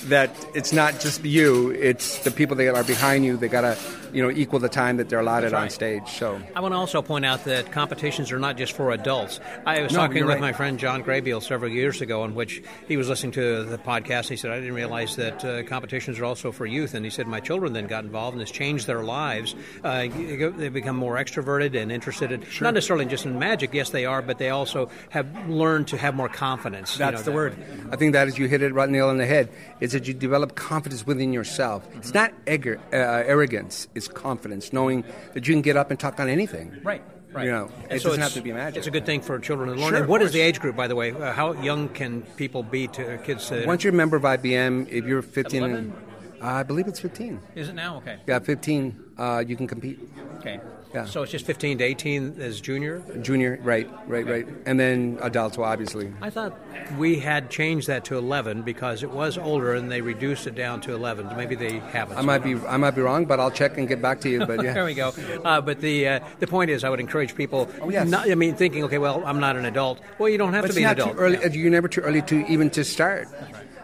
that 0.04 0.30
it's 0.54 0.72
not 0.72 1.00
just 1.00 1.24
you; 1.24 1.70
it's 1.70 2.18
the 2.24 2.30
people 2.30 2.56
that 2.56 2.74
are 2.74 2.84
behind 2.84 3.24
you. 3.24 3.36
They 3.36 3.48
got 3.48 3.62
to, 3.62 3.78
you 4.12 4.22
know, 4.22 4.30
equal 4.30 4.58
the 4.58 4.68
time 4.68 4.96
that 4.98 5.08
they're 5.08 5.20
allotted 5.20 5.52
on 5.54 5.70
stage. 5.70 6.08
So. 6.08 6.40
I 6.54 6.60
want 6.60 6.72
to 6.72 6.76
also 6.76 7.02
point 7.02 7.24
out 7.24 7.44
that 7.44 7.72
competitions 7.72 8.32
are 8.32 8.38
not 8.38 8.56
just 8.56 8.72
for 8.72 8.90
adults. 8.92 9.40
I 9.66 9.82
was 9.82 9.92
No, 9.92 9.98
talking 9.98 10.24
with 10.24 10.34
right. 10.34 10.40
my 10.40 10.52
friend 10.52 10.78
John 10.78 11.02
Graybeal 11.02 11.42
several 11.42 11.70
years 11.70 12.00
ago, 12.00 12.24
in 12.24 12.34
which 12.34 12.62
he 12.88 12.96
was 12.96 13.08
listening 13.08 13.32
to 13.32 13.64
the 13.64 13.78
podcast. 13.78 14.28
He 14.28 14.36
said, 14.36 14.50
"I 14.50 14.58
didn't 14.60 14.74
realize 14.74 15.16
that 15.16 15.44
uh, 15.44 15.62
competitions 15.64 16.18
are 16.18 16.24
also 16.24 16.52
for 16.52 16.66
youth." 16.66 16.94
And 16.94 17.04
he 17.04 17.10
said, 17.10 17.26
"My 17.26 17.40
children 17.40 17.72
then 17.72 17.86
got 17.86 18.04
involved, 18.04 18.34
and 18.34 18.42
it's 18.42 18.50
changed 18.50 18.86
their 18.86 19.02
lives. 19.02 19.54
Uh, 19.82 20.06
they 20.08 20.68
become 20.68 20.96
more 20.96 21.16
extroverted 21.16 21.80
and 21.80 21.90
interested 21.92 22.32
in 22.32 22.44
not 22.60 22.74
necessarily 22.74 23.04
just 23.06 23.24
in 23.26 23.38
magic. 23.38 23.72
Yes, 23.72 23.90
they 23.90 24.04
are, 24.04 24.22
but 24.22 24.38
they 24.38 24.50
also 24.50 24.88
have 25.10 25.48
learned 25.48 25.88
to 25.88 25.96
have 25.96 26.14
more 26.14 26.28
confidence. 26.28 26.94
you 26.94 26.98
That's 26.98 27.18
know, 27.18 27.18
the 27.22 27.30
that 27.30 27.34
word. 27.36 27.58
way. 27.58 27.64
I 27.92 27.96
think 27.96 28.12
that 28.12 28.28
is 28.28 28.38
you 28.38 28.46
hit 28.48 28.62
it 28.62 28.63
right 28.72 28.88
nail 28.88 29.08
on 29.08 29.18
the 29.18 29.26
head. 29.26 29.50
Is 29.80 29.92
that 29.92 30.06
you 30.08 30.14
develop 30.14 30.54
confidence 30.54 31.06
within 31.06 31.32
yourself. 31.32 31.86
It's 31.96 32.14
not 32.14 32.32
egger, 32.46 32.80
uh, 32.92 32.96
arrogance. 32.96 33.88
It's 33.94 34.08
confidence, 34.08 34.72
knowing 34.72 35.04
that 35.34 35.46
you 35.46 35.54
can 35.54 35.62
get 35.62 35.76
up 35.76 35.90
and 35.90 35.98
talk 36.00 36.18
on 36.20 36.28
anything. 36.28 36.80
Right. 36.82 37.02
Right. 37.32 37.46
You 37.46 37.50
know, 37.50 37.70
And 37.90 37.92
it 37.94 38.00
so 38.00 38.10
doesn't 38.10 38.22
have 38.22 38.32
to 38.34 38.40
be 38.42 38.52
magic. 38.52 38.78
It's 38.78 38.86
a 38.86 38.92
good 38.92 39.04
thing 39.06 39.20
for 39.20 39.36
children 39.40 39.68
to 39.68 39.74
learn. 39.74 39.88
Sure, 39.88 39.98
and 39.98 40.08
what 40.08 40.22
is 40.22 40.30
the 40.30 40.40
age 40.40 40.60
group, 40.60 40.76
by 40.76 40.86
the 40.86 40.94
way? 40.94 41.10
Uh, 41.10 41.32
how 41.32 41.52
young 41.54 41.88
can 41.88 42.22
people 42.36 42.62
be 42.62 42.86
to 42.88 43.18
kids? 43.24 43.48
To, 43.48 43.66
Once 43.66 43.82
you're 43.82 43.92
a 43.92 43.96
member 43.96 44.16
of 44.16 44.22
IBM, 44.22 44.86
if 44.88 45.04
you're 45.04 45.20
15, 45.20 45.62
and, 45.64 45.92
uh, 46.40 46.46
I 46.46 46.62
believe 46.62 46.86
it's 46.86 47.00
15. 47.00 47.40
is 47.56 47.68
it 47.70 47.74
now? 47.74 47.96
Okay. 47.96 48.18
Yeah, 48.28 48.38
15. 48.38 49.00
Uh, 49.18 49.42
you 49.44 49.56
can 49.56 49.66
compete. 49.66 49.98
Okay. 50.38 50.60
Yeah. 50.94 51.06
So 51.06 51.22
it's 51.22 51.32
just 51.32 51.44
15 51.44 51.78
to 51.78 51.84
18 51.84 52.36
as 52.40 52.60
junior? 52.60 53.02
Junior, 53.20 53.58
right, 53.62 53.90
right, 54.06 54.24
right, 54.26 54.46
and 54.64 54.78
then 54.78 55.18
adults, 55.22 55.58
well, 55.58 55.68
obviously. 55.68 56.12
I 56.22 56.30
thought 56.30 56.56
we 56.96 57.18
had 57.18 57.50
changed 57.50 57.88
that 57.88 58.04
to 58.06 58.16
11 58.16 58.62
because 58.62 59.02
it 59.02 59.10
was 59.10 59.36
older 59.36 59.74
and 59.74 59.90
they 59.90 60.00
reduced 60.00 60.46
it 60.46 60.54
down 60.54 60.80
to 60.82 60.94
11. 60.94 61.36
Maybe 61.36 61.56
they 61.56 61.80
haven't. 61.80 62.16
I 62.16 62.22
might 62.22 62.44
be, 62.44 62.54
I 62.66 62.76
might 62.76 62.92
be 62.92 63.00
wrong, 63.02 63.24
but 63.24 63.40
I'll 63.40 63.50
check 63.50 63.76
and 63.76 63.88
get 63.88 64.00
back 64.00 64.20
to 64.20 64.28
you. 64.30 64.46
But 64.46 64.62
yeah, 64.64 64.72
There 64.72 64.84
we 64.84 64.94
go. 64.94 65.12
Uh, 65.44 65.60
but 65.60 65.80
the 65.80 66.06
uh, 66.08 66.20
the 66.38 66.46
point 66.46 66.70
is, 66.70 66.84
I 66.84 66.90
would 66.90 67.00
encourage 67.00 67.34
people. 67.34 67.68
Oh, 67.80 67.90
yes. 67.90 68.08
Not, 68.08 68.30
I 68.30 68.34
mean, 68.36 68.54
thinking, 68.54 68.84
okay, 68.84 68.98
well, 68.98 69.22
I'm 69.26 69.40
not 69.40 69.56
an 69.56 69.64
adult. 69.64 70.00
Well, 70.18 70.28
you 70.28 70.38
don't 70.38 70.52
have 70.52 70.62
But 70.62 70.68
to 70.68 70.74
be 70.76 70.84
an 70.84 70.90
adult. 70.90 71.12
too 71.12 71.18
early. 71.18 71.38
You're 71.58 71.70
never 71.72 71.88
too 71.88 72.02
early 72.02 72.22
to 72.22 72.46
even 72.46 72.70
to 72.70 72.84
start. 72.84 73.26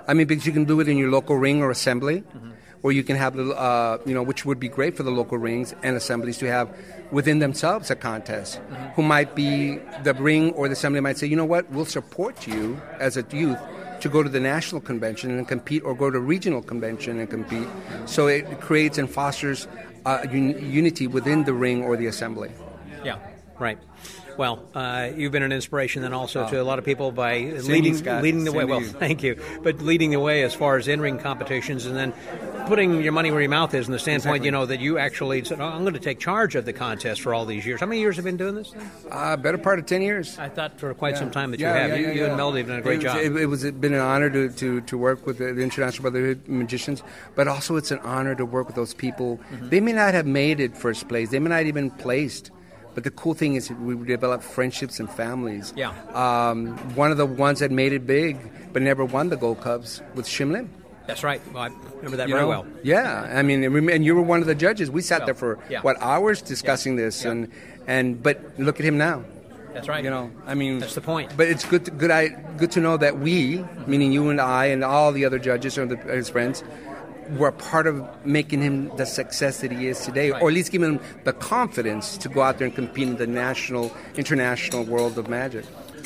I 0.07 0.15
mean, 0.15 0.27
because 0.29 0.47
you 0.47 0.53
can 0.53 0.65
do 0.65 0.79
it 0.81 0.89
in 0.89 0.97
your 0.97 1.11
local 1.11 1.37
ring 1.37 1.61
or 1.63 1.71
assembly, 1.73 2.23
Mm-hmm. 2.23 2.51
Or 2.83 2.93
you 2.93 3.03
can 3.03 3.17
have 3.17 3.37
the, 3.37 3.51
uh, 3.53 3.99
you 4.07 4.15
know, 4.15 4.23
which 4.23 4.45
would 4.45 4.59
be 4.59 4.69
great 4.69 4.97
for 4.97 5.03
the 5.03 5.11
local 5.11 5.39
rings 5.39 5.75
and 5.83 5.97
assemblies 5.97 6.39
to 6.39 6.47
have 6.47 6.75
within 7.11 7.39
themselves 7.39 7.91
a 7.91 7.97
contest. 7.97 8.61
Mm-hmm. 8.61 8.87
Who 8.95 9.03
might 9.03 9.35
be 9.35 9.79
the 10.03 10.15
ring 10.15 10.53
or 10.53 10.69
the 10.69 10.73
assembly 10.73 11.01
might 11.01 11.19
say, 11.19 11.27
you 11.27 11.37
know 11.37 11.45
what, 11.45 11.71
we'll 11.71 11.85
support 11.85 12.47
you 12.47 12.81
as 12.99 13.17
a 13.17 13.25
youth 13.31 13.59
to 14.01 14.09
go 14.09 14.23
to 14.23 14.31
the 14.31 14.41
national 14.41 14.81
convention 14.81 15.37
and 15.37 15.47
compete, 15.47 15.83
or 15.85 15.95
go 15.95 16.11
to 16.11 16.19
regional 16.19 16.63
convention 16.63 17.19
and 17.19 17.29
compete. 17.29 17.69
So 18.07 18.29
it 18.29 18.61
creates 18.61 18.97
and 18.97 19.11
fosters 19.11 19.69
uh, 20.07 20.25
un- 20.25 20.57
unity 20.73 21.07
within 21.07 21.45
the 21.45 21.53
ring 21.53 21.85
or 21.85 21.99
the 21.99 22.07
assembly. 22.07 22.51
Yeah, 23.05 23.19
right. 23.59 23.79
Well, 24.37 24.63
uh, 24.75 25.11
you've 25.15 25.33
been 25.33 25.43
an 25.43 25.53
inspiration 25.53 26.03
then 26.03 26.13
also 26.13 26.49
to 26.49 26.61
a 26.61 26.65
lot 26.65 26.79
of 26.79 26.85
people 26.85 27.13
by 27.13 27.35
you, 27.35 27.61
leading 27.63 28.03
leading 28.23 28.45
the 28.45 28.53
way. 28.53 28.65
Well, 28.65 28.81
thank 28.83 29.23
you, 29.23 29.41
but 29.63 29.81
leading 29.81 30.11
the 30.11 30.21
way 30.21 30.43
as 30.43 30.55
far 30.55 30.77
as 30.77 30.89
in 30.89 31.01
ring 31.01 31.19
competitions, 31.19 31.87
and 31.87 31.97
then 31.97 32.13
putting 32.67 33.03
your 33.03 33.13
money 33.13 33.31
where 33.31 33.41
your 33.41 33.51
mouth 33.51 33.75
is, 33.75 33.87
in 33.87 33.93
the 33.93 33.99
standpoint, 33.99 34.45
you 34.45 34.51
know, 34.51 34.67
that 34.67 34.81
you 34.81 34.99
actually 34.99 35.45
said, 35.45 35.61
oh, 35.61 35.65
"I'm 35.65 35.83
going 35.83 35.95
to 35.95 36.01
take 36.01 36.19
charge 36.19 36.55
of 36.55 36.65
the 36.65 36.73
contest 36.73 37.21
for 37.21 37.35
all 37.35 37.45
these 37.45 37.67
years." 37.67 37.81
How 37.81 37.87
many 37.87 38.01
years 38.01 38.17
have 38.17 38.25
you 38.25 38.31
been 38.31 38.37
doing 38.37 38.55
this? 38.55 38.73
Uh, 39.11 39.37
better 39.37 39.59
part 39.59 39.79
of 39.79 39.87
10 39.87 40.03
years. 40.03 40.39
I 40.39 40.49
thought 40.49 40.79
for 40.79 40.93
quite 40.95 41.17
some 41.17 41.31
time 41.31 41.51
that 41.51 41.61
Yeah, 41.61 41.75
you 41.75 41.81
have. 41.81 41.91
yeah, 41.91 41.97
you, 41.97 42.03
yeah, 42.07 42.13
you 42.13 42.23
and 42.25 42.31
yeah. 42.33 42.37
Melody 42.37 42.59
have 42.61 42.69
done 42.69 42.79
a 42.79 42.83
great 42.83 43.03
it 43.03 43.05
was, 43.05 43.15
job. 43.15 43.17
It, 43.19 43.37
it 43.43 43.47
was 43.47 43.71
been 43.71 43.95
an 43.95 44.01
honor 44.01 44.31
to, 44.31 44.49
to, 44.49 44.81
to 44.83 44.99
work 44.99 45.27
with 45.27 45.39
the, 45.39 45.53
the 45.53 45.63
International 45.63 46.03
Brotherhood 46.03 46.47
Magicians, 46.49 47.03
but 47.35 47.49
also 47.49 47.77
it's 47.77 47.91
an 47.91 47.99
honor 48.01 48.35
to 48.35 48.45
work 48.45 48.67
with 48.67 48.77
those 48.77 48.95
people. 48.95 49.39
Mm-hmm. 49.53 49.69
They 49.69 49.81
may 49.81 49.93
not 49.93 50.15
have 50.15 50.27
made 50.27 50.61
it 50.61 50.77
first 50.77 51.09
place, 51.09 51.31
they 51.31 51.39
may 51.39 51.51
not 51.51 51.67
even 51.67 51.91
placed. 51.91 52.51
But 53.01 53.05
the 53.05 53.19
cool 53.23 53.33
thing 53.33 53.55
is 53.55 53.71
we 53.71 53.95
develop 54.05 54.43
friendships 54.43 55.01
and 55.01 55.09
families. 55.09 55.73
Yeah. 55.75 55.95
Um, 56.13 56.77
one 56.95 57.11
of 57.11 57.17
the 57.17 57.25
ones 57.25 57.61
that 57.61 57.71
made 57.71 57.95
it 57.95 58.07
big 58.07 58.37
but 58.75 58.83
never 58.83 59.07
won 59.07 59.31
the 59.31 59.39
Gold 59.39 59.63
Cups 59.63 60.03
was 60.15 60.29
Shin 60.29 60.53
Lim. 60.53 60.69
That's 61.07 61.25
right. 61.25 61.41
Well, 61.55 61.63
I 61.63 61.69
remember 61.97 62.19
that 62.19 62.29
You 62.29 62.35
very 62.35 62.45
know? 62.45 62.49
well. 62.51 62.67
Yeah, 62.83 63.27
I 63.35 63.41
mean, 63.41 63.65
and 63.89 64.05
you 64.05 64.15
were 64.15 64.21
one 64.21 64.41
of 64.43 64.47
the 64.47 64.55
judges. 64.55 64.91
We 64.91 65.01
sat 65.01 65.21
Well, 65.21 65.27
there 65.29 65.35
for 65.35 65.59
yeah. 65.71 65.81
what 65.81 65.97
hours 66.03 66.43
discussing 66.43 66.97
this, 66.97 67.25
Yeah. 67.25 67.31
and 67.31 67.49
and 67.87 68.23
but 68.23 68.37
look 68.59 68.79
at 68.79 68.85
him 68.85 68.99
now. 68.99 69.25
That's 69.73 69.89
right. 69.89 70.05
You 70.05 70.11
know, 70.11 70.31
I 70.47 70.53
mean, 70.55 70.79
That's 70.81 70.95
the 70.95 71.01
point. 71.01 71.33
But 71.39 71.49
it's 71.49 71.65
good, 71.65 71.87
to, 71.87 71.91
good, 71.93 72.11
I, 72.11 72.29
good 72.59 72.71
to 72.73 72.81
know 72.81 72.99
that 72.99 73.19
we, 73.19 73.65
meaning 73.87 74.13
you 74.13 74.29
and 74.29 74.43
I, 74.43 74.67
and 74.67 74.85
all 74.85 75.11
the 75.11 75.25
other 75.25 75.39
judges 75.39 75.79
and 75.79 75.91
the, 75.93 75.97
his 75.97 76.29
friends, 76.29 76.63
were 77.37 77.53
part 77.53 77.87
of 77.87 78.07
making 78.25 78.63
him 78.63 78.95
the 78.97 79.07
success 79.07 79.61
that 79.61 79.73
he 79.73 79.89
is 79.89 80.01
today, 80.05 80.31
or 80.31 80.49
at 80.49 80.55
least 80.55 80.73
giving 80.73 80.95
him 80.95 81.01
the 81.25 81.33
confidence 81.33 82.17
to 82.19 82.29
go 82.29 82.43
out 82.43 82.59
there 82.59 82.67
and 82.67 82.75
compete 82.75 83.09
in 83.09 83.17
the 83.17 83.27
national, 83.27 83.95
international 84.17 84.85
world 84.85 85.19
of 85.19 85.29
magic. 85.29 85.65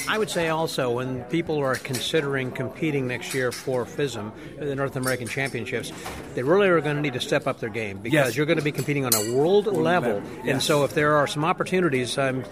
I 0.09 0.19
would 0.19 0.31
say 0.31 0.49
also 0.49 0.91
when 0.93 1.23
people 1.25 1.59
are 1.59 1.75
considering 1.77 2.51
competing 2.53 3.07
next 3.07 3.35
year 3.35 3.53
for 3.53 3.85
FISM, 3.85 4.33
the 4.59 4.75
North 4.75 4.97
American 4.97 5.27
Championships, 5.29 5.93
they 6.35 6.43
really 6.43 6.69
are 6.69 6.81
going 6.81 6.97
to 6.97 7.03
need 7.03 7.15
to 7.15 7.21
step 7.21 7.47
up 7.47 7.61
their 7.61 7.71
game 7.71 7.99
because 7.99 8.13
Yes. 8.15 8.37
you're 8.37 8.47
going 8.47 8.59
to 8.59 8.65
be 8.65 8.73
competing 8.73 9.05
on 9.05 9.15
a 9.15 9.35
world, 9.35 9.67
level. 9.67 9.83
level, 9.85 10.23
And 10.45 10.63
so 10.63 10.85
if 10.85 10.95
there 10.95 11.17
are 11.17 11.27
some 11.27 11.45
opportunities, 11.45 12.17
I'm 12.19 12.45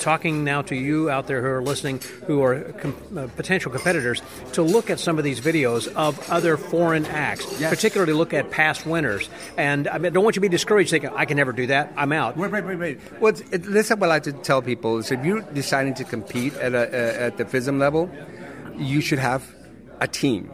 talking 0.00 0.44
now 0.44 0.62
to 0.62 0.74
you 0.76 1.10
out 1.10 1.26
there 1.26 1.40
who 1.40 1.48
are 1.48 1.62
listening 1.62 2.00
who 2.26 2.42
are 2.42 2.60
com- 2.72 2.96
uh, 3.16 3.26
potential 3.36 3.70
competitors 3.70 4.22
to 4.52 4.62
look 4.62 4.90
at 4.90 4.98
some 5.00 5.18
of 5.18 5.24
these 5.24 5.40
videos 5.40 5.92
of 5.94 6.18
other 6.30 6.56
foreign 6.56 7.06
acts, 7.06 7.44
Yes. 7.60 7.70
particularly 7.70 8.12
look 8.12 8.32
at 8.34 8.50
past 8.50 8.86
winners. 8.86 9.28
And 9.56 9.88
I 9.88 9.98
mean, 9.98 10.12
don't 10.12 10.24
want 10.24 10.36
you 10.36 10.40
to 10.40 10.48
be 10.48 10.48
discouraged 10.48 10.90
thinking, 10.90 11.10
I 11.14 11.24
can 11.24 11.36
never 11.36 11.52
do 11.52 11.66
that, 11.68 11.92
I'm 11.96 12.12
out. 12.12 12.36
Wait, 12.36 12.50
wait, 12.50 12.64
wait, 12.64 12.78
wait. 12.78 13.00
Well, 13.20 13.34
it, 13.50 13.62
this 13.62 13.90
is 13.90 13.96
what 13.96 14.04
I 14.04 14.06
like 14.14 14.22
to 14.24 14.32
tell 14.32 14.62
people: 14.62 14.98
is 14.98 15.10
if 15.10 15.24
you're 15.24 15.40
deciding 15.42 15.94
to 15.94 16.04
compete 16.04 16.54
at 16.56 16.74
a 16.74 16.83
at 16.92 17.36
the 17.36 17.44
FISM 17.44 17.78
level, 17.78 18.10
you 18.76 19.00
should 19.00 19.18
have 19.18 19.54
a 20.00 20.08
team. 20.08 20.50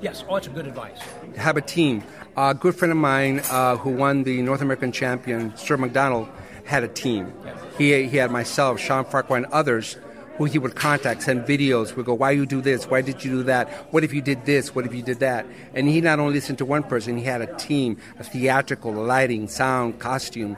Yes, 0.00 0.24
oh, 0.28 0.34
that's 0.34 0.48
good 0.48 0.66
advice. 0.66 0.98
Have 1.36 1.56
a 1.56 1.60
team. 1.60 2.02
A 2.36 2.54
good 2.54 2.74
friend 2.74 2.90
of 2.90 2.98
mine 2.98 3.40
uh, 3.50 3.76
who 3.76 3.90
won 3.90 4.24
the 4.24 4.42
North 4.42 4.62
American 4.62 4.90
champion, 4.90 5.56
Sir 5.56 5.76
McDonald, 5.76 6.28
had 6.64 6.82
a 6.82 6.88
team. 6.88 7.32
He, 7.78 8.06
he 8.06 8.16
had 8.16 8.30
myself, 8.30 8.80
Shawn 8.80 9.04
Farquhar, 9.04 9.36
and 9.36 9.46
others 9.46 9.96
who 10.38 10.46
he 10.46 10.58
would 10.58 10.74
contact, 10.74 11.22
send 11.22 11.44
videos. 11.44 11.94
We'd 11.94 12.06
go, 12.06 12.14
why 12.14 12.30
you 12.30 12.46
do 12.46 12.60
this? 12.60 12.86
Why 12.86 13.02
did 13.02 13.22
you 13.22 13.30
do 13.30 13.42
that? 13.44 13.68
What 13.92 14.02
if 14.02 14.14
you 14.14 14.22
did 14.22 14.46
this? 14.46 14.74
What 14.74 14.86
if 14.86 14.94
you 14.94 15.02
did 15.02 15.20
that? 15.20 15.46
And 15.74 15.88
he 15.88 16.00
not 16.00 16.18
only 16.18 16.34
listened 16.34 16.58
to 16.58 16.64
one 16.64 16.82
person, 16.82 17.16
he 17.18 17.24
had 17.24 17.42
a 17.42 17.54
team, 17.56 17.98
a 18.18 18.24
theatrical, 18.24 18.92
lighting, 18.92 19.46
sound, 19.48 19.98
costume. 19.98 20.56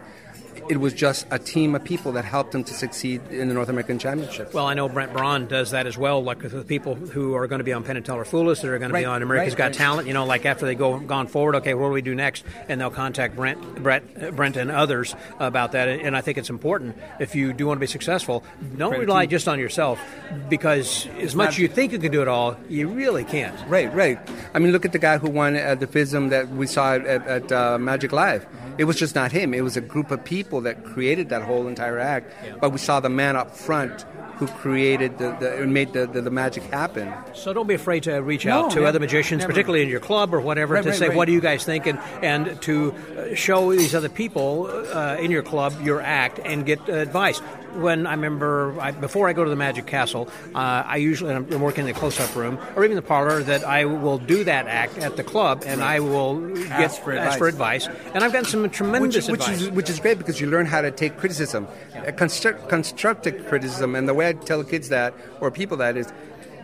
It 0.69 0.79
was 0.79 0.93
just 0.93 1.27
a 1.31 1.39
team 1.39 1.75
of 1.75 1.85
people 1.85 2.13
that 2.13 2.25
helped 2.25 2.55
him 2.55 2.65
to 2.65 2.75
succeed 2.75 3.21
in 3.31 3.49
the 3.49 3.55
North 3.55 3.69
American 3.69 3.99
Championship. 3.99 4.55
Well, 4.55 4.67
I 4.67 4.75
know 4.75 4.89
Brent 4.89 5.13
Braun 5.13 5.47
does 5.47 5.71
that 5.73 5.87
as 5.87 5.99
well. 5.99 6.23
Like 6.23 6.41
the 6.41 6.65
people 6.65 6.95
who 6.95 7.35
are 7.35 7.47
going 7.47 7.59
to 7.59 7.65
be 7.65 7.73
on 7.73 7.85
Penn 7.85 7.97
and 7.97 8.05
Teller 8.05 8.25
Fool 8.25 8.49
Us, 8.51 8.61
that 8.63 8.71
are 8.71 8.79
going 8.79 8.91
to 8.91 8.99
be 8.99 9.05
on 9.05 9.23
America's 9.23 9.53
right, 9.55 9.59
Got 9.59 9.65
right. 9.65 9.75
Talent. 9.75 10.09
You 10.09 10.15
know, 10.15 10.25
like 10.25 10.47
after 10.47 10.67
they 10.67 10.75
go 10.75 10.99
gone 10.99 11.27
forward, 11.27 11.57
okay, 11.57 11.75
what 11.75 11.89
do 11.89 11.93
we 11.93 12.03
do 12.03 12.15
next? 12.15 12.45
And 12.69 12.81
they'll 12.81 12.91
contact 12.91 13.37
Brent, 13.37 13.83
Brett, 13.83 14.35
Brent, 14.37 14.57
and 14.57 14.71
others 14.71 15.15
about 15.39 15.73
that. 15.73 15.89
And 15.89 16.17
I 16.17 16.21
think 16.21 16.39
it's 16.39 16.51
important 16.51 16.97
if 17.21 17.35
you 17.35 17.53
do 17.53 17.67
want 17.67 17.79
to 17.79 17.81
be 17.81 17.87
successful, 17.87 18.45
don't 18.77 18.99
rely 18.99 19.25
team. 19.25 19.31
just 19.31 19.49
on 19.49 19.59
yourself 19.59 20.01
because 20.49 21.07
as 21.21 21.35
much 21.35 21.51
as 21.51 21.59
you 21.59 21.69
think 21.69 21.93
you 21.93 21.99
can 21.99 22.13
do 22.13 22.23
it 22.23 22.29
all, 22.29 22.57
you 22.69 22.89
really 22.89 23.25
can't. 23.25 23.57
Right, 23.69 23.93
right. 23.95 24.19
I 24.55 24.59
mean, 24.59 24.73
look 24.73 24.85
at 24.85 24.93
the 24.93 24.99
guy 24.99 25.19
who 25.19 25.31
won 25.31 25.57
at 25.57 25.81
the 25.81 25.87
FISM 25.87 26.31
that 26.31 26.49
we 26.49 26.67
saw 26.67 26.95
at, 26.95 27.07
at 27.07 27.53
uh, 27.53 27.79
Magic 27.79 28.13
Live. 28.13 28.47
It 28.77 28.85
was 28.85 28.97
just 28.97 29.15
not 29.15 29.31
him. 29.31 29.55
It 29.55 29.63
was 29.63 29.77
a 29.77 29.81
group 29.81 30.11
of 30.11 30.25
people 30.25 30.44
that 30.63 30.85
created 30.85 31.29
that 31.31 31.43
whole 31.43 31.67
entire 31.67 31.99
act. 31.99 32.33
But 32.61 32.71
we 32.71 32.79
saw 32.79 33.01
the 33.01 33.09
man 33.09 33.37
up 33.37 33.57
front 33.57 34.05
who 34.37 34.49
created 34.49 35.17
the, 35.19 35.37
the 35.39 35.63
and 35.63 35.73
made 35.73 35.93
the, 35.93 36.07
the, 36.09 36.21
the 36.21 36.31
magic 36.31 36.65
happen. 36.65 37.13
So 37.35 37.53
don't 37.53 37.69
be 37.69 37.75
afraid 37.75 38.03
to 38.05 38.17
reach 38.17 38.45
No, 38.45 38.65
out 38.65 38.71
to 38.71 38.77
never, 38.77 38.87
other 38.89 38.99
magicians, 38.99 39.41
never. 39.41 39.53
particularly 39.53 39.85
in 39.85 39.89
your 39.89 40.01
club 40.01 40.35
or 40.35 40.41
whatever, 40.41 40.75
Right, 40.75 40.83
to 40.83 40.91
right, 40.91 40.99
say, 40.99 41.09
right. 41.09 41.17
what 41.17 41.27
do 41.27 41.33
you 41.33 41.41
guys 41.41 41.65
think? 41.65 41.87
And, 41.87 42.01
and 42.21 42.61
to 42.63 42.93
uh, 43.17 43.35
show 43.37 43.71
these 43.73 43.95
other 43.95 44.09
people 44.09 44.67
uh, 44.93 45.17
in 45.21 45.31
your 45.31 45.45
club 45.45 45.73
your 45.83 46.01
act 46.01 46.41
and 46.45 46.67
get 46.67 46.81
uh, 46.89 46.95
advice. 46.95 47.39
When 47.75 48.07
I 48.07 48.13
remember, 48.15 48.81
I, 48.81 48.93
before 48.93 49.29
I 49.29 49.33
go 49.33 49.43
to 49.43 49.51
the 49.51 49.57
Magic 49.57 49.87
Castle, 49.87 50.29
uh, 50.55 50.59
I 50.87 50.97
usually, 50.97 51.33
I'm 51.35 51.61
working 51.61 51.87
in 51.89 51.93
the 51.93 51.99
close 51.99 52.19
up 52.21 52.35
room 52.37 52.57
or 52.77 52.85
even 52.85 52.95
the 52.97 53.03
parlor, 53.03 53.43
that 53.45 53.65
I 53.65 53.85
will 53.85 54.19
do 54.19 54.45
that 54.45 54.67
act 54.69 54.99
at 54.99 55.17
the 55.17 55.25
club 55.25 55.65
and 55.67 55.83
I 55.83 55.99
will 56.01 56.39
get, 56.55 56.71
Ask 56.71 57.03
for 57.03 57.13
ask 57.13 57.39
for 57.39 57.49
advice. 57.49 57.89
And 58.15 58.23
I've 58.23 58.33
gotten 58.33 58.49
some 58.49 58.69
tremendous 58.71 59.29
which, 59.29 59.41
which 59.41 59.49
advice. 59.49 59.61
is 59.63 59.71
which 59.71 59.91
is 59.91 59.99
great 60.01 60.19
because 60.19 60.34
you 60.41 60.49
learn 60.49 60.67
how 60.67 60.81
to 60.81 60.91
take 60.91 61.17
criticism, 61.19 61.69
construct, 62.17 62.69
constructive 62.69 63.47
criticism, 63.47 63.95
and 63.95 64.09
the 64.09 64.15
way 64.15 64.29
I 64.29 64.33
tell 64.33 64.63
kids 64.65 64.89
that 64.89 65.15
or 65.41 65.51
people 65.51 65.77
that 65.79 65.97
is, 65.97 66.13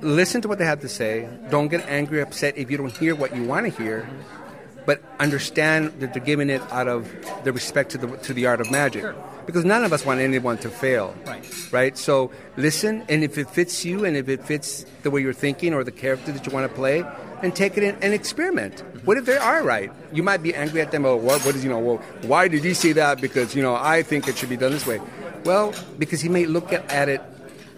listen 0.03 0.41
to 0.43 0.49
what 0.49 0.59
they 0.59 0.65
have 0.65 0.81
to 0.81 0.89
say. 0.89 1.29
Don't 1.51 1.69
get 1.69 1.87
angry, 1.89 2.21
upset 2.21 2.57
if 2.57 2.71
you 2.71 2.77
don't 2.77 2.97
hear 2.97 3.15
what 3.15 3.35
you 3.35 3.45
want 3.45 3.67
to 3.67 3.83
hear, 3.83 4.09
but 4.87 5.03
understand 5.19 5.93
that 6.01 6.13
they're 6.13 6.25
giving 6.25 6.51
it 6.51 6.63
out 6.71 6.89
of 6.89 7.11
the 7.45 7.53
respect 7.53 7.91
to 7.93 7.99
the 7.99 8.17
to 8.19 8.33
the 8.33 8.47
art 8.47 8.61
of 8.61 8.71
magic. 8.71 9.05
Because 9.47 9.65
none 9.65 9.85
of 9.85 9.93
us 9.93 10.05
want 10.05 10.21
anyone 10.21 10.59
to 10.59 10.71
fail, 10.71 11.15
Right. 11.27 11.73
Right. 11.73 11.99
So 11.99 12.31
listen, 12.57 13.05
and 13.09 13.25
if 13.25 13.37
it 13.39 13.51
fits 13.51 13.85
you, 13.85 14.05
and 14.05 14.17
if 14.17 14.29
it 14.29 14.45
fits 14.45 14.85
the 15.03 15.11
way 15.11 15.23
you're 15.23 15.33
thinking 15.33 15.75
or 15.75 15.83
the 15.83 15.91
character 15.91 16.31
that 16.33 16.47
you 16.47 16.53
want 16.53 16.71
to 16.71 16.75
play, 16.75 17.05
and 17.43 17.55
take 17.55 17.77
it 17.77 17.83
in 17.83 17.97
and 18.03 18.15
experiment. 18.15 18.83
What 19.05 19.17
if 19.17 19.25
they 19.25 19.37
are 19.37 19.63
right? 19.63 19.91
You 20.13 20.23
might 20.23 20.43
be 20.43 20.55
angry 20.55 20.81
at 20.81 20.91
them. 20.91 21.05
Oh, 21.07 21.17
what? 21.17 21.45
What 21.45 21.55
is 21.55 21.65
you 21.65 21.71
know? 21.71 21.79
Well, 21.79 21.97
why 22.23 22.49
did 22.49 22.63
he 22.65 22.75
say 22.75 22.93
that? 22.93 23.21
Because 23.21 23.55
you 23.55 23.63
know, 23.63 23.75
I 23.75 24.03
think 24.03 24.29
it 24.29 24.37
should 24.37 24.49
be 24.51 24.57
done 24.57 24.73
this 24.73 24.87
way. 24.87 25.01
Well, 25.45 25.75
because 25.99 26.21
he 26.21 26.29
may 26.29 26.47
look 26.47 26.73
at, 26.73 26.91
at 26.93 27.09
it 27.09 27.23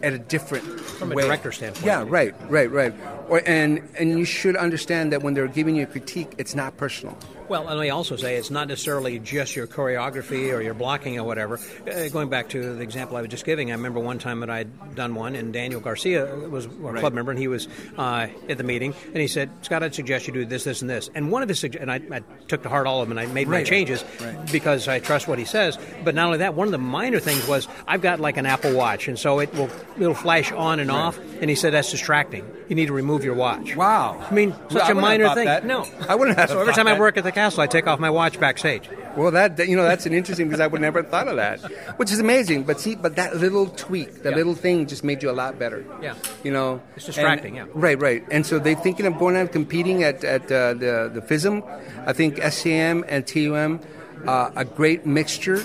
at 0.02 0.12
a 0.12 0.18
different 0.18 0.64
From 0.80 1.12
a 1.12 1.14
way. 1.14 1.24
director 1.24 1.52
standpoint. 1.52 1.86
Yeah, 1.86 2.04
right, 2.06 2.34
right, 2.50 2.70
right. 2.70 2.92
Or, 3.28 3.40
and 3.46 3.88
and 3.98 4.18
you 4.18 4.24
should 4.24 4.56
understand 4.56 5.12
that 5.12 5.22
when 5.22 5.34
they're 5.34 5.46
giving 5.48 5.76
you 5.76 5.84
a 5.84 5.86
critique, 5.86 6.32
it's 6.38 6.54
not 6.54 6.76
personal. 6.76 7.16
Well, 7.48 7.68
and 7.68 7.80
I 7.80 7.90
also 7.90 8.16
say 8.16 8.36
it's 8.36 8.50
not 8.50 8.68
necessarily 8.68 9.18
just 9.18 9.54
your 9.56 9.66
choreography 9.66 10.52
or 10.54 10.60
your 10.62 10.74
blocking 10.74 11.18
or 11.18 11.24
whatever. 11.24 11.58
Uh, 11.90 12.08
going 12.08 12.28
back 12.28 12.48
to 12.50 12.74
the 12.76 12.80
example 12.82 13.16
I 13.16 13.20
was 13.20 13.30
just 13.30 13.44
giving, 13.44 13.70
I 13.70 13.74
remember 13.74 14.00
one 14.00 14.18
time 14.18 14.40
that 14.40 14.50
I'd 14.50 14.94
done 14.94 15.14
one, 15.14 15.34
and 15.34 15.52
Daniel 15.52 15.80
Garcia 15.80 16.24
was 16.34 16.66
our 16.84 16.96
club 16.98 17.12
member, 17.12 17.30
and 17.30 17.38
he 17.38 17.48
was 17.48 17.68
uh, 17.98 18.28
at 18.48 18.58
the 18.58 18.64
meeting, 18.64 18.94
and 19.06 19.16
he 19.16 19.28
said, 19.28 19.50
"Scott, 19.62 19.82
I'd 19.82 19.94
suggest 19.94 20.26
you 20.26 20.32
do 20.32 20.44
this, 20.44 20.64
this, 20.64 20.80
and 20.80 20.88
this." 20.90 21.10
And 21.14 21.30
one 21.30 21.42
of 21.42 21.48
his 21.48 21.62
and 21.64 21.90
I, 21.90 21.96
I 22.10 22.20
took 22.48 22.62
to 22.62 22.68
heart 22.68 22.86
all 22.86 23.02
of 23.02 23.08
them, 23.08 23.16
and 23.18 23.28
I 23.28 23.32
made 23.32 23.48
my 23.48 23.56
Right. 23.58 23.66
changes 23.66 24.02
because 24.50 24.88
I 24.88 24.98
trust 25.00 25.28
what 25.28 25.38
he 25.38 25.44
says. 25.44 25.78
But 26.04 26.14
not 26.14 26.26
only 26.26 26.38
that, 26.38 26.54
one 26.54 26.68
of 26.68 26.72
the 26.72 26.78
minor 26.78 27.18
things 27.20 27.46
was 27.46 27.68
I've 27.86 28.00
got 28.02 28.18
like 28.20 28.36
an 28.38 28.46
Apple 28.46 28.74
Watch, 28.74 29.08
and 29.08 29.18
so 29.18 29.40
it 29.40 29.52
will 29.54 29.68
it'll 29.98 30.14
flash 30.14 30.50
on 30.52 30.80
and 30.80 30.90
off, 30.90 31.18
and 31.40 31.50
he 31.50 31.56
said 31.56 31.72
that's 31.74 31.90
distracting. 31.90 32.44
You 32.68 32.76
need 32.76 32.86
to 32.86 32.92
remove 32.94 33.24
your 33.24 33.34
watch. 33.34 33.76
Wow. 33.76 34.24
I 34.30 34.32
mean, 34.32 34.50
Well, 34.50 34.70
such 34.70 34.82
I 34.82 34.84
a 34.84 34.94
wouldn't 34.94 35.00
minor 35.02 35.34
thing. 35.34 35.44
that. 35.44 35.66
No, 35.66 35.86
I 36.08 36.14
wouldn't 36.14 36.38
have 36.38 36.48
So 36.48 36.60
every 36.60 36.72
time 36.72 36.86
I 36.86 36.98
work 36.98 37.18
at 37.18 37.24
the 37.24 37.31
castle, 37.32 37.62
I 37.62 37.66
take 37.66 37.86
off 37.86 37.98
my 37.98 38.10
watch 38.10 38.38
backstage. 38.38 38.88
Well, 39.16 39.30
that 39.32 39.58
you 39.68 39.76
know 39.76 39.82
that's 39.84 40.06
an 40.06 40.14
interesting 40.14 40.46
because 40.48 40.60
I 40.60 40.66
would 40.66 40.80
never 40.80 41.02
have 41.02 41.10
thought 41.10 41.28
of 41.28 41.36
that, 41.36 41.60
which 41.98 42.10
is 42.12 42.18
amazing. 42.18 42.62
But 42.64 42.80
see, 42.80 42.94
but 42.94 43.16
that 43.16 43.36
little 43.36 43.66
tweak, 43.66 44.22
that 44.22 44.30
Yeah. 44.30 44.36
little 44.36 44.54
thing, 44.54 44.86
just 44.86 45.04
made 45.04 45.22
you 45.22 45.30
a 45.30 45.32
lot 45.36 45.58
better. 45.58 45.84
Yeah. 46.00 46.14
you 46.42 46.50
know, 46.50 46.80
It's 46.96 47.06
distracting, 47.06 47.58
And- 47.58 47.68
yeah. 47.68 47.72
Right, 47.86 48.00
right. 48.00 48.24
And 48.30 48.46
so 48.46 48.58
they're 48.58 48.74
thinking 48.74 49.04
of 49.06 49.18
going 49.18 49.36
out 49.36 49.52
competing 49.52 50.02
at 50.02 50.24
at 50.24 50.44
uh, 50.50 50.74
the 50.74 51.10
the 51.12 51.20
FISM. 51.20 51.62
I 52.06 52.12
think 52.14 52.36
SCM 52.38 53.04
and 53.06 53.26
TUM, 53.26 53.80
uh, 54.26 54.50
a 54.56 54.64
great 54.64 55.04
mixture 55.04 55.62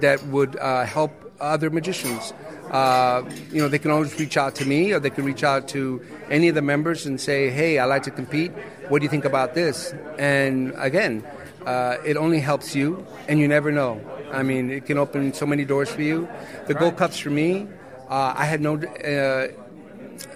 that 0.00 0.22
would 0.28 0.56
uh, 0.56 0.84
help 0.84 1.12
other 1.40 1.70
magicians. 1.70 2.32
Uh, 2.70 3.22
you 3.50 3.62
know, 3.62 3.68
they 3.68 3.78
can 3.78 3.90
always 3.90 4.18
reach 4.18 4.36
out 4.36 4.54
to 4.56 4.64
me, 4.66 4.92
or 4.92 5.00
they 5.00 5.10
can 5.10 5.24
reach 5.24 5.42
out 5.42 5.68
to 5.68 6.02
any 6.30 6.48
of 6.48 6.54
the 6.54 6.62
members 6.62 7.06
and 7.06 7.20
say, 7.20 7.50
"Hey, 7.50 7.78
I 7.78 7.86
like 7.86 8.02
to 8.04 8.10
compete. 8.10 8.52
What 8.88 8.98
do 9.00 9.04
you 9.04 9.10
think 9.10 9.24
about 9.24 9.54
this?" 9.54 9.94
And 10.18 10.74
again, 10.76 11.24
uh, 11.64 11.96
it 12.04 12.16
only 12.16 12.40
helps 12.40 12.74
you, 12.74 13.06
and 13.28 13.40
you 13.40 13.48
never 13.48 13.72
know. 13.72 14.00
I 14.32 14.42
mean, 14.42 14.70
it 14.70 14.84
can 14.84 14.98
open 14.98 15.32
so 15.32 15.46
many 15.46 15.64
doors 15.64 15.88
for 15.88 16.02
you. 16.02 16.28
The 16.66 16.74
Gold 16.74 16.96
Cups 16.96 17.18
for 17.18 17.30
me, 17.30 17.66
uh, 18.08 18.34
I 18.36 18.44
had 18.44 18.60
no. 18.60 18.76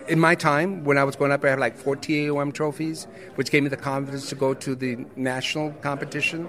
In 0.09 0.19
my 0.21 0.35
time, 0.35 0.85
when 0.85 0.99
I 0.99 1.05
was 1.05 1.17
growing 1.17 1.33
up, 1.33 1.45
I 1.45 1.51
had 1.51 1.59
like 1.61 1.77
four 1.77 1.97
TAOM 1.97 2.53
trophies, 2.53 3.07
which 3.37 3.51
gave 3.51 3.63
me 3.63 3.69
the 3.69 3.77
confidence 3.77 4.29
to 4.31 4.35
go 4.35 4.55
to 4.55 4.75
the 4.75 5.05
national 5.17 5.71
competition. 5.81 6.49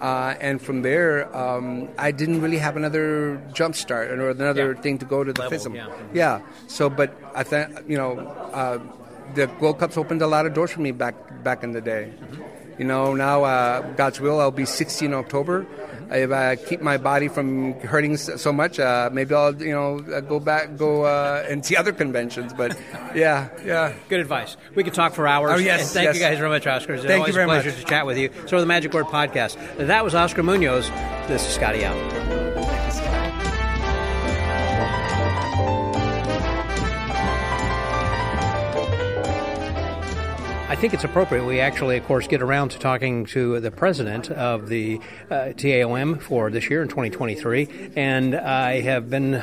Uh, 0.00 0.34
and 0.40 0.62
from 0.62 0.82
there, 0.82 1.26
um, 1.36 1.88
I 1.98 2.12
didn't 2.12 2.40
really 2.40 2.58
have 2.58 2.76
another 2.76 3.40
jump 3.52 3.74
start 3.74 4.10
or 4.10 4.30
another 4.30 4.74
Yeah. 4.74 4.80
thing 4.80 4.98
to 4.98 5.04
go 5.04 5.24
to 5.24 5.32
the 5.32 5.42
Level, 5.42 5.58
FISM. 5.58 5.74
yeah. 5.74 5.88
Yeah. 6.12 6.40
So, 6.68 6.88
but 6.88 7.10
I 7.34 7.42
think 7.42 7.66
you 7.88 7.96
know, 7.96 8.18
uh, 8.52 8.78
the 9.34 9.46
Gold 9.60 9.78
Cups 9.80 9.96
opened 9.96 10.22
a 10.22 10.26
lot 10.28 10.46
of 10.46 10.54
doors 10.54 10.70
for 10.70 10.80
me 10.80 10.92
back 10.92 11.14
back 11.42 11.64
in 11.64 11.72
the 11.72 11.80
day. 11.80 12.12
You 12.78 12.84
know, 12.84 13.14
now 13.14 13.44
uh, 13.44 13.80
God's 13.94 14.20
will, 14.20 14.40
I'll 14.40 14.50
be 14.50 14.64
60 14.64 15.06
in 15.06 15.14
October. 15.14 15.66
If 16.10 16.30
I 16.30 16.56
keep 16.56 16.80
my 16.80 16.96
body 16.96 17.28
from 17.28 17.74
hurting 17.80 18.16
so 18.16 18.50
much, 18.50 18.78
uh, 18.80 19.10
maybe 19.12 19.34
I'll 19.34 19.54
you 19.60 19.72
know 19.72 19.98
uh, 20.10 20.20
go 20.20 20.40
back, 20.40 20.76
go 20.76 21.02
uh, 21.04 21.44
and 21.46 21.64
see 21.66 21.76
other 21.76 21.92
conventions. 21.92 22.54
But 22.54 22.78
yeah, 23.14 23.48
yeah. 23.64 23.92
Good 24.08 24.20
advice. 24.20 24.56
We 24.74 24.84
could 24.84 24.94
talk 24.94 25.12
for 25.12 25.26
hours. 25.28 25.52
Oh, 25.52 25.56
yes, 25.58 25.82
And 25.82 25.90
thank 25.90 26.04
yes. 26.06 26.14
you 26.14 26.20
guys 26.22 26.38
very 26.38 26.48
much, 26.48 26.66
Oscar. 26.66 26.94
It's 26.94 27.04
Thank 27.04 27.20
always 27.20 27.28
you 27.28 27.34
very 27.34 27.44
a 27.44 27.48
pleasure 27.48 27.70
much. 27.70 27.80
to 27.80 27.84
chat 27.84 28.06
with 28.06 28.16
you. 28.16 28.30
So, 28.46 28.58
the 28.58 28.66
Magic 28.66 28.94
Word 28.94 29.06
Podcast. 29.06 29.58
That 29.76 30.02
was 30.02 30.14
Oscar 30.14 30.42
Munoz. 30.42 30.88
This 31.28 31.46
is 31.46 31.54
Scotty 31.54 31.84
out. 31.84 32.47
I 40.68 40.76
think 40.76 40.92
it's 40.92 41.02
appropriate. 41.02 41.46
We 41.46 41.60
actually, 41.60 41.96
of 41.96 42.04
course, 42.04 42.26
get 42.26 42.42
around 42.42 42.72
to 42.72 42.78
talking 42.78 43.24
to 43.28 43.58
the 43.58 43.70
president 43.70 44.30
of 44.30 44.68
the 44.68 45.00
uh, 45.30 45.54
TAOM 45.56 46.20
for 46.20 46.50
this 46.50 46.68
year 46.68 46.82
in 46.82 46.88
2023, 46.88 47.92
and 47.96 48.36
I 48.36 48.82
have 48.82 49.08
been 49.08 49.42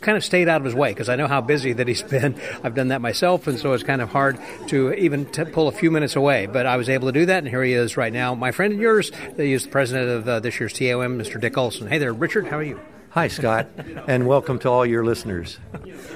kind 0.00 0.16
of 0.16 0.24
stayed 0.24 0.48
out 0.48 0.62
of 0.62 0.64
his 0.64 0.74
way 0.74 0.92
because 0.92 1.10
I 1.10 1.16
know 1.16 1.26
how 1.26 1.42
busy 1.42 1.74
that 1.74 1.86
he's 1.86 2.02
been. 2.16 2.40
I've 2.64 2.74
done 2.74 2.88
that 2.88 3.02
myself, 3.02 3.48
and 3.48 3.58
so 3.58 3.74
it's 3.74 3.82
kind 3.82 4.00
of 4.00 4.08
hard 4.08 4.38
to 4.68 4.94
even 4.94 5.26
t- 5.26 5.44
pull 5.44 5.68
a 5.68 5.72
few 5.72 5.90
minutes 5.90 6.16
away. 6.16 6.46
But 6.46 6.64
I 6.64 6.78
was 6.78 6.88
able 6.88 7.08
to 7.08 7.12
do 7.12 7.26
that, 7.26 7.40
and 7.40 7.48
here 7.48 7.62
he 7.62 7.74
is 7.74 7.98
right 7.98 8.12
now. 8.12 8.34
My 8.34 8.50
friend 8.50 8.72
and 8.72 8.80
yours, 8.80 9.12
he 9.36 9.52
is 9.52 9.64
the 9.64 9.70
president 9.70 10.08
of 10.08 10.26
uh, 10.26 10.40
this 10.40 10.58
year's 10.58 10.72
TAOM, 10.72 11.20
Mr. 11.20 11.38
Dick 11.38 11.58
Olson. 11.58 11.86
Hey 11.86 11.98
there, 11.98 12.14
Richard. 12.14 12.46
How 12.46 12.56
are 12.56 12.62
you? 12.62 12.80
Hi, 13.12 13.26
Scott, 13.26 13.66
and 14.06 14.28
welcome 14.28 14.60
to 14.60 14.68
all 14.68 14.86
your 14.86 15.04
listeners. 15.04 15.58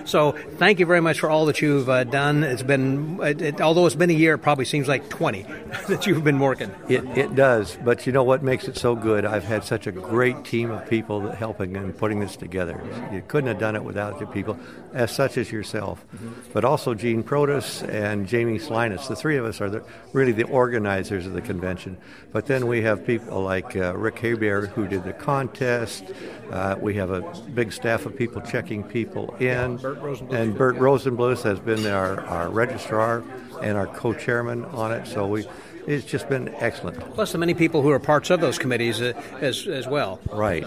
So, 0.05 0.31
thank 0.59 0.79
you 0.79 0.87
very 0.87 1.01
much 1.01 1.19
for 1.19 1.29
all 1.29 1.47
that 1.47 1.61
you've 1.61 1.89
uh, 1.89 2.05
done. 2.05 2.45
It's 2.45 2.63
been, 2.63 3.19
it, 3.21 3.43
it, 3.43 3.61
although 3.61 3.87
it's 3.87 3.97
been 3.97 4.11
a 4.11 4.15
year, 4.15 4.35
it 4.35 4.39
probably 4.39 4.65
seems 4.65 4.87
like 4.87 5.09
20 5.09 5.43
that 5.89 6.07
you've 6.07 6.23
been 6.23 6.39
working. 6.39 6.71
It, 6.89 7.05
it 7.19 7.35
does, 7.35 7.77
but 7.83 8.07
you 8.07 8.13
know 8.13 8.23
what 8.23 8.45
makes 8.45 8.69
it 8.69 8.77
so 8.77 8.95
good? 8.95 9.25
I've 9.25 9.43
had 9.43 9.65
such 9.65 9.89
a 9.89 9.93
great 9.93 10.45
team 10.45 10.71
of 10.71 10.89
people 10.89 11.33
helping 11.33 11.77
and 11.77 11.99
putting 11.99 12.21
this 12.21 12.37
together. 12.37 12.81
You 13.13 13.23
couldn't 13.27 13.49
have 13.49 13.59
done 13.59 13.75
it 13.75 13.83
without 13.83 14.21
the 14.21 14.27
people, 14.27 14.57
as 14.93 15.11
such 15.11 15.37
as 15.37 15.51
yourself, 15.51 16.05
mm-hmm. 16.15 16.33
but 16.53 16.65
also 16.65 16.95
Gene 16.95 17.25
Protus 17.25 17.83
and 17.89 18.29
Jamie 18.29 18.61
Slinus. 18.61 19.09
The 19.09 19.17
three 19.17 19.37
of 19.37 19.47
us 19.47 19.61
are 19.61 19.69
the, 19.69 19.85
really 20.13 20.33
the 20.33 20.45
organizers 20.45 21.27
of 21.27 21.33
the 21.33 21.43
convention. 21.43 21.97
But 22.31 22.47
then 22.47 22.69
we 22.69 22.83
have 22.83 23.05
people 23.05 23.43
like 23.43 23.75
uh, 23.75 23.97
Rick 23.97 24.21
Hebert, 24.21 24.69
who 24.71 24.87
did 24.87 25.03
the 25.03 25.13
contest. 25.13 26.05
Uh, 26.51 26.77
we 26.85 26.95
have 26.95 27.11
a 27.11 27.23
big 27.55 27.73
staff 27.73 28.05
of 28.05 28.15
people 28.15 28.43
checking 28.43 28.85
people 28.85 29.35
in. 29.37 29.79
Bert 29.79 30.21
and 30.31 30.57
Bert 30.57 30.77
Rosenbluth 30.77 31.43
has 31.43 31.59
been 31.59 31.87
our, 31.87 32.21
our 32.27 32.51
registrar 32.51 33.25
and 33.63 33.79
our 33.79 33.87
co-chairman 33.87 34.67
on 34.67 34.93
it. 34.93 35.07
So 35.07 35.27
we 35.27 35.47
it's 35.87 36.05
just 36.05 36.29
been 36.29 36.49
excellent. 36.57 37.01
Plus 37.15 37.33
the 37.33 37.39
many 37.39 37.55
people 37.55 37.83
who 37.83 37.91
are 37.91 37.99
parts 37.99 38.31
of 38.31 38.41
those 38.41 38.59
committees 38.59 39.01
uh, 39.01 39.21
as, 39.41 39.67
as 39.67 39.87
well. 39.87 40.21
Right. 40.31 40.65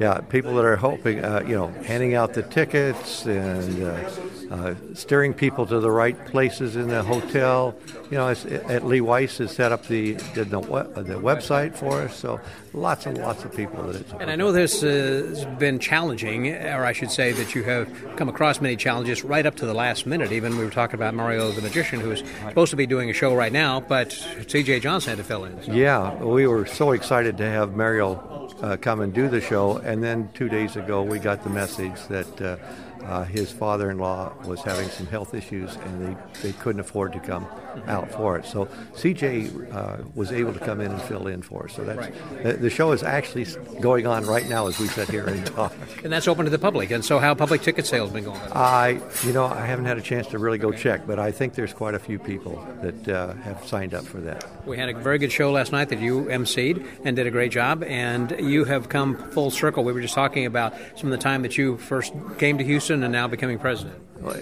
Yeah, 0.00 0.20
people 0.20 0.54
that 0.56 0.64
are 0.64 0.76
helping, 0.76 1.22
uh, 1.24 1.42
you 1.46 1.54
know, 1.54 1.68
handing 1.84 2.14
out 2.14 2.32
the 2.32 2.42
tickets 2.42 3.26
and 3.26 3.82
uh, 3.82 4.10
uh, 4.52 4.74
steering 4.92 5.32
people 5.32 5.66
to 5.66 5.80
the 5.80 5.90
right 5.90 6.26
places 6.26 6.76
in 6.76 6.88
the 6.88 7.02
hotel. 7.02 7.74
You 8.10 8.18
know, 8.18 8.28
at 8.28 8.84
Lee 8.84 9.00
Weiss 9.00 9.38
has 9.38 9.50
set 9.52 9.72
up 9.72 9.86
the 9.86 10.12
the, 10.34 10.44
the 10.44 10.60
website 10.60 11.74
for 11.74 12.02
us. 12.02 12.14
So 12.14 12.38
lots 12.74 13.06
and 13.06 13.16
lots 13.16 13.44
of 13.44 13.56
people 13.56 13.82
that 13.84 13.96
it's. 13.96 14.12
And 14.12 14.30
I 14.30 14.36
know 14.36 14.52
this 14.52 14.82
has 14.82 15.46
been 15.58 15.78
challenging, 15.78 16.48
or 16.48 16.84
I 16.84 16.92
should 16.92 17.10
say 17.10 17.32
that 17.32 17.54
you 17.54 17.62
have 17.64 17.88
come 18.16 18.28
across 18.28 18.60
many 18.60 18.76
challenges 18.76 19.24
right 19.24 19.46
up 19.46 19.54
to 19.56 19.66
the 19.66 19.72
last 19.72 20.06
minute. 20.06 20.32
Even 20.32 20.58
we 20.58 20.64
were 20.64 20.70
talking 20.70 20.96
about 20.96 21.14
Mario 21.14 21.50
the 21.52 21.62
Magician, 21.62 22.00
who 22.00 22.10
is 22.10 22.22
supposed 22.46 22.70
to 22.70 22.76
be 22.76 22.86
doing 22.86 23.08
a 23.08 23.14
show 23.14 23.34
right 23.34 23.52
now, 23.52 23.80
but 23.80 24.12
C.J. 24.48 24.80
Johnson 24.80 25.10
had 25.10 25.18
to 25.18 25.24
fill 25.24 25.46
in. 25.46 25.62
So. 25.62 25.72
Yeah, 25.72 26.22
we 26.22 26.46
were 26.46 26.66
so 26.66 26.90
excited 26.92 27.38
to 27.38 27.48
have 27.48 27.74
Mario 27.74 28.50
uh, 28.60 28.76
come 28.76 29.00
and 29.00 29.14
do 29.14 29.28
the 29.28 29.40
show, 29.40 29.78
and 29.78 30.04
then 30.04 30.28
two 30.34 30.50
days 30.50 30.76
ago 30.76 31.02
we 31.02 31.18
got 31.18 31.42
the 31.42 31.50
message 31.50 32.06
that. 32.08 32.40
Uh, 32.40 32.56
uh, 33.04 33.24
his 33.24 33.50
father-in-law 33.50 34.32
was 34.46 34.62
having 34.62 34.88
some 34.88 35.06
health 35.06 35.34
issues, 35.34 35.74
and 35.76 36.16
they, 36.16 36.40
they 36.42 36.52
couldn't 36.52 36.80
afford 36.80 37.12
to 37.12 37.20
come 37.20 37.46
out 37.86 38.10
for 38.10 38.36
it. 38.36 38.44
So 38.44 38.66
CJ 38.94 39.74
uh, 39.74 40.04
was 40.14 40.32
able 40.32 40.52
to 40.52 40.58
come 40.58 40.80
in 40.80 40.90
and 40.90 41.02
fill 41.02 41.26
in 41.26 41.42
for 41.42 41.64
us. 41.64 41.74
So 41.74 41.84
that's 41.84 41.98
right. 41.98 42.42
the, 42.42 42.52
the, 42.54 42.70
show 42.70 42.92
is 42.92 43.02
actually 43.02 43.46
going 43.80 44.06
on 44.06 44.26
right 44.26 44.48
now 44.48 44.66
as 44.66 44.78
we 44.78 44.88
sit 44.88 45.08
here 45.08 45.26
and 45.26 45.44
talk. 45.46 45.72
And 46.04 46.12
that's 46.12 46.28
open 46.28 46.44
to 46.44 46.50
the 46.50 46.58
public. 46.58 46.90
And 46.90 47.04
so, 47.04 47.18
how 47.18 47.34
public 47.34 47.62
ticket 47.62 47.86
sales 47.86 48.10
been 48.10 48.24
going? 48.24 48.40
I, 48.52 49.00
you 49.24 49.32
know, 49.32 49.44
I 49.44 49.66
haven't 49.66 49.84
had 49.84 49.98
a 49.98 50.02
chance 50.02 50.26
to 50.28 50.38
really 50.38 50.58
go 50.58 50.72
check, 50.72 51.06
but 51.06 51.18
I 51.18 51.32
think 51.32 51.54
there's 51.54 51.72
quite 51.72 51.94
a 51.94 51.98
few 51.98 52.18
people 52.18 52.66
that 52.82 53.08
uh, 53.08 53.34
have 53.34 53.66
signed 53.66 53.94
up 53.94 54.04
for 54.04 54.20
that. 54.20 54.46
We 54.66 54.78
had 54.78 54.88
a 54.88 54.94
very 54.94 55.18
good 55.18 55.32
show 55.32 55.50
last 55.50 55.72
night 55.72 55.88
that 55.90 56.00
you 56.00 56.24
emceed 56.24 56.86
and 57.04 57.16
did 57.16 57.26
a 57.26 57.30
great 57.30 57.52
job, 57.52 57.82
and 57.84 58.34
you 58.38 58.64
have 58.64 58.88
come 58.88 59.16
full 59.32 59.50
circle. 59.50 59.84
We 59.84 59.92
were 59.92 60.00
just 60.00 60.14
talking 60.14 60.46
about 60.46 60.74
some 60.96 61.12
of 61.12 61.18
the 61.18 61.22
time 61.22 61.42
that 61.42 61.58
you 61.58 61.76
first 61.76 62.12
came 62.38 62.58
to 62.58 62.64
Houston 62.64 62.91
and 63.00 63.12
now 63.12 63.28
becoming 63.28 63.58
president. 63.58 63.96
Well, 64.20 64.34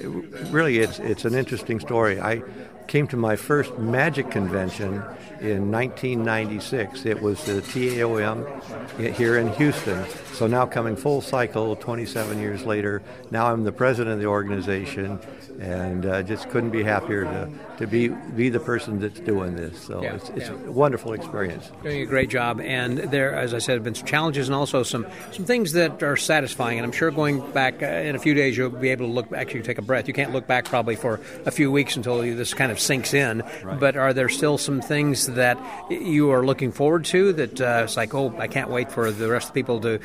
really, 0.50 0.78
it's 0.78 0.98
it's 0.98 1.24
an 1.24 1.34
interesting 1.34 1.80
story. 1.80 2.20
I 2.20 2.42
came 2.86 3.06
to 3.06 3.16
my 3.16 3.36
first 3.36 3.78
magic 3.78 4.30
convention 4.30 4.94
in 5.40 5.70
1996. 5.70 7.06
It 7.06 7.22
was 7.22 7.44
the 7.44 7.62
TAOM 7.62 9.14
here 9.14 9.38
in 9.38 9.52
Houston. 9.52 10.04
So 10.32 10.48
now 10.48 10.66
coming 10.66 10.96
full 10.96 11.20
cycle 11.20 11.76
27 11.76 12.40
years 12.40 12.64
later, 12.64 13.00
now 13.30 13.52
I'm 13.52 13.62
the 13.62 13.72
president 13.72 14.14
of 14.14 14.20
the 14.20 14.26
organization 14.26 15.20
and 15.60 16.06
uh, 16.06 16.22
just 16.22 16.48
couldn't 16.48 16.70
be 16.70 16.82
happier 16.82 17.24
to, 17.24 17.50
to 17.76 17.86
be 17.86 18.08
be 18.08 18.48
the 18.48 18.58
person 18.58 18.98
that's 18.98 19.20
doing 19.20 19.56
this. 19.56 19.78
So 19.78 20.02
yeah, 20.02 20.14
it's, 20.14 20.30
it's 20.30 20.48
yeah. 20.48 20.54
a 20.54 20.72
wonderful 20.72 21.12
experience. 21.12 21.70
Doing 21.82 22.00
a 22.00 22.06
great 22.06 22.30
job, 22.30 22.60
and 22.60 22.98
there, 22.98 23.34
as 23.34 23.52
I 23.52 23.58
said, 23.58 23.74
have 23.74 23.84
been 23.84 23.94
some 23.94 24.06
challenges 24.06 24.48
and 24.48 24.54
also 24.54 24.82
some 24.82 25.06
some 25.32 25.44
things 25.44 25.72
that 25.72 26.02
are 26.02 26.16
satisfying. 26.16 26.78
And 26.78 26.86
I'm 26.86 26.92
sure 26.92 27.10
going 27.10 27.40
back 27.52 27.82
uh, 27.82 27.86
in 27.86 28.16
a 28.16 28.18
few 28.18 28.32
days, 28.32 28.56
you'll 28.56 28.70
be 28.70 28.88
able 28.88 29.06
to 29.06 29.12
look 29.12 29.32
actually 29.32 29.62
take 29.62 29.76
a 29.76 29.82
breath. 29.82 30.08
You 30.08 30.14
can't 30.14 30.32
look 30.32 30.46
back 30.46 30.64
probably 30.64 30.96
for 30.96 31.20
a 31.44 31.50
few 31.50 31.70
weeks 31.70 31.94
until 31.94 32.24
you, 32.24 32.34
this 32.34 32.54
kind 32.54 32.72
of 32.72 32.80
sinks 32.80 33.12
in. 33.12 33.42
Right. 33.62 33.78
But 33.78 33.96
are 33.96 34.14
there 34.14 34.30
still 34.30 34.56
some 34.56 34.80
things 34.80 35.26
that 35.26 35.58
you 35.90 36.30
are 36.30 36.44
looking 36.44 36.72
forward 36.72 37.04
to 37.06 37.34
that 37.34 37.60
uh, 37.60 37.82
it's 37.84 37.98
like, 37.98 38.14
oh, 38.14 38.34
I 38.38 38.48
can't 38.48 38.70
wait 38.70 38.90
for 38.90 39.10
the 39.10 39.28
rest 39.28 39.48
of 39.48 39.54
the 39.54 39.60
people 39.60 39.80
to 39.80 40.00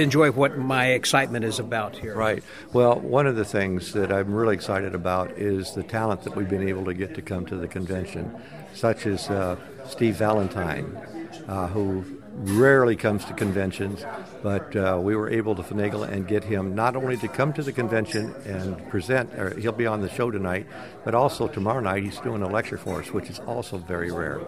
enjoy 0.00 0.30
what 0.30 0.56
my 0.56 0.90
excitement 0.90 1.44
is 1.44 1.58
about 1.58 1.96
here? 1.96 2.14
Right. 2.14 2.44
Well, 2.72 3.00
one 3.00 3.26
of 3.26 3.34
the 3.34 3.44
things 3.44 3.92
that 3.94 4.12
I'm 4.12 4.32
really 4.32 4.51
excited 4.52 4.94
about 4.94 5.30
is 5.32 5.72
the 5.72 5.82
talent 5.82 6.22
that 6.22 6.36
we've 6.36 6.48
been 6.48 6.68
able 6.68 6.84
to 6.84 6.94
get 6.94 7.14
to 7.14 7.22
come 7.22 7.46
to 7.46 7.56
the 7.56 7.68
convention, 7.68 8.34
such 8.74 9.06
as 9.06 9.28
uh, 9.28 9.56
Steve 9.88 10.16
Valentine, 10.16 10.96
uh, 11.48 11.66
who 11.68 12.04
rarely 12.34 12.96
comes 12.96 13.24
to 13.26 13.34
conventions, 13.34 14.04
but 14.42 14.74
uh, 14.74 14.98
we 15.00 15.14
were 15.14 15.28
able 15.28 15.54
to 15.54 15.62
finagle 15.62 16.08
and 16.08 16.26
get 16.26 16.44
him 16.44 16.74
not 16.74 16.96
only 16.96 17.16
to 17.18 17.28
come 17.28 17.52
to 17.52 17.62
the 17.62 17.72
convention 17.72 18.34
and 18.46 18.88
present, 18.88 19.32
or 19.34 19.58
he'll 19.58 19.72
be 19.72 19.86
on 19.86 20.00
the 20.00 20.08
show 20.08 20.30
tonight, 20.30 20.66
but 21.04 21.14
also 21.14 21.46
tomorrow 21.46 21.80
night 21.80 22.02
he's 22.02 22.18
doing 22.20 22.42
a 22.42 22.48
lecture 22.48 22.78
for 22.78 23.00
us, 23.00 23.12
which 23.12 23.28
is 23.28 23.38
also 23.40 23.76
very 23.76 24.10
rare. 24.10 24.40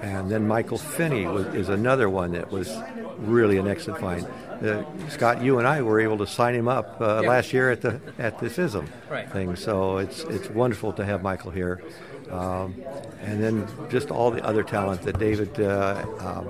And 0.00 0.30
then 0.30 0.46
Michael 0.46 0.78
Finney 0.78 1.26
was, 1.26 1.46
is 1.54 1.68
another 1.68 2.10
one 2.10 2.32
that 2.32 2.50
was 2.50 2.70
really 3.18 3.58
an 3.58 3.66
excellent 3.66 4.00
find. 4.00 4.26
Uh, 4.62 4.84
Scott, 5.08 5.42
you 5.42 5.58
and 5.58 5.66
I 5.66 5.82
were 5.82 6.00
able 6.00 6.18
to 6.18 6.26
sign 6.26 6.54
him 6.54 6.68
up 6.68 7.00
uh, 7.00 7.20
yeah. 7.22 7.28
last 7.28 7.52
year 7.52 7.70
at 7.70 7.80
the 7.80 8.00
at 8.18 8.38
the 8.38 8.46
FISM 8.46 8.88
right. 9.10 9.30
thing. 9.30 9.56
So 9.56 9.98
it's 9.98 10.20
it's 10.24 10.48
wonderful 10.50 10.92
to 10.94 11.04
have 11.04 11.22
Michael 11.22 11.50
here, 11.50 11.82
um, 12.30 12.74
and 13.20 13.42
then 13.42 13.68
just 13.90 14.10
all 14.10 14.30
the 14.30 14.44
other 14.44 14.62
talent 14.62 15.02
that 15.02 15.18
David 15.18 15.60
uh, 15.60 16.04
um, 16.20 16.48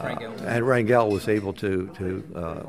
and 0.00 0.64
Rangel 0.64 1.10
was 1.10 1.28
able 1.28 1.52
to 1.54 1.88
to 1.98 2.24
uh, 2.34 2.62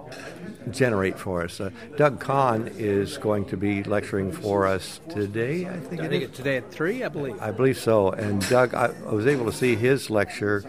generate 0.72 1.18
for 1.20 1.44
us. 1.44 1.60
Uh, 1.60 1.70
Doug 1.98 2.20
Conn 2.20 2.72
is 2.78 3.18
going 3.18 3.46
to 3.46 3.58
be 3.58 3.84
lecturing 3.84 4.32
for 4.32 4.66
us 4.68 5.00
today. 5.10 5.68
I 5.68 5.78
think, 5.78 6.02
I 6.02 6.08
think 6.08 6.24
it's 6.24 6.38
today 6.38 6.58
at 6.58 6.72
three. 6.72 7.04
I 7.04 7.10
believe. 7.10 7.42
I 7.42 7.52
believe 7.52 7.78
so. 7.78 8.12
And 8.12 8.48
Doug, 8.50 8.74
I, 8.74 8.94
I 9.08 9.12
was 9.12 9.28
able 9.28 9.46
to 9.46 9.54
see 9.54 9.76
his 9.76 10.10
lecture. 10.10 10.64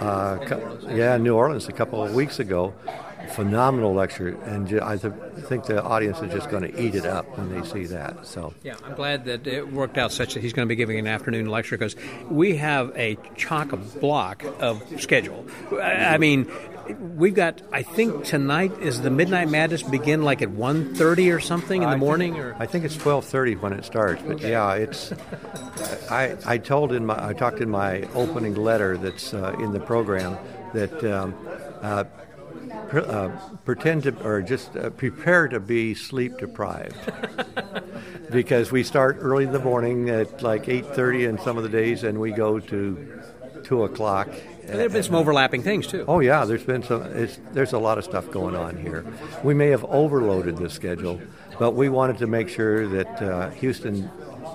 Uh, 0.00 0.38
yeah, 0.90 1.16
New 1.16 1.34
Orleans 1.34 1.68
a 1.68 1.72
couple 1.72 2.02
of 2.02 2.14
weeks 2.14 2.38
ago, 2.38 2.72
phenomenal 3.34 3.94
lecture, 3.94 4.36
and 4.44 4.80
I 4.80 4.96
th- 4.96 5.12
think 5.48 5.66
the 5.66 5.82
audience 5.82 6.20
is 6.20 6.32
just 6.32 6.50
going 6.50 6.62
to 6.62 6.80
eat 6.80 6.94
it 6.94 7.04
up 7.04 7.36
when 7.36 7.52
they 7.52 7.66
see 7.66 7.86
that. 7.86 8.26
So 8.26 8.54
yeah, 8.62 8.76
I'm 8.84 8.94
glad 8.94 9.24
that 9.24 9.46
it 9.46 9.72
worked 9.72 9.98
out 9.98 10.12
such 10.12 10.34
that 10.34 10.40
he's 10.40 10.52
going 10.52 10.66
to 10.66 10.68
be 10.68 10.76
giving 10.76 10.98
an 10.98 11.06
afternoon 11.06 11.46
lecture 11.46 11.76
because 11.76 11.96
we 12.28 12.56
have 12.56 12.92
a 12.96 13.16
chock 13.36 13.70
block 14.00 14.44
of 14.60 14.82
schedule. 15.00 15.46
I 15.80 16.18
mean, 16.18 16.50
we've 16.98 17.34
got 17.34 17.62
I 17.72 17.82
think 17.82 18.24
tonight 18.24 18.72
is 18.80 19.00
the 19.02 19.10
Midnight 19.10 19.48
Madness 19.48 19.82
begin 19.82 20.22
like 20.22 20.42
at 20.42 20.48
1.30 20.48 21.34
or 21.34 21.40
something 21.40 21.82
in 21.82 21.90
the 21.90 21.96
morning 21.96 22.38
or 22.38 22.56
I 22.58 22.66
think 22.66 22.84
it's 22.84 22.96
12:30 22.96 23.60
when 23.60 23.72
it 23.72 23.84
starts 23.84 24.22
but 24.22 24.36
okay. 24.36 24.50
yeah 24.50 24.74
it's 24.74 25.12
I 26.10 26.36
I 26.46 26.58
told 26.58 26.92
in 26.92 27.06
my 27.06 27.28
I 27.28 27.32
talked 27.32 27.60
in 27.60 27.70
my 27.70 28.02
opening 28.14 28.54
letter 28.54 28.96
that's 28.96 29.34
uh, 29.34 29.56
in 29.58 29.72
the 29.72 29.80
program 29.80 30.36
that 30.72 31.04
um, 31.04 31.34
uh, 31.82 32.04
uh, 32.92 33.28
pretend 33.64 34.02
to, 34.04 34.22
or 34.22 34.42
just 34.42 34.76
uh, 34.76 34.90
prepare 34.90 35.48
to 35.48 35.60
be 35.60 35.94
sleep 35.94 36.36
deprived, 36.38 36.96
because 38.30 38.70
we 38.70 38.82
start 38.82 39.16
early 39.20 39.44
in 39.44 39.52
the 39.52 39.58
morning 39.58 40.10
at 40.10 40.42
like 40.42 40.64
8:30 40.64 41.28
in 41.28 41.38
some 41.38 41.56
of 41.56 41.62
the 41.62 41.68
days, 41.68 42.04
and 42.04 42.20
we 42.20 42.32
go 42.32 42.58
to 42.60 43.22
two 43.64 43.84
o'clock. 43.84 44.28
There 44.64 44.82
have 44.82 44.92
been 44.92 45.02
some 45.02 45.14
overlapping 45.16 45.62
things 45.62 45.86
too. 45.86 46.04
Oh 46.06 46.20
yeah, 46.20 46.44
there's 46.44 46.64
been 46.64 46.82
some. 46.82 47.02
there's 47.52 47.72
a 47.72 47.78
lot 47.78 47.98
of 47.98 48.04
stuff 48.04 48.30
going 48.30 48.56
on 48.56 48.76
here. 48.76 49.04
We 49.42 49.54
may 49.54 49.68
have 49.68 49.84
overloaded 49.84 50.56
the 50.56 50.70
schedule, 50.70 51.20
but 51.58 51.72
we 51.72 51.88
wanted 51.88 52.18
to 52.18 52.26
make 52.26 52.48
sure 52.48 52.86
that 52.88 53.22
uh, 53.22 53.50
Houston 53.50 54.10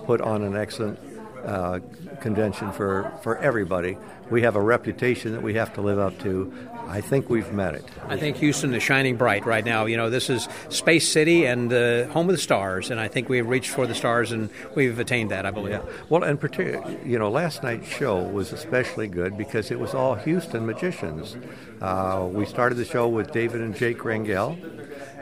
put 0.06 0.22
on 0.22 0.42
an 0.44 0.56
excellent 0.56 1.00
uh, 1.48 1.80
convention 2.20 2.72
for, 2.74 3.12
for 3.24 3.38
everybody. 3.38 3.98
We 4.30 4.42
have 4.42 4.58
a 4.58 4.62
reputation 4.62 5.32
that 5.32 5.42
we 5.42 5.54
have 5.54 5.74
to 5.76 5.82
live 5.82 5.98
up 5.98 6.20
to. 6.20 6.54
I 6.88 7.02
think 7.02 7.30
we've 7.30 7.52
met 7.54 7.74
it. 7.74 7.86
I 8.08 8.18
think 8.18 8.38
Houston 8.38 8.74
is 8.74 8.84
shining 8.84 9.16
bright 9.16 9.46
right 9.46 9.64
now. 9.64 9.86
You 9.86 9.98
know, 9.98 10.10
this 10.10 10.30
is 10.30 10.48
Space 10.70 11.08
City 11.08 11.46
and 11.46 11.70
the 11.70 12.10
home 12.12 12.28
of 12.30 12.36
the 12.36 12.42
stars, 12.42 12.92
and 12.92 13.00
I 13.00 13.08
think 13.08 13.30
we've 13.30 13.48
reached 13.48 13.72
for 13.72 13.88
the 13.88 13.96
stars 13.96 14.32
and 14.34 14.50
we've 14.76 15.00
attained 15.00 15.32
that, 15.32 15.46
I 15.46 15.52
believe. 15.52 15.74
Yeah. 15.74 15.84
Well, 16.10 16.24
and 16.24 16.40
particularly, 16.40 17.00
you 17.06 17.18
know, 17.18 17.30
last 17.30 17.64
night's 17.64 17.88
show 17.88 18.22
was 18.22 18.52
especially 18.52 19.08
good 19.08 19.38
because 19.38 19.72
it 19.72 19.80
was 19.80 19.94
all 19.94 20.16
Houston 20.16 20.66
magicians. 20.66 21.38
Uh, 21.82 22.28
we 22.30 22.46
started 22.46 22.76
the 22.76 22.86
show 22.86 23.08
with 23.08 23.32
David 23.32 23.62
and 23.62 23.76
Jake 23.76 24.00
Rangel. 24.00 24.58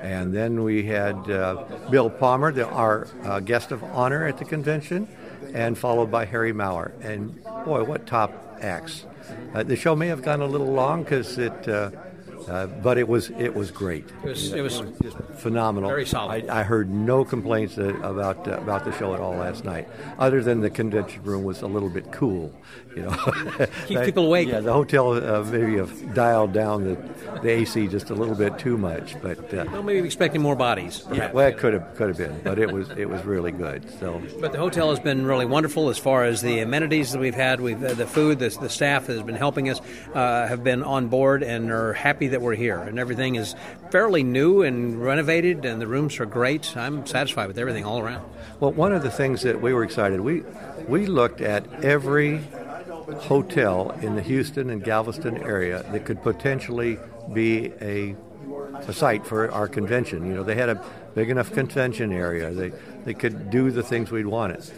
And 0.02 0.34
then 0.34 0.64
we 0.64 0.84
had 0.84 1.16
uh, 1.32 1.64
Bill 1.90 2.12
Palmer, 2.12 2.52
the, 2.52 2.68
our 2.68 3.08
uh, 3.24 3.40
guest 3.40 3.72
of 3.72 3.84
honor 3.84 4.28
at 4.28 4.38
the 4.38 4.46
convention, 4.46 5.08
and 5.54 5.78
followed 5.78 6.12
by 6.12 6.26
Harry 6.26 6.54
Maurer. 6.54 6.94
And 7.02 7.44
boy, 7.66 7.84
what 7.84 8.06
top 8.06 8.34
acts! 8.62 9.06
Uh, 9.54 9.64
the 9.64 9.76
show 9.76 9.96
may 9.96 10.08
have 10.08 10.22
gone 10.22 10.42
a 10.42 10.48
little 10.48 10.72
long 10.72 11.04
because 11.04 11.38
it 11.38 11.68
uh, 11.68 11.92
uh, 12.48 12.68
but 12.68 12.98
it 12.98 13.08
was 13.08 13.32
it 13.32 13.56
was 13.56 13.72
great. 13.72 14.06
It 14.24 14.30
was, 14.30 14.54
it 14.54 14.62
was 14.62 14.82
phenomenal. 15.38 15.90
Very 15.90 16.06
solid. 16.06 16.48
I, 16.48 16.60
I 16.60 16.64
heard 16.64 16.90
no 16.90 17.26
complaints 17.26 17.78
uh, 17.78 17.96
about 18.04 18.48
uh, 18.48 18.58
about 18.58 18.86
the 18.86 18.92
show 18.92 19.14
at 19.14 19.20
all 19.20 19.36
last 19.36 19.66
night, 19.66 19.88
other 20.20 20.44
than 20.44 20.62
the 20.62 20.70
convention 20.70 21.24
room 21.24 21.44
was 21.44 21.62
a 21.62 21.68
little 21.68 21.90
bit 21.90 22.12
cool. 22.12 22.54
You 22.96 23.04
know, 23.04 23.12
keep 23.88 24.02
people 24.04 24.26
awake. 24.26 24.48
Yeah, 24.48 24.62
the 24.62 24.72
hotel 24.72 25.12
uh, 25.12 25.44
maybe 25.44 25.76
have 25.78 26.14
dialed 26.14 26.54
down 26.54 26.86
the, 26.86 26.96
the 27.42 27.50
AC 27.50 27.88
just 27.88 28.10
a 28.10 28.14
little 28.14 28.36
bit 28.36 28.58
too 28.58 28.78
much, 28.78 29.22
but 29.22 29.54
uh, 29.54 29.66
well, 29.70 29.84
maybe 29.84 30.06
expecting 30.06 30.42
more 30.42 30.56
bodies. 30.56 31.04
Yeah, 31.12 31.32
well, 31.32 31.48
it 31.48 31.58
could 31.58 31.74
have 31.74 31.94
could 31.96 32.08
have 32.08 32.18
been, 32.18 32.40
but 32.44 32.58
it 32.58 32.72
was 32.72 32.90
it 32.92 33.10
was 33.10 33.24
really 33.26 33.52
good. 33.52 33.90
So, 34.00 34.22
but 34.40 34.54
the 34.54 34.58
hotel 34.58 34.92
has 34.92 35.00
been 35.00 35.26
really 35.26 35.46
wonderful 35.46 35.90
as 35.90 35.98
far 35.98 36.24
as 36.24 36.42
the 36.42 36.60
amenities 36.60 37.12
that 37.12 37.20
we've 37.20 37.36
had. 37.36 37.60
We've 37.60 37.84
uh, 37.84 37.96
the 37.96 38.08
food, 38.08 38.40
the, 38.40 38.50
the 38.50 38.70
staff 38.70 39.08
that 39.08 39.14
has 39.14 39.24
been 39.24 39.36
helping 39.36 39.70
us 39.70 39.82
have 40.14 40.64
been 40.64 40.82
on 40.82 41.08
board 41.10 41.44
and 41.44 41.72
are 41.72 41.92
happy 41.94 42.30
that 42.30 42.42
we're 42.42 42.56
here, 42.56 42.80
and 42.80 42.98
everything 42.98 43.36
is 43.36 43.56
fairly 43.92 44.24
new 44.24 44.62
and 44.62 45.04
renovated, 45.04 45.66
and 45.66 45.82
the 45.82 45.88
rooms 45.88 46.18
are 46.22 46.26
great. 46.26 46.76
I'm 46.78 47.06
satisfied 47.06 47.48
with 47.48 47.58
everything 47.58 47.84
all 47.84 48.00
around. 48.00 48.26
Well, 48.62 48.72
one 48.72 48.94
of 48.94 49.04
the 49.04 49.12
things 49.12 49.42
that 49.42 49.62
we 49.62 49.74
were 49.74 49.84
excited 49.84 50.22
we 50.22 50.44
we 50.88 51.08
looked 51.08 51.42
at 51.42 51.84
every 51.84 52.42
hotel 53.14 53.92
in 54.02 54.16
the 54.16 54.22
Houston 54.22 54.70
and 54.70 54.84
Galveston 54.84 55.38
area 55.38 55.84
that 55.92 56.06
could 56.06 56.22
potentially 56.22 56.98
be 57.34 57.72
a 57.82 58.16
a 58.88 58.94
site 58.94 59.26
for 59.26 59.50
our 59.52 59.68
convention. 59.68 60.26
You 60.26 60.34
know, 60.34 60.44
they 60.44 60.56
had 60.56 60.70
a 60.70 60.84
big 61.14 61.30
enough 61.30 61.52
convention 61.54 62.12
area. 62.12 62.52
They 62.52 62.72
they 63.04 63.14
could 63.14 63.50
do 63.50 63.72
the 63.72 63.84
things 63.84 64.12
we'd 64.12 64.26
wanted, 64.26 64.70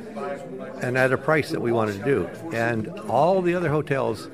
and 0.82 0.98
at 0.98 1.12
a 1.12 1.18
price 1.18 1.50
that 1.52 1.62
we 1.62 1.72
wanted 1.72 2.00
to 2.00 2.06
do. 2.06 2.30
And 2.54 2.88
all 3.10 3.42
the 3.42 3.56
other 3.56 3.70
hotels 3.70 4.30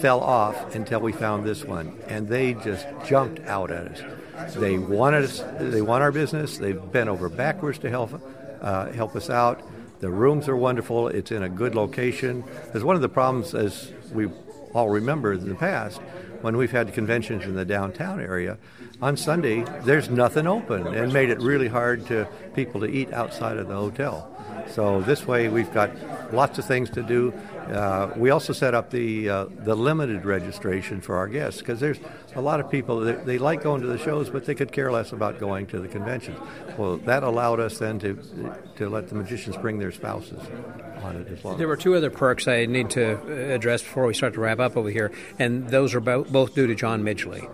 fell 0.00 0.20
off 0.20 0.74
until 0.74 1.00
we 1.00 1.12
found 1.12 1.44
this 1.44 1.64
one, 1.64 1.98
and 2.06 2.28
they 2.28 2.54
just 2.54 2.86
jumped 3.06 3.40
out 3.46 3.70
at 3.70 3.86
us. 3.86 4.54
They 4.54 4.78
wanted 4.78 5.24
us. 5.24 5.42
They 5.58 5.82
want 5.82 6.02
our 6.02 6.12
business. 6.12 6.58
They've 6.58 6.92
bent 6.92 7.08
over 7.08 7.28
backwards 7.28 7.78
to 7.78 7.90
help 7.90 8.20
uh, 8.60 8.92
help 8.92 9.16
us 9.16 9.30
out. 9.30 9.62
The 10.00 10.10
rooms 10.10 10.48
are 10.48 10.56
wonderful. 10.56 11.08
It's 11.08 11.32
in 11.32 11.42
a 11.42 11.48
good 11.48 11.74
location. 11.74 12.44
Because 12.66 12.84
one 12.84 12.96
of 12.96 13.02
the 13.02 13.08
problems, 13.08 13.54
as 13.54 13.92
we 14.12 14.28
all 14.74 14.90
remember 14.90 15.32
in 15.32 15.48
the 15.48 15.54
past, 15.54 16.00
when 16.42 16.56
we've 16.56 16.70
had 16.70 16.92
conventions 16.92 17.44
in 17.44 17.54
the 17.54 17.64
downtown 17.64 18.20
area, 18.20 18.58
on 19.00 19.16
Sunday 19.16 19.64
there's 19.84 20.10
nothing 20.10 20.46
open, 20.46 20.86
and 20.86 21.12
made 21.12 21.30
it 21.30 21.40
really 21.40 21.68
hard 21.68 22.06
to 22.06 22.28
people 22.54 22.80
to 22.80 22.86
eat 22.86 23.12
outside 23.12 23.56
of 23.56 23.68
the 23.68 23.74
hotel. 23.74 24.32
So 24.68 25.00
this 25.00 25.26
way 25.26 25.48
we've 25.48 25.72
got 25.72 25.90
lots 26.32 26.58
of 26.58 26.66
things 26.66 26.90
to 26.90 27.02
do. 27.02 27.32
Uh, 27.72 28.12
we 28.16 28.30
also 28.30 28.52
set 28.52 28.74
up 28.74 28.90
the 28.90 29.28
uh, 29.28 29.46
the 29.64 29.74
limited 29.74 30.24
registration 30.24 31.00
for 31.00 31.16
our 31.16 31.28
guests 31.28 31.60
because 31.60 31.80
there's 31.80 31.98
a 32.34 32.40
lot 32.40 32.60
of 32.60 32.70
people 32.70 33.00
that 33.00 33.26
they 33.26 33.38
like 33.38 33.62
going 33.62 33.80
to 33.80 33.86
the 33.86 33.98
shows, 33.98 34.30
but 34.30 34.44
they 34.44 34.54
could 34.54 34.72
care 34.72 34.90
less 34.92 35.12
about 35.12 35.38
going 35.38 35.66
to 35.66 35.78
the 35.80 35.88
conventions. 35.88 36.38
Well, 36.78 36.98
that 36.98 37.22
allowed 37.22 37.60
us 37.60 37.78
then 37.78 37.98
to 38.00 38.14
to 38.76 38.88
let 38.88 39.08
the 39.08 39.14
magicians 39.14 39.56
bring 39.56 39.78
their 39.78 39.92
spouses 39.92 40.40
on 41.02 41.16
it 41.16 41.28
as 41.28 41.42
well. 41.42 41.56
There 41.56 41.68
were 41.68 41.76
two 41.76 41.94
other 41.94 42.10
perks 42.10 42.48
I 42.48 42.66
need 42.66 42.90
to 42.90 43.52
address 43.52 43.82
before 43.82 44.06
we 44.06 44.14
start 44.14 44.34
to 44.34 44.40
wrap 44.40 44.60
up 44.60 44.76
over 44.76 44.90
here, 44.90 45.12
and 45.38 45.68
those 45.68 45.94
are 45.94 46.00
both 46.00 46.54
due 46.54 46.66
to 46.66 46.74
John 46.74 47.02
Midgley. 47.02 47.48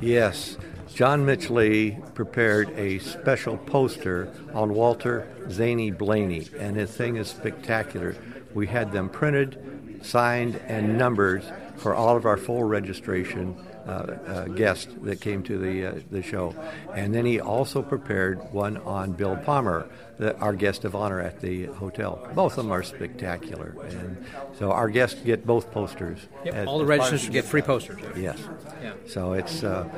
Yes. 0.00 0.56
John 0.94 1.26
Midgley 1.26 2.14
prepared 2.14 2.70
a 2.70 2.98
special 3.00 3.58
poster 3.58 4.32
on 4.54 4.72
Walter 4.72 5.28
Zaney 5.48 5.96
Blaney, 5.96 6.48
and 6.58 6.74
his 6.74 6.90
thing 6.90 7.16
is 7.16 7.28
spectacular. 7.28 8.16
We 8.56 8.66
had 8.66 8.90
them 8.90 9.10
printed, 9.10 10.00
signed, 10.00 10.58
and 10.66 10.96
numbered 10.96 11.44
for 11.76 11.94
all 11.94 12.16
of 12.16 12.24
our 12.24 12.38
full 12.38 12.64
registration 12.64 13.54
uh, 13.86 13.90
uh, 13.90 14.44
guests 14.46 14.88
that 15.02 15.20
came 15.20 15.42
to 15.42 15.58
the 15.58 15.86
uh, 15.86 16.00
the 16.10 16.22
show, 16.22 16.54
and 16.94 17.14
then 17.14 17.26
he 17.26 17.38
also 17.38 17.82
prepared 17.82 18.38
one 18.54 18.78
on 18.78 19.12
Bill 19.12 19.36
Palmer, 19.36 19.86
the, 20.18 20.36
our 20.38 20.54
guest 20.54 20.84
of 20.84 20.94
honor 20.94 21.20
at 21.20 21.40
the 21.40 21.66
hotel. 21.66 22.28
Both 22.34 22.52
of 22.52 22.64
them 22.64 22.72
are 22.72 22.82
spectacular, 22.82 23.76
and 23.88 24.24
so 24.58 24.72
our 24.72 24.88
guests 24.88 25.20
get 25.20 25.46
both 25.46 25.70
posters. 25.70 26.18
Yep, 26.44 26.54
as, 26.54 26.66
all 26.68 26.78
the 26.78 26.84
registrants 26.84 27.30
get 27.30 27.44
free 27.44 27.62
posters. 27.62 28.00
Yes. 28.16 28.38
Yeah. 28.82 28.92
So 29.06 29.34
it's 29.34 29.62
uh, 29.62 29.88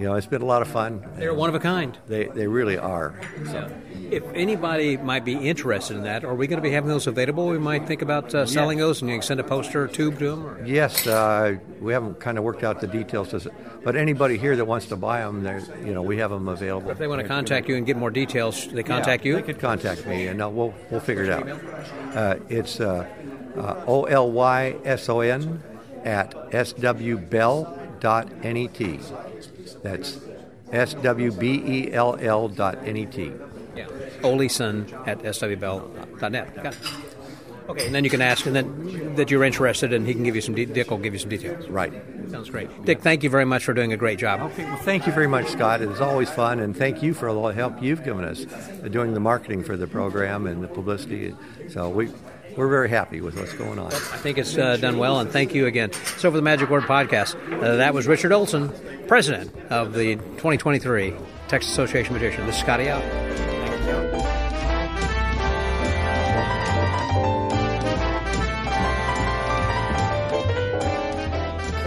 you 0.00 0.04
know, 0.06 0.14
it's 0.14 0.26
been 0.26 0.42
a 0.42 0.46
lot 0.46 0.62
of 0.62 0.68
fun. 0.68 1.06
They're 1.16 1.34
one 1.34 1.48
of 1.48 1.54
a 1.54 1.60
kind. 1.60 1.96
They, 2.08 2.24
they 2.24 2.46
really 2.46 2.78
are. 2.78 3.20
So. 3.44 3.70
If 4.10 4.24
anybody 4.34 4.96
might 4.96 5.24
be 5.24 5.34
interested 5.34 5.96
in 5.96 6.04
that, 6.04 6.24
are 6.24 6.34
we 6.34 6.46
going 6.46 6.56
to 6.56 6.62
be 6.62 6.72
having 6.72 6.88
those 6.88 7.06
available? 7.06 7.48
We 7.48 7.58
might 7.58 7.86
think 7.86 8.00
about 8.00 8.34
uh, 8.34 8.46
selling 8.46 8.78
yes. 8.78 8.86
those 8.86 9.02
and 9.02 9.10
you 9.10 9.16
can 9.16 9.22
send 9.22 9.40
a 9.40 9.44
poster 9.44 9.84
or 9.84 9.88
tube 9.88 10.18
to 10.18 10.30
them? 10.30 10.46
Or? 10.46 10.64
Yes, 10.66 11.06
uh, 11.06 11.56
we 11.80 11.92
haven't 11.92 12.18
kind 12.18 12.38
of 12.38 12.44
worked 12.44 12.64
out 12.64 12.80
the 12.80 12.86
details, 12.86 13.34
but 13.82 13.96
anybody 13.96 14.36
here 14.36 14.56
that 14.56 14.64
wants 14.64 14.86
to 14.86 14.96
buy 14.96 15.20
them, 15.20 15.44
you 15.84 15.94
know, 15.94 16.02
we 16.02 16.18
have 16.18 16.30
them 16.30 16.48
available. 16.48 16.90
If 16.90 16.98
they 16.98 17.06
want 17.06 17.22
to 17.22 17.28
contact 17.28 17.68
you 17.68 17.76
and 17.76 17.86
get 17.86 17.96
more 17.96 18.10
details, 18.10 18.68
they 18.68 18.82
contact 18.82 19.24
yeah, 19.24 19.30
you? 19.30 19.36
They 19.36 19.42
could 19.42 19.58
contact 19.58 20.06
me 20.06 20.26
and 20.26 20.42
uh, 20.42 20.48
we'll, 20.48 20.74
we'll 20.90 21.00
figure 21.00 21.24
it 21.24 21.30
out. 21.30 21.48
Uh, 22.14 22.36
it's 22.48 22.80
uh, 22.80 23.06
uh, 23.56 23.84
O 23.86 24.04
L 24.04 24.30
Y 24.30 24.76
S 24.84 25.08
O 25.08 25.20
N 25.20 25.62
at 26.04 26.32
swbell.net. 26.50 27.92
That's 29.82 30.20
S 30.72 30.94
W 30.94 31.32
B 31.32 31.62
E 31.64 31.92
L 31.92 32.16
L 32.20 32.48
dot 32.48 32.78
N 32.84 32.96
E 32.96 33.06
T. 33.06 33.32
Yeah. 33.76 33.86
Oleson 34.22 35.06
at 35.06 35.20
swbell.net. 35.22 36.54
Got 36.62 36.74
it. 36.74 36.78
Okay, 37.70 37.86
and 37.86 37.94
then 37.94 38.04
you 38.04 38.10
can 38.10 38.22
ask, 38.22 38.46
and 38.46 38.54
then 38.54 39.14
that 39.16 39.30
you're 39.30 39.44
interested, 39.44 39.92
and 39.92 40.06
he 40.06 40.14
can 40.14 40.22
give 40.22 40.34
you 40.34 40.42
some. 40.42 40.54
De- 40.54 40.66
Dick 40.66 40.90
will 40.90 40.98
give 40.98 41.12
you 41.12 41.18
some 41.18 41.30
details. 41.30 41.68
Right. 41.68 41.92
Sounds 42.30 42.50
great. 42.50 42.84
Dick, 42.84 43.00
thank 43.00 43.22
you 43.22 43.30
very 43.30 43.44
much 43.44 43.64
for 43.64 43.74
doing 43.74 43.92
a 43.92 43.96
great 43.96 44.18
job. 44.18 44.40
Okay. 44.40 44.64
Well, 44.64 44.76
thank 44.76 45.06
you 45.06 45.12
very 45.12 45.26
much, 45.26 45.48
Scott. 45.48 45.82
It 45.82 45.88
was 45.88 46.00
always 46.00 46.30
fun, 46.30 46.60
and 46.60 46.76
thank 46.76 47.02
you 47.02 47.12
for 47.14 47.28
all 47.28 47.46
the 47.48 47.54
help 47.54 47.82
you've 47.82 48.04
given 48.04 48.24
us 48.24 48.44
doing 48.90 49.14
the 49.14 49.20
marketing 49.20 49.64
for 49.64 49.76
the 49.76 49.86
program 49.86 50.46
and 50.46 50.62
the 50.62 50.68
publicity. 50.68 51.34
So 51.68 51.88
we 51.88 52.10
we're 52.56 52.68
very 52.68 52.88
happy 52.88 53.20
with 53.20 53.36
what's 53.36 53.52
going 53.54 53.78
on. 53.78 53.92
I 53.92 54.18
think 54.18 54.38
it's 54.38 54.56
uh, 54.56 54.76
done 54.76 54.98
well, 54.98 55.20
and 55.20 55.30
thank 55.30 55.54
you 55.54 55.66
again. 55.66 55.92
So, 55.92 56.30
for 56.30 56.36
the 56.36 56.42
Magic 56.42 56.68
Word 56.68 56.84
podcast, 56.84 57.34
uh, 57.62 57.76
that 57.76 57.94
was 57.94 58.06
Richard 58.06 58.32
Olson, 58.32 58.72
president 59.06 59.54
of 59.70 59.92
the 59.94 60.16
2023 60.16 61.14
Texas 61.48 61.72
Association 61.72 62.14
of 62.14 62.22
Magicians. 62.22 62.46
This 62.46 62.56
is 62.56 62.60
Scotty 62.60 62.88
out. 62.88 63.49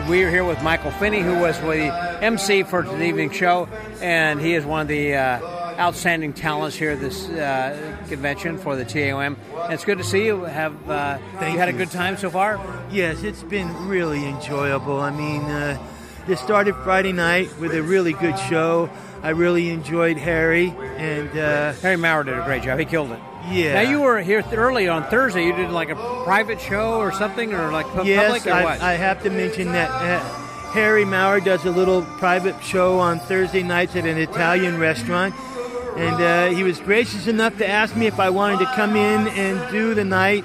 We 0.10 0.22
are 0.24 0.30
here 0.30 0.44
with 0.44 0.62
Michael 0.62 0.92
Finney, 0.92 1.22
who 1.22 1.40
was 1.40 1.58
the 1.60 1.88
MC 2.22 2.64
for 2.64 2.82
the 2.82 3.04
evening 3.04 3.32
show, 3.32 3.70
and 4.02 4.42
he 4.42 4.54
is 4.54 4.66
one 4.66 4.82
of 4.82 4.88
the 4.90 5.16
uh, 5.16 5.40
outstanding 5.80 6.34
talents 6.34 6.76
here 6.76 6.92
at 6.92 7.00
this 7.00 7.30
uh, 7.30 7.98
convention 8.10 8.58
for 8.58 8.76
the 8.76 8.84
TAOM. 8.84 9.38
And 9.64 9.74
it's 9.74 9.86
good 9.86 10.00
to 10.00 10.04
see 10.04 10.26
you. 10.26 10.44
Have 10.44 10.90
uh, 10.90 11.20
you 11.42 11.58
had 11.58 11.70
a 11.70 11.74
good 11.74 11.90
time 11.90 12.18
so 12.18 12.30
far? 12.30 12.60
Yes, 12.92 13.24
it's 13.24 13.44
been 13.44 13.88
really 13.88 14.26
enjoyable. 14.26 15.00
I 15.00 15.12
mean, 15.12 15.42
uh, 15.44 15.82
this 16.28 16.42
started 16.42 16.76
Friday 16.84 17.14
night 17.14 17.58
with 17.60 17.74
a 17.74 17.82
really 17.82 18.14
good 18.14 18.38
show. 18.38 18.90
I 19.24 19.30
really 19.30 19.70
enjoyed 19.70 20.18
Harry 20.18 20.74
and 20.98 21.30
uh, 21.38 21.74
Harry 21.74 21.96
Maurer 21.96 22.24
did 22.26 22.38
a 22.38 22.44
great 22.44 22.62
job. 22.64 22.78
He 22.78 22.86
killed 22.86 23.12
it. 23.12 23.20
Yeah. 23.50 23.82
Now 23.82 23.90
you 23.90 24.02
were 24.02 24.22
here 24.22 24.42
th- 24.42 24.54
early 24.56 24.88
on 24.88 25.06
Thursday. 25.06 25.46
You 25.46 25.56
did 25.56 25.72
like 25.72 25.90
a 25.90 25.96
private 25.96 26.60
show 26.60 27.00
or 27.00 27.12
something, 27.12 27.54
or 27.54 27.72
like 27.72 27.86
pu- 27.88 28.06
yes, 28.06 28.26
public, 28.26 28.48
or 28.48 28.52
I, 28.52 28.64
what? 28.64 28.82
I 28.82 28.94
have 28.94 29.24
to 29.24 29.30
mention 29.30 29.72
that. 29.72 29.90
Uh, 29.90 30.20
Harry 30.72 31.06
Maurer 31.06 31.40
does 31.40 31.66
a 31.66 31.72
little 31.72 32.02
private 32.02 32.62
show 32.64 33.00
on 33.00 33.20
Thursday 33.20 33.64
nights 33.64 33.96
at 33.96 34.06
an 34.06 34.18
Italian 34.18 34.80
restaurant 34.80 35.36
and 35.98 36.16
uh, 36.22 36.56
he 36.56 36.64
was 36.64 36.80
gracious 36.80 37.28
enough 37.28 37.58
to 37.58 37.68
ask 37.68 37.96
me 37.96 38.08
if 38.08 38.20
I 38.20 38.30
wanted 38.32 38.60
to 38.60 38.66
come 38.66 38.96
in 38.96 39.28
and 39.28 39.72
do 39.72 39.94
the 39.94 40.04
night 40.04 40.44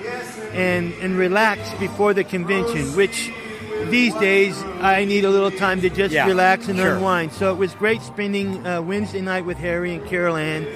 and 0.52 0.92
and 0.94 1.16
relax 1.16 1.72
before 1.74 2.14
the 2.14 2.24
convention, 2.24 2.94
which 2.96 3.32
these 3.86 4.14
days 4.14 4.60
I 4.80 5.04
need 5.04 5.24
a 5.24 5.30
little 5.30 5.50
time 5.50 5.80
to 5.82 5.90
just 5.90 6.12
Yeah, 6.14 6.26
relax 6.26 6.68
and 6.68 6.78
sure. 6.78 6.94
unwind. 6.96 7.32
So 7.32 7.52
it 7.52 7.56
was 7.56 7.74
great 7.74 8.02
spending 8.02 8.66
uh, 8.66 8.82
Wednesday 8.82 9.20
night 9.20 9.44
with 9.44 9.58
Harry 9.58 9.94
and 9.94 10.06
Carol 10.06 10.36
Ann, 10.36 10.66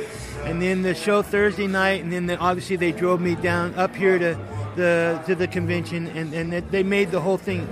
and 0.44 0.60
then 0.62 0.82
the 0.82 0.94
show 0.94 1.22
Thursday 1.22 1.66
night, 1.66 2.02
and 2.02 2.12
then 2.12 2.26
the, 2.26 2.36
obviously 2.38 2.76
they 2.76 2.92
drove 2.92 3.20
me 3.20 3.34
down 3.34 3.74
up 3.74 3.94
here 3.94 4.18
to 4.18 4.38
the 4.76 5.20
to 5.26 5.34
the 5.34 5.46
convention, 5.46 6.06
and 6.08 6.32
and 6.32 6.52
they 6.70 6.82
made 6.82 7.10
the 7.10 7.20
whole 7.20 7.38
thing 7.38 7.68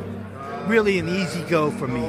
really 0.66 0.98
an 0.98 1.08
easy 1.08 1.42
go 1.44 1.70
for 1.70 1.88
me. 1.88 2.02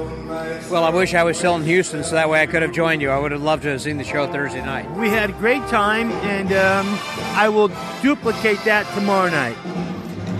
Well, 0.69 0.83
I 0.83 0.89
wish 0.89 1.13
I 1.13 1.23
was 1.23 1.37
still 1.37 1.55
in 1.55 1.63
Houston, 1.63 2.03
so 2.03 2.15
that 2.15 2.29
way 2.29 2.41
I 2.41 2.45
could 2.45 2.61
have 2.61 2.73
joined 2.73 3.01
you. 3.01 3.09
I 3.09 3.17
would 3.17 3.31
have 3.31 3.41
loved 3.41 3.63
to 3.63 3.69
have 3.69 3.81
seen 3.81 3.97
the 3.97 4.03
show 4.03 4.27
Thursday 4.31 4.63
night. 4.63 4.91
We 4.97 5.09
had 5.09 5.29
a 5.29 5.33
great 5.33 5.65
time, 5.67 6.11
and 6.11 6.51
um, 6.53 6.85
I 7.35 7.49
will 7.49 7.69
duplicate 8.01 8.59
that 8.65 8.85
tomorrow 8.93 9.29
night. 9.29 9.55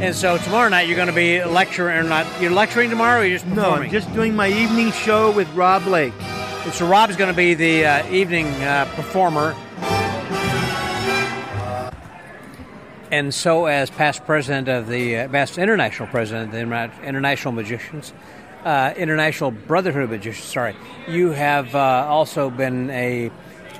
And 0.02 0.16
so 0.16 0.36
tomorrow 0.39 0.68
night 0.68 0.88
you're 0.88 0.95
going 0.95 1.10
to 1.10 1.14
be 1.14 1.43
lecturing, 1.43 1.95
or 1.95 2.02
not? 2.02 2.26
You're 2.41 2.49
lecturing 2.49 2.89
tomorrow, 2.89 3.22
or 3.22 3.24
you're 3.24 3.38
just 3.38 3.45
No, 3.45 3.56
performing? 3.56 3.84
I'm 3.84 3.91
just 3.91 4.12
doing 4.16 4.36
my 4.36 4.47
evening 4.47 4.91
show 4.91 5.30
with 5.30 5.47
Rob 5.54 5.86
Lake. 5.86 6.14
And 6.20 6.74
so 6.74 6.88
Rob's 6.88 7.16
going 7.16 7.30
to 7.30 7.38
be 7.38 7.54
the 7.54 7.86
uh, 7.86 8.10
evening 8.10 8.47
uh, 8.64 8.86
performer. 8.95 9.56
And 13.12 13.32
so, 13.32 13.68
as 13.68 13.91
past 13.91 14.26
president 14.26 14.68
of 14.70 14.88
the 14.88 15.18
uh, 15.18 15.28
past 15.28 15.60
international 15.60 16.08
president 16.08 16.45
of 16.47 16.52
the 16.52 17.06
International 17.08 17.52
Magicians, 17.52 18.12
uh, 18.66 18.95
International 18.97 19.52
Brotherhood 19.52 20.04
of 20.04 20.10
Magicians, 20.10 20.47
sorry, 20.47 20.76
you 21.08 21.30
have 21.30 21.76
uh, 21.76 22.08
also 22.10 22.49
been 22.49 22.89
a 22.89 23.30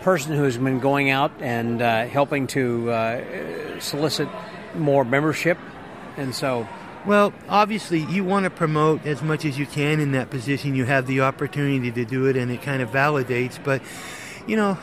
person 0.03 0.36
who 0.36 0.43
has 0.43 0.55
been 0.55 0.80
going 0.80 1.09
out 1.09 1.32
and 1.39 1.82
uh, 1.82 2.05
helping 2.05 2.45
to 2.47 2.91
uh, 2.91 3.80
solicit 3.80 4.30
more 4.76 5.03
membership. 5.03 5.57
And 6.18 6.36
so, 6.36 6.68
Well, 7.05 7.34
obviously, 7.49 7.99
you 7.99 8.24
want 8.24 8.43
to 8.43 8.51
promote 8.51 9.05
as 9.07 9.24
much 9.24 9.43
as 9.43 9.57
you 9.57 9.66
can 9.66 9.99
in 9.99 10.12
that 10.12 10.30
position. 10.30 10.76
You 10.76 10.86
have 10.86 11.07
the 11.07 11.22
opportunity 11.22 11.91
to 11.91 12.05
do 12.05 12.28
it, 12.28 12.38
and 12.38 12.51
it 12.51 12.62
kind 12.62 12.82
of 12.82 12.91
validates. 12.91 13.57
But, 13.64 13.82
you 14.45 14.55
know, 14.55 14.78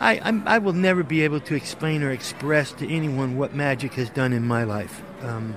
I, 0.00 0.18
I'm, 0.22 0.46
I 0.48 0.58
will 0.58 0.72
never 0.72 1.02
be 1.02 1.22
able 1.22 1.40
to 1.40 1.54
explain 1.54 2.02
or 2.02 2.10
express 2.10 2.72
to 2.72 2.90
anyone 2.90 3.36
what 3.36 3.54
magic 3.54 3.94
has 3.94 4.08
done 4.08 4.32
in 4.32 4.46
my 4.46 4.64
life. 4.64 5.02
Um, 5.24 5.56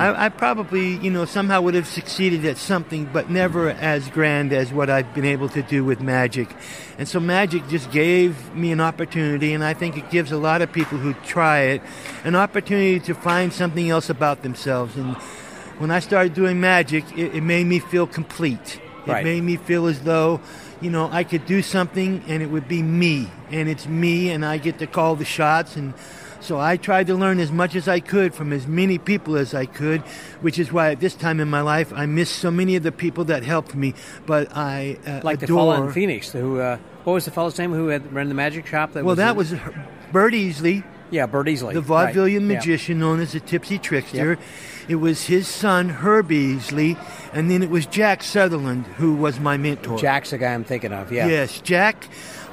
I, 0.00 0.26
I 0.26 0.28
probably, 0.30 0.96
you 0.96 1.10
know, 1.10 1.26
somehow 1.26 1.60
would 1.60 1.74
have 1.74 1.86
succeeded 1.86 2.44
at 2.46 2.56
something, 2.56 3.04
but 3.12 3.28
never 3.28 3.68
as 3.68 4.08
grand 4.08 4.52
as 4.52 4.72
what 4.72 4.88
I've 4.88 5.12
been 5.14 5.26
able 5.26 5.50
to 5.50 5.62
do 5.62 5.84
with 5.84 6.00
magic. 6.00 6.48
And 6.96 7.06
so 7.06 7.20
magic 7.20 7.68
just 7.68 7.90
gave 7.90 8.54
me 8.54 8.72
an 8.72 8.80
opportunity, 8.80 9.52
and 9.52 9.62
I 9.62 9.74
think 9.74 9.98
it 9.98 10.08
gives 10.10 10.32
a 10.32 10.38
lot 10.38 10.62
of 10.62 10.72
people 10.72 10.96
who 10.96 11.12
try 11.26 11.60
it 11.60 11.82
an 12.24 12.34
opportunity 12.34 12.98
to 13.00 13.14
find 13.14 13.52
something 13.52 13.90
else 13.90 14.08
about 14.08 14.42
themselves. 14.42 14.96
And 14.96 15.16
when 15.78 15.90
I 15.90 15.98
started 16.00 16.32
doing 16.32 16.60
magic, 16.60 17.04
it, 17.18 17.34
it 17.34 17.42
made 17.42 17.66
me 17.66 17.78
feel 17.78 18.06
complete. 18.06 18.80
It 19.06 19.10
Right. 19.10 19.24
made 19.24 19.42
me 19.42 19.56
feel 19.56 19.86
as 19.86 20.00
though, 20.00 20.40
you 20.80 20.88
know, 20.88 21.10
I 21.12 21.24
could 21.24 21.44
do 21.44 21.60
something 21.60 22.22
and 22.26 22.42
it 22.42 22.46
would 22.46 22.66
be 22.68 22.82
me. 22.82 23.30
And 23.50 23.68
it's 23.68 23.86
me, 23.86 24.30
and 24.30 24.46
I 24.46 24.56
get 24.56 24.78
to 24.78 24.86
call 24.86 25.14
the 25.14 25.26
shots. 25.26 25.76
And 25.76 25.92
so 26.44 26.60
I 26.60 26.76
tried 26.76 27.06
to 27.08 27.14
learn 27.14 27.40
as 27.40 27.50
much 27.50 27.74
as 27.74 27.88
I 27.88 28.00
could 28.00 28.34
from 28.34 28.52
as 28.52 28.66
many 28.66 28.98
people 28.98 29.36
as 29.36 29.54
I 29.54 29.66
could, 29.66 30.02
which 30.40 30.58
is 30.58 30.72
why 30.72 30.92
at 30.92 31.00
this 31.00 31.14
time 31.14 31.40
in 31.40 31.48
my 31.48 31.62
life 31.62 31.92
I 31.92 32.06
miss 32.06 32.30
so 32.30 32.50
many 32.50 32.76
of 32.76 32.82
the 32.82 32.92
people 32.92 33.24
that 33.24 33.42
helped 33.42 33.74
me. 33.74 33.94
But 34.26 34.54
I 34.56 34.98
uh, 35.06 35.20
like 35.24 35.40
the 35.40 35.46
adore. 35.46 35.74
fellow 35.74 35.86
in 35.86 35.92
Phoenix, 35.92 36.30
who 36.32 36.60
uh, 36.60 36.78
what 37.04 37.14
was 37.14 37.24
the 37.24 37.30
fellow's 37.30 37.58
name 37.58 37.72
who 37.72 37.88
had 37.88 38.12
ran 38.12 38.28
the 38.28 38.34
magic 38.34 38.66
shop? 38.66 38.92
That 38.92 39.04
well, 39.04 39.16
was 39.16 39.18
that 39.18 39.30
in- 39.30 39.36
was 39.36 39.76
Bert 40.12 40.34
Easley. 40.34 40.84
yeah, 41.10 41.26
Bert 41.26 41.46
Easley, 41.46 41.72
the 41.74 41.82
right. 41.82 42.14
vaudevillian 42.14 42.48
Yeah. 42.48 42.56
magician 42.56 42.98
known 42.98 43.20
as 43.20 43.32
the 43.32 43.40
Tipsy 43.40 43.78
Trickster. 43.78 44.30
Yep. 44.30 44.40
It 44.86 44.96
was 44.96 45.24
his 45.24 45.48
son, 45.48 45.88
Herb 45.88 46.28
Easley, 46.28 46.98
and 47.32 47.50
then 47.50 47.62
it 47.62 47.70
was 47.70 47.86
Jack 47.86 48.22
Sutherland 48.22 48.86
who 48.98 49.14
was 49.14 49.40
my 49.40 49.56
mentor. 49.56 49.98
Jack's 49.98 50.30
the 50.30 50.38
guy 50.38 50.52
I'm 50.52 50.64
thinking 50.64 50.92
of. 50.92 51.10
Yeah. 51.10 51.26
Yes, 51.26 51.60
Jack. 51.62 52.06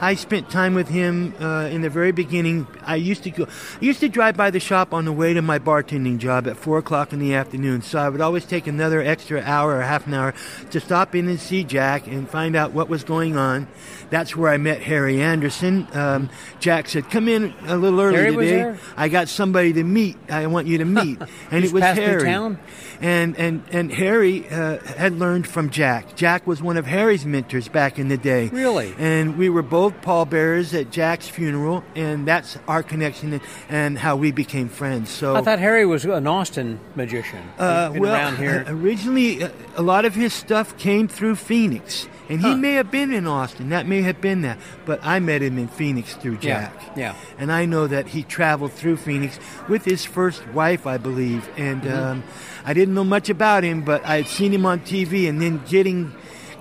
I 0.04 0.16
spent 0.16 0.50
time 0.50 0.74
with 0.74 0.88
him 0.88 1.36
uh, 1.40 1.70
in 1.72 1.82
the 1.82 1.90
very 1.90 2.12
beginning. 2.12 2.66
I 2.84 2.96
used 2.96 3.22
to 3.24 3.30
go. 3.30 3.46
I 3.46 3.86
used 3.86 4.00
to 4.00 4.10
drive 4.10 4.36
by 4.36 4.50
the 4.50 4.60
shop 4.60 4.96
on 4.96 5.06
the 5.06 5.12
way 5.14 5.36
to 5.36 5.44
my 5.44 5.60
bartending 5.60 6.18
job 6.18 6.48
at 6.48 6.58
four 6.58 6.80
o'clock 6.80 7.14
in 7.14 7.20
the 7.20 7.36
afternoon. 7.36 7.84
So 7.84 8.00
I 8.00 8.10
would 8.10 8.20
always 8.20 8.46
take 8.46 8.66
another 8.66 9.00
extra 9.00 9.44
hour 9.44 9.78
or 9.78 9.82
half 9.84 10.08
an 10.08 10.16
hour 10.16 10.34
to 10.72 10.80
stop 10.80 11.14
in 11.14 11.30
and 11.30 11.40
see 11.40 11.64
Jack 11.64 12.08
and 12.08 12.28
find 12.28 12.56
out 12.56 12.72
what 12.72 12.90
was 12.90 13.04
going 13.04 13.38
on. 13.38 13.68
That's 14.10 14.36
where 14.36 14.52
I 14.52 14.58
met 14.58 14.82
Harry 14.82 15.22
Anderson. 15.22 15.88
Um, 15.94 16.32
Jack 16.60 16.90
said, 16.90 17.12
"Come 17.12 17.28
in 17.28 17.54
a 17.68 17.78
little 17.78 18.02
early 18.02 18.16
Harry 18.16 18.36
today. 18.36 18.76
I 18.98 19.08
got 19.08 19.30
somebody 19.30 19.72
to 19.74 19.84
meet. 19.84 20.18
I 20.30 20.48
want 20.48 20.66
you 20.66 20.80
to 20.80 20.86
meet." 21.00 21.22
And 21.52 21.62
He's 21.62 21.70
it 21.70 21.76
was 21.76 21.84
Harry. 21.84 22.58
And 23.02 23.36
and 23.38 23.64
and 23.72 23.92
Harry 23.92 24.48
uh, 24.48 24.78
had 24.80 25.14
learned 25.14 25.48
from 25.48 25.72
Jack. 25.72 26.16
Jack 26.16 26.46
was 26.46 26.62
one 26.62 26.78
of 26.78 26.86
Harry's 26.86 27.26
mentors 27.26 27.68
back 27.68 27.98
in 27.98 28.10
the 28.10 28.18
day. 28.18 28.48
Really? 28.50 28.94
And 29.00 29.38
we 29.38 29.50
were 29.50 29.64
both 29.64 30.02
pallbearers 30.04 30.74
at 30.74 30.92
Jack's 30.92 31.28
funeral, 31.28 31.84
and 31.96 32.28
that's 32.28 32.58
our 32.68 32.84
connection 32.84 33.34
and, 33.34 33.42
and 33.70 33.98
how 33.98 34.16
we 34.16 34.32
became 34.32 34.70
friends. 34.70 35.10
So 35.10 35.36
I 35.36 35.42
thought 35.42 35.60
Harry 35.60 35.86
was 35.86 36.06
an 36.06 36.28
Austin 36.28 36.80
magician. 36.96 37.42
uh, 37.58 37.92
well, 37.96 38.14
around 38.14 38.38
here. 38.38 38.64
originally, 38.68 39.44
uh, 39.44 39.50
a 39.76 39.82
lot 39.82 40.06
of 40.06 40.14
his 40.14 40.34
stuff 40.34 40.78
came 40.78 41.08
through 41.08 41.36
Phoenix, 41.38 42.08
and 42.32 42.42
he 42.42 42.50
Huh. 42.52 42.56
may 42.58 42.74
have 42.74 42.90
been 42.90 43.12
in 43.14 43.28
Austin. 43.28 43.70
That 43.70 43.86
may 43.88 44.02
have 44.02 44.20
been 44.22 44.42
that, 44.42 44.58
but 44.86 45.00
I 45.04 45.20
met 45.20 45.42
him 45.44 45.58
in 45.60 45.68
Phoenix 45.68 46.14
through 46.16 46.38
Jack. 46.38 46.74
yeah. 46.96 47.14
And 47.38 47.52
I 47.52 47.66
know 47.66 47.86
that 47.88 48.08
he 48.08 48.24
traveled 48.24 48.72
through 48.74 48.98
Phoenix 48.98 49.40
with 49.68 49.86
his 49.86 50.06
first 50.06 50.48
wife, 50.50 50.88
I 50.88 50.98
believe. 50.98 51.48
And 51.58 51.82
Mm-hmm. 51.84 52.04
um, 52.12 52.24
I 52.66 52.74
didn't 52.74 52.94
know 52.96 53.04
much 53.04 53.30
about 53.30 53.64
him, 53.64 53.82
but 53.82 54.04
I 54.06 54.16
had 54.18 54.28
seen 54.28 54.54
him 54.54 54.66
on 54.66 54.80
TV, 54.80 55.28
and 55.28 55.42
then 55.42 55.62
getting 55.70 56.14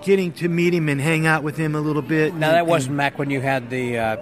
getting 0.03 0.33
to 0.33 0.49
meet 0.49 0.73
him 0.73 0.89
and 0.89 0.99
hang 0.99 1.27
out 1.27 1.43
with 1.43 1.59
him 1.59 1.75
a 1.75 1.81
little 1.81 2.01
bit. 2.01 2.33
Now 2.35 2.47
and- 2.49 2.57
that 2.57 2.66
wasn't 2.66 2.97
back 2.97 3.18
when 3.18 3.29
you 3.29 3.43
had 3.43 3.68
the 3.68 3.99
uh, 3.99 4.16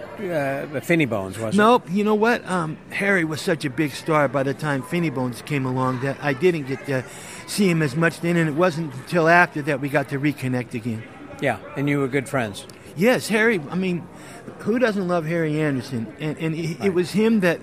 uh, 0.75 0.81
Finney 0.81 1.05
Bones, 1.07 1.39
was 1.39 1.55
it? 1.55 1.57
Nope. 1.57 1.87
You 1.89 2.03
know 2.03 2.17
what? 2.17 2.45
Um, 2.51 2.77
Harry 2.91 3.25
was 3.25 3.41
such 3.41 3.65
a 3.65 3.71
big 3.71 3.93
star 3.93 4.27
by 4.27 4.43
the 4.43 4.55
time 4.55 4.83
Finney 4.83 5.09
Bones 5.11 5.41
came 5.43 5.65
along 5.65 6.01
that 6.01 6.17
I 6.21 6.33
didn't 6.33 6.67
get 6.67 6.85
to 6.87 7.05
see 7.47 7.71
him 7.71 7.81
as 7.81 7.95
much 7.95 8.21
then, 8.23 8.37
and 8.37 8.49
it 8.49 8.57
wasn't 8.57 8.93
until 8.93 9.29
after 9.29 9.63
that 9.63 9.81
we 9.81 9.89
got 9.89 10.09
to 10.09 10.19
reconnect 10.19 10.75
again. 10.75 11.05
Yeah, 11.41 11.59
and 11.77 11.89
you 11.89 12.01
were 12.01 12.09
good 12.09 12.29
friends. 12.29 12.67
Yes, 12.97 13.29
Harry. 13.29 13.61
I 13.71 13.77
mean, 13.77 14.07
who 14.61 14.79
doesn't 14.79 15.07
love 15.07 15.27
Harry 15.27 15.61
Anderson? 15.61 16.13
And 16.19 16.37
and 16.39 16.55
it, 16.55 16.85
it 16.87 16.95
was 16.95 17.13
him 17.13 17.41
that, 17.41 17.61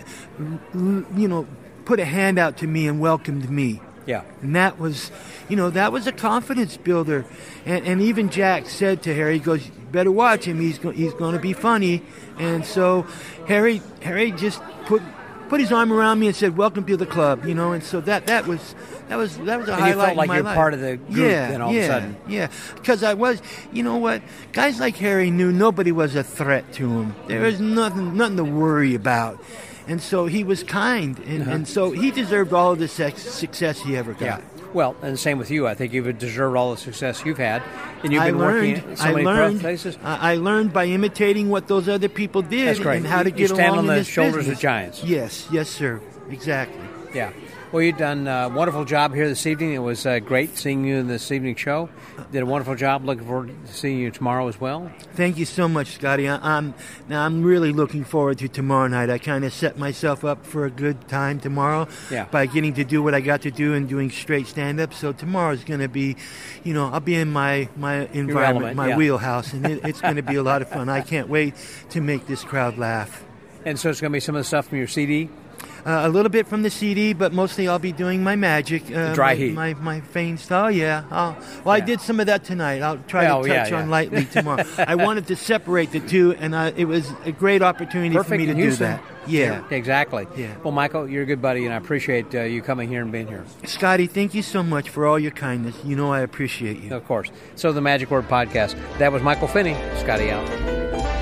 you 0.74 1.28
know, 1.28 1.48
put 1.84 2.00
a 2.00 2.06
hand 2.06 2.40
out 2.40 2.58
to 2.58 2.68
me 2.68 2.88
and 2.88 3.00
welcomed 3.00 3.50
me. 3.50 3.82
Yeah. 4.06 4.24
And 4.42 4.56
that 4.56 4.80
was, 4.80 5.12
you 5.50 5.56
know, 5.56 5.72
that 5.72 5.92
was 5.92 6.06
a 6.08 6.12
confidence 6.12 6.78
builder. 6.78 7.26
And, 7.66 7.86
and 7.86 8.02
even 8.02 8.30
Jack 8.30 8.68
said 8.68 9.02
to 9.04 9.16
Harry, 9.16 9.34
he 9.34 9.40
goes, 9.40 9.68
better 9.92 10.12
watch 10.12 10.46
him. 10.46 10.60
He's 10.60 10.78
go- 10.78 10.92
he's 10.92 11.14
going 11.14 11.34
to 11.34 11.42
be 11.42 11.54
funny." 11.54 12.04
And 12.38 12.66
so 12.66 13.08
Harry 13.48 13.82
Harry 14.02 14.32
just 14.32 14.62
put 14.86 15.02
put 15.50 15.60
his 15.60 15.72
arm 15.72 15.92
around 15.94 16.20
me 16.20 16.28
and 16.28 16.36
said, 16.36 16.58
"Welcome 16.58 16.84
to 16.86 16.98
the 16.98 17.06
club." 17.06 17.46
You 17.46 17.54
know, 17.56 17.72
and 17.74 17.84
so 17.84 18.02
that 18.02 18.28
that 18.28 18.48
was 18.48 18.76
that 19.10 19.16
was 19.18 19.38
that 19.40 19.60
was 19.60 19.70
a 19.70 19.74
And 19.76 19.86
you 19.88 19.94
felt 19.94 20.16
like 20.18 20.30
you're 20.30 20.44
life. 20.44 20.56
part 20.56 20.74
of 20.74 20.80
the 20.82 20.98
group 20.98 21.18
yeah, 21.18 21.50
then 21.52 21.62
all 21.62 21.70
of 21.70 21.76
a 21.76 21.86
sudden. 21.88 22.16
Yeah, 22.28 22.48
because 22.76 23.04
I 23.04 23.14
was, 23.14 23.42
you 23.72 23.84
know 23.84 23.98
what? 23.98 24.22
Guys 24.54 24.80
like 24.80 24.96
Harry 24.98 25.30
knew 25.32 25.52
nobody 25.52 25.92
was 25.92 26.16
a 26.16 26.24
threat 26.24 26.72
to 26.74 26.90
him. 27.02 27.16
There 27.28 27.42
was 27.42 27.60
nothing, 27.60 28.16
nothing 28.18 28.38
to 28.38 28.44
worry 28.44 28.96
about, 28.96 29.44
and 29.88 30.02
so 30.02 30.26
he 30.26 30.44
was 30.44 30.64
kind, 30.64 31.20
and, 31.20 31.42
Uh-huh. 31.44 31.52
and 31.52 31.68
so 31.68 31.92
he 31.92 32.12
deserved 32.12 32.52
all 32.54 32.72
of 32.72 32.80
the 32.80 32.88
sex, 32.88 33.22
success 33.22 33.82
he 33.82 33.96
ever 33.96 34.14
got. 34.14 34.22
Yeah. 34.42 34.42
Well, 34.76 34.94
and 35.02 35.14
the 35.14 35.18
same 35.18 35.38
with 35.38 35.50
you. 35.52 35.66
I 35.68 35.74
think 35.74 35.94
you've 35.94 36.18
deserved 36.20 36.58
all 36.58 36.72
the 36.72 36.78
success 36.78 37.24
you've 37.26 37.38
had, 37.38 37.64
and 38.04 38.12
you've 38.12 38.22
been 38.26 38.38
learned. 38.38 38.78
working 38.84 38.96
so 38.98 39.06
I 39.06 39.12
many 39.14 39.24
learned. 39.26 39.62
places. 39.62 39.98
I 40.04 40.36
learned 40.36 40.74
by 40.74 40.86
imitating 40.88 41.50
what 41.50 41.68
those 41.70 41.88
other 41.88 42.10
people 42.10 42.42
did 42.42 42.68
That's 42.68 42.80
great. 42.80 42.98
and 42.98 43.08
how 43.08 43.24
to 43.24 43.30
You- 43.30 43.36
get 43.38 43.40
you 43.50 43.56
stand 43.56 43.74
along 43.76 43.90
on 43.90 43.96
the 43.96 44.04
shoulders 44.04 44.36
business. 44.36 44.58
of 44.58 44.62
giants. 44.62 45.04
Yes, 45.06 45.48
yes, 45.50 45.70
sir. 45.70 46.02
Exactly. 46.30 46.78
Yeah. 47.14 47.30
Well, 47.72 47.82
you've 47.82 47.98
done 47.98 48.26
a 48.28 48.48
wonderful 48.48 48.86
job 48.86 49.14
here 49.14 49.28
this 49.28 49.46
evening. 49.46 49.74
It 49.74 49.80
was 49.80 50.06
uh, 50.06 50.20
great 50.20 50.56
seeing 50.58 50.86
you 50.86 50.96
in 50.96 51.08
this 51.08 51.30
evening 51.30 51.56
show. 51.56 51.90
Did 52.32 52.42
a 52.44 52.46
wonderful 52.46 52.76
job. 52.76 53.04
Looking 53.04 53.26
forward 53.26 53.54
to 53.66 53.74
seeing 53.74 54.00
you 54.00 54.12
tomorrow 54.12 54.48
as 54.48 54.62
well. 54.62 54.90
Thank 55.16 55.38
you 55.38 55.44
so 55.44 55.68
much, 55.68 55.88
Scotty. 55.96 56.30
I, 56.30 56.38
I'm 56.58 56.74
now 57.10 57.26
I'm 57.26 57.44
really 57.44 57.74
looking 57.74 58.06
forward 58.06 58.38
to 58.40 58.48
tomorrow 58.48 58.88
night. 58.88 59.10
I 59.10 59.18
kind 59.18 59.44
of 59.44 59.52
set 59.52 59.78
myself 59.78 60.24
up 60.24 60.46
for 60.46 60.66
a 60.66 60.72
good 60.72 61.10
time 61.10 61.42
tomorrow 61.42 61.90
Yeah. 62.10 62.26
by 62.32 62.46
getting 62.46 62.76
to 62.76 62.86
do 62.86 63.04
what 63.04 63.14
I 63.14 63.20
got 63.20 63.42
to 63.42 63.52
do 63.52 63.74
and 63.74 63.90
doing 63.90 64.10
straight 64.10 64.48
stand 64.48 64.80
up. 64.80 64.94
So 64.94 65.12
tomorrow's 65.12 65.66
going 65.66 65.82
to 65.82 65.90
be, 65.90 66.16
you 66.64 66.74
know, 66.74 66.90
I'll 66.94 67.02
be 67.02 67.16
in 67.16 67.34
my 67.34 67.68
my 67.76 68.08
environment, 68.14 68.38
element, 68.38 68.78
my 68.78 68.88
yeah. 68.90 68.98
wheelhouse, 68.98 69.52
and 69.52 69.66
it, 69.66 69.82
it's 69.84 70.00
going 70.00 70.16
to 70.16 70.24
be 70.24 70.36
a 70.36 70.44
lot 70.44 70.62
of 70.62 70.70
fun. 70.70 70.88
I 70.88 71.02
can't 71.12 71.28
wait 71.28 71.56
to 71.90 72.00
make 72.00 72.26
this 72.28 72.44
crowd 72.44 72.78
laugh. 72.78 73.26
And 73.66 73.78
so 73.78 73.90
it's 73.90 74.00
going 74.00 74.12
to 74.12 74.16
be 74.16 74.20
some 74.22 74.36
of 74.36 74.40
the 74.40 74.44
stuff 74.46 74.68
from 74.68 74.78
your 74.78 74.88
CD. 74.88 75.30
Uh, 75.86 76.02
a 76.08 76.10
little 76.10 76.30
bit 76.32 76.48
from 76.48 76.64
the 76.64 76.70
CD, 76.72 77.14
but 77.14 77.32
mostly 77.32 77.68
I'll 77.68 77.78
be 77.78 77.92
doing 77.92 78.24
my 78.24 78.36
magic. 78.36 78.84
Uh, 78.92 79.14
dry 79.14 79.34
my, 79.34 79.36
heat. 79.36 79.54
My, 79.54 79.74
my 79.76 80.02
feigned 80.02 80.40
style, 80.40 80.72
yeah. 80.72 81.04
I'll, 81.12 81.38
well, 81.64 81.76
I 81.76 81.80
did 81.80 82.02
some 82.02 82.20
of 82.20 82.26
that 82.26 82.44
tonight. 82.44 82.82
I'll 82.82 82.98
try 83.08 83.28
Oh, 83.28 83.44
to 83.44 83.48
touch 83.50 83.70
yeah. 83.70 83.82
on 83.82 83.90
lightly 83.92 84.26
tomorrow. 84.32 84.64
I 84.80 84.96
wanted 84.96 85.28
to 85.28 85.36
separate 85.36 85.92
the 85.92 86.00
two, 86.00 86.34
and 86.40 86.56
I, 86.56 86.70
it 86.76 86.86
was 86.86 87.12
a 87.24 87.32
great 87.32 87.62
opportunity 87.62 88.16
Perfect 88.16 88.30
for 88.30 88.38
me 88.38 88.46
to 88.48 88.54
do 88.56 88.72
that. 88.78 89.02
Yeah. 89.28 89.64
Exactly. 89.70 90.28
Yeah. 90.36 90.56
Well, 90.64 90.72
Michael, 90.72 91.08
you're 91.08 91.24
a 91.24 91.26
good 91.28 91.42
buddy, 91.42 91.66
and 91.66 91.74
I 91.74 91.78
appreciate 91.78 92.34
uh, 92.34 92.42
you 92.42 92.64
coming 92.64 92.90
here 92.90 93.02
and 93.04 93.12
being 93.12 93.28
here. 93.28 93.44
Scotty, 93.66 94.08
thank 94.08 94.34
you 94.34 94.42
so 94.42 94.64
much 94.64 94.90
for 94.90 95.06
all 95.06 95.20
your 95.20 95.32
kindness. 95.32 95.76
You 95.84 95.96
know 95.96 96.12
I 96.12 96.22
appreciate 96.22 96.80
you. 96.82 96.96
Of 96.96 97.06
course. 97.06 97.30
So 97.56 97.72
the 97.72 97.82
Magic 97.82 98.10
Word 98.10 98.28
Podcast. 98.28 98.76
That 98.98 99.12
was 99.12 99.22
Michael 99.22 99.48
Finney. 99.48 99.76
Scotty 100.00 100.32
out. 100.32 101.15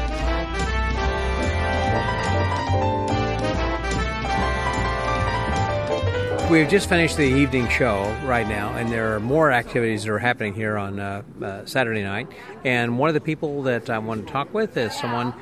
We've 6.49 6.69
just 6.69 6.87
finished 6.87 7.17
the 7.17 7.23
evening 7.23 7.67
show 7.69 8.03
right 8.25 8.47
now, 8.47 8.75
and 8.75 8.91
there 8.91 9.15
are 9.15 9.19
more 9.19 9.51
activities 9.51 10.03
that 10.03 10.11
are 10.11 10.19
happening 10.19 10.53
here 10.53 10.77
on 10.77 10.99
uh, 10.99 11.23
uh, 11.41 11.65
Saturday 11.65 12.03
night. 12.03 12.27
And 12.63 12.99
one 12.99 13.09
of 13.09 13.15
the 13.15 13.21
people 13.21 13.63
that 13.63 13.89
I 13.89 13.97
want 13.97 14.27
to 14.27 14.31
talk 14.31 14.53
with 14.53 14.77
is 14.77 14.93
someone, 14.93 15.33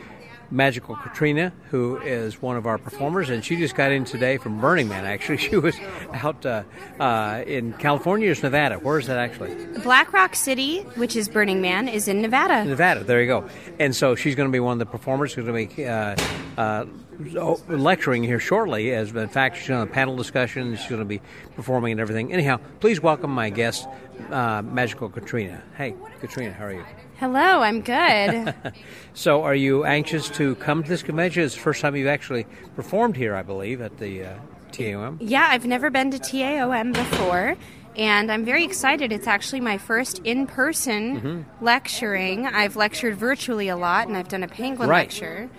Magical 0.51 0.95
Katrina, 0.95 1.51
who 1.69 1.97
is 1.97 2.41
one 2.41 2.55
of 2.55 2.65
our 2.65 2.77
performers, 2.77 3.29
and 3.29 3.43
she 3.43 3.57
just 3.57 3.75
got 3.75 3.91
in 3.91 4.05
today 4.05 4.37
from 4.37 4.61
Burning 4.61 4.87
Man. 4.87 5.05
Actually, 5.05 5.37
she 5.49 5.57
was 5.57 5.75
out 6.13 6.45
uh, 6.45 6.63
uh, 6.99 7.43
in 7.45 7.73
California, 7.73 8.31
or 8.31 8.35
Nevada. 8.41 8.75
Where 8.75 8.97
is 8.97 9.07
that 9.07 9.17
actually? 9.17 9.53
Black 9.83 10.13
Rock 10.13 10.33
City, 10.35 10.81
which 10.95 11.17
is 11.17 11.27
Burning 11.27 11.61
Man, 11.61 11.89
is 11.89 12.07
in 12.07 12.21
Nevada. 12.21 12.63
Nevada. 12.63 13.03
There 13.03 13.19
you 13.21 13.27
go. 13.27 13.49
And 13.79 13.93
so 13.93 14.15
she's 14.15 14.35
going 14.35 14.47
to 14.47 14.51
be 14.53 14.61
one 14.61 14.73
of 14.73 14.79
the 14.79 14.85
performers. 14.85 15.33
who's 15.33 15.45
going 15.45 15.67
to 15.67 15.75
be 15.75 15.85
uh, 15.85 16.15
uh, 16.57 16.85
lecturing 17.25 18.23
here 18.23 18.39
shortly. 18.39 18.91
As 18.93 19.11
in 19.11 19.27
fact, 19.29 19.57
she's 19.57 19.69
on 19.69 19.81
a 19.81 19.91
panel 19.91 20.15
discussion. 20.15 20.75
She's 20.75 20.87
going 20.87 20.99
to 21.01 21.05
be 21.05 21.21
performing 21.55 21.91
and 21.93 22.01
everything. 22.01 22.33
Anyhow, 22.33 22.59
please 22.79 23.01
welcome 23.01 23.31
my 23.31 23.49
guest, 23.49 23.87
uh, 24.31 24.61
Magical 24.61 25.09
Katrina. 25.09 25.61
Hey, 25.77 25.95
Katrina, 26.19 26.53
how 26.53 26.65
are 26.65 26.73
you? 26.73 26.85
Hello, 27.17 27.61
I'm 27.61 27.81
good. 27.81 28.53
So, 29.13 29.43
are 29.43 29.53
you 29.55 29.83
anxious 29.85 30.29
to 30.31 30.55
come 30.55 30.83
to 30.83 30.89
this 30.89 31.03
convention? 31.03 31.43
It's 31.43 31.53
the 31.55 31.59
first 31.61 31.81
time 31.81 31.95
you've 31.95 32.07
actually 32.07 32.45
performed 32.75 33.15
here, 33.17 33.35
I 33.35 33.41
believe, 33.43 33.81
at 33.81 33.97
the 33.97 34.23
uh, 34.25 34.33
TAOM. 34.71 35.17
yeah, 35.19 35.47
I've 35.49 35.65
never 35.65 35.89
been 35.89 36.11
to 36.11 36.17
TAOM 36.17 36.93
before. 36.93 37.55
And 37.97 38.31
I'm 38.31 38.45
very 38.45 38.63
excited. 38.63 39.11
It's 39.11 39.27
actually 39.27 39.59
my 39.59 39.77
first 39.77 40.19
in 40.19 40.47
person 40.47 41.19
Mm-hmm. 41.19 41.63
lecturing. 41.65 42.47
I've 42.47 42.77
lectured 42.77 43.17
virtually 43.17 43.67
a 43.67 43.75
lot, 43.75 44.07
and 44.07 44.15
I've 44.15 44.29
done 44.29 44.43
a 44.43 44.47
penguin 44.47 44.87
Right. 44.87 45.09
lecture. 45.09 45.49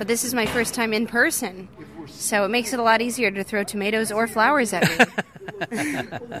But 0.00 0.08
this 0.08 0.24
is 0.24 0.32
my 0.32 0.46
first 0.46 0.72
time 0.72 0.94
in 0.94 1.06
person. 1.06 1.68
So 2.06 2.46
it 2.46 2.48
makes 2.48 2.72
it 2.72 2.78
a 2.78 2.82
lot 2.82 3.02
easier 3.02 3.30
to 3.30 3.44
throw 3.44 3.64
tomatoes 3.64 4.10
or 4.10 4.26
flowers 4.26 4.72
at 4.72 4.88
me. 4.88 5.04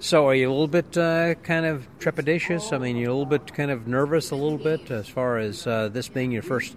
So, 0.00 0.28
are 0.28 0.34
you 0.34 0.48
a 0.48 0.50
little 0.50 0.68
bit 0.68 0.96
uh, 0.96 1.34
kind 1.36 1.66
of 1.66 1.86
trepidatious? 1.98 2.72
I 2.72 2.78
mean, 2.78 2.96
you're 2.96 3.10
a 3.10 3.12
little 3.12 3.26
bit 3.26 3.52
kind 3.52 3.70
of 3.70 3.88
nervous, 3.88 4.30
a 4.30 4.36
little 4.36 4.58
bit, 4.58 4.90
as 4.90 5.08
far 5.08 5.38
as 5.38 5.66
uh, 5.66 5.88
this 5.88 6.08
being 6.08 6.30
your 6.30 6.42
first 6.42 6.76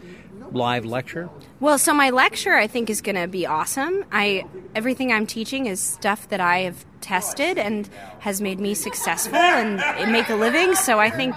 live 0.52 0.86
lecture? 0.86 1.30
Well, 1.60 1.78
so 1.78 1.94
my 1.94 2.10
lecture 2.10 2.54
I 2.54 2.68
think 2.68 2.90
is 2.90 3.02
going 3.02 3.16
to 3.16 3.28
be 3.28 3.46
awesome. 3.46 4.04
I 4.12 4.46
everything 4.76 5.12
I'm 5.12 5.26
teaching 5.28 5.66
is 5.66 5.80
stuff 5.80 6.30
that 6.30 6.40
I 6.42 6.60
have 6.60 6.86
tested 7.02 7.58
and 7.58 7.90
has 8.20 8.42
made 8.42 8.60
me 8.60 8.74
successful 8.74 9.36
and 9.36 10.12
make 10.12 10.30
a 10.30 10.36
living. 10.36 10.76
So 10.76 11.00
I 11.00 11.10
think 11.10 11.36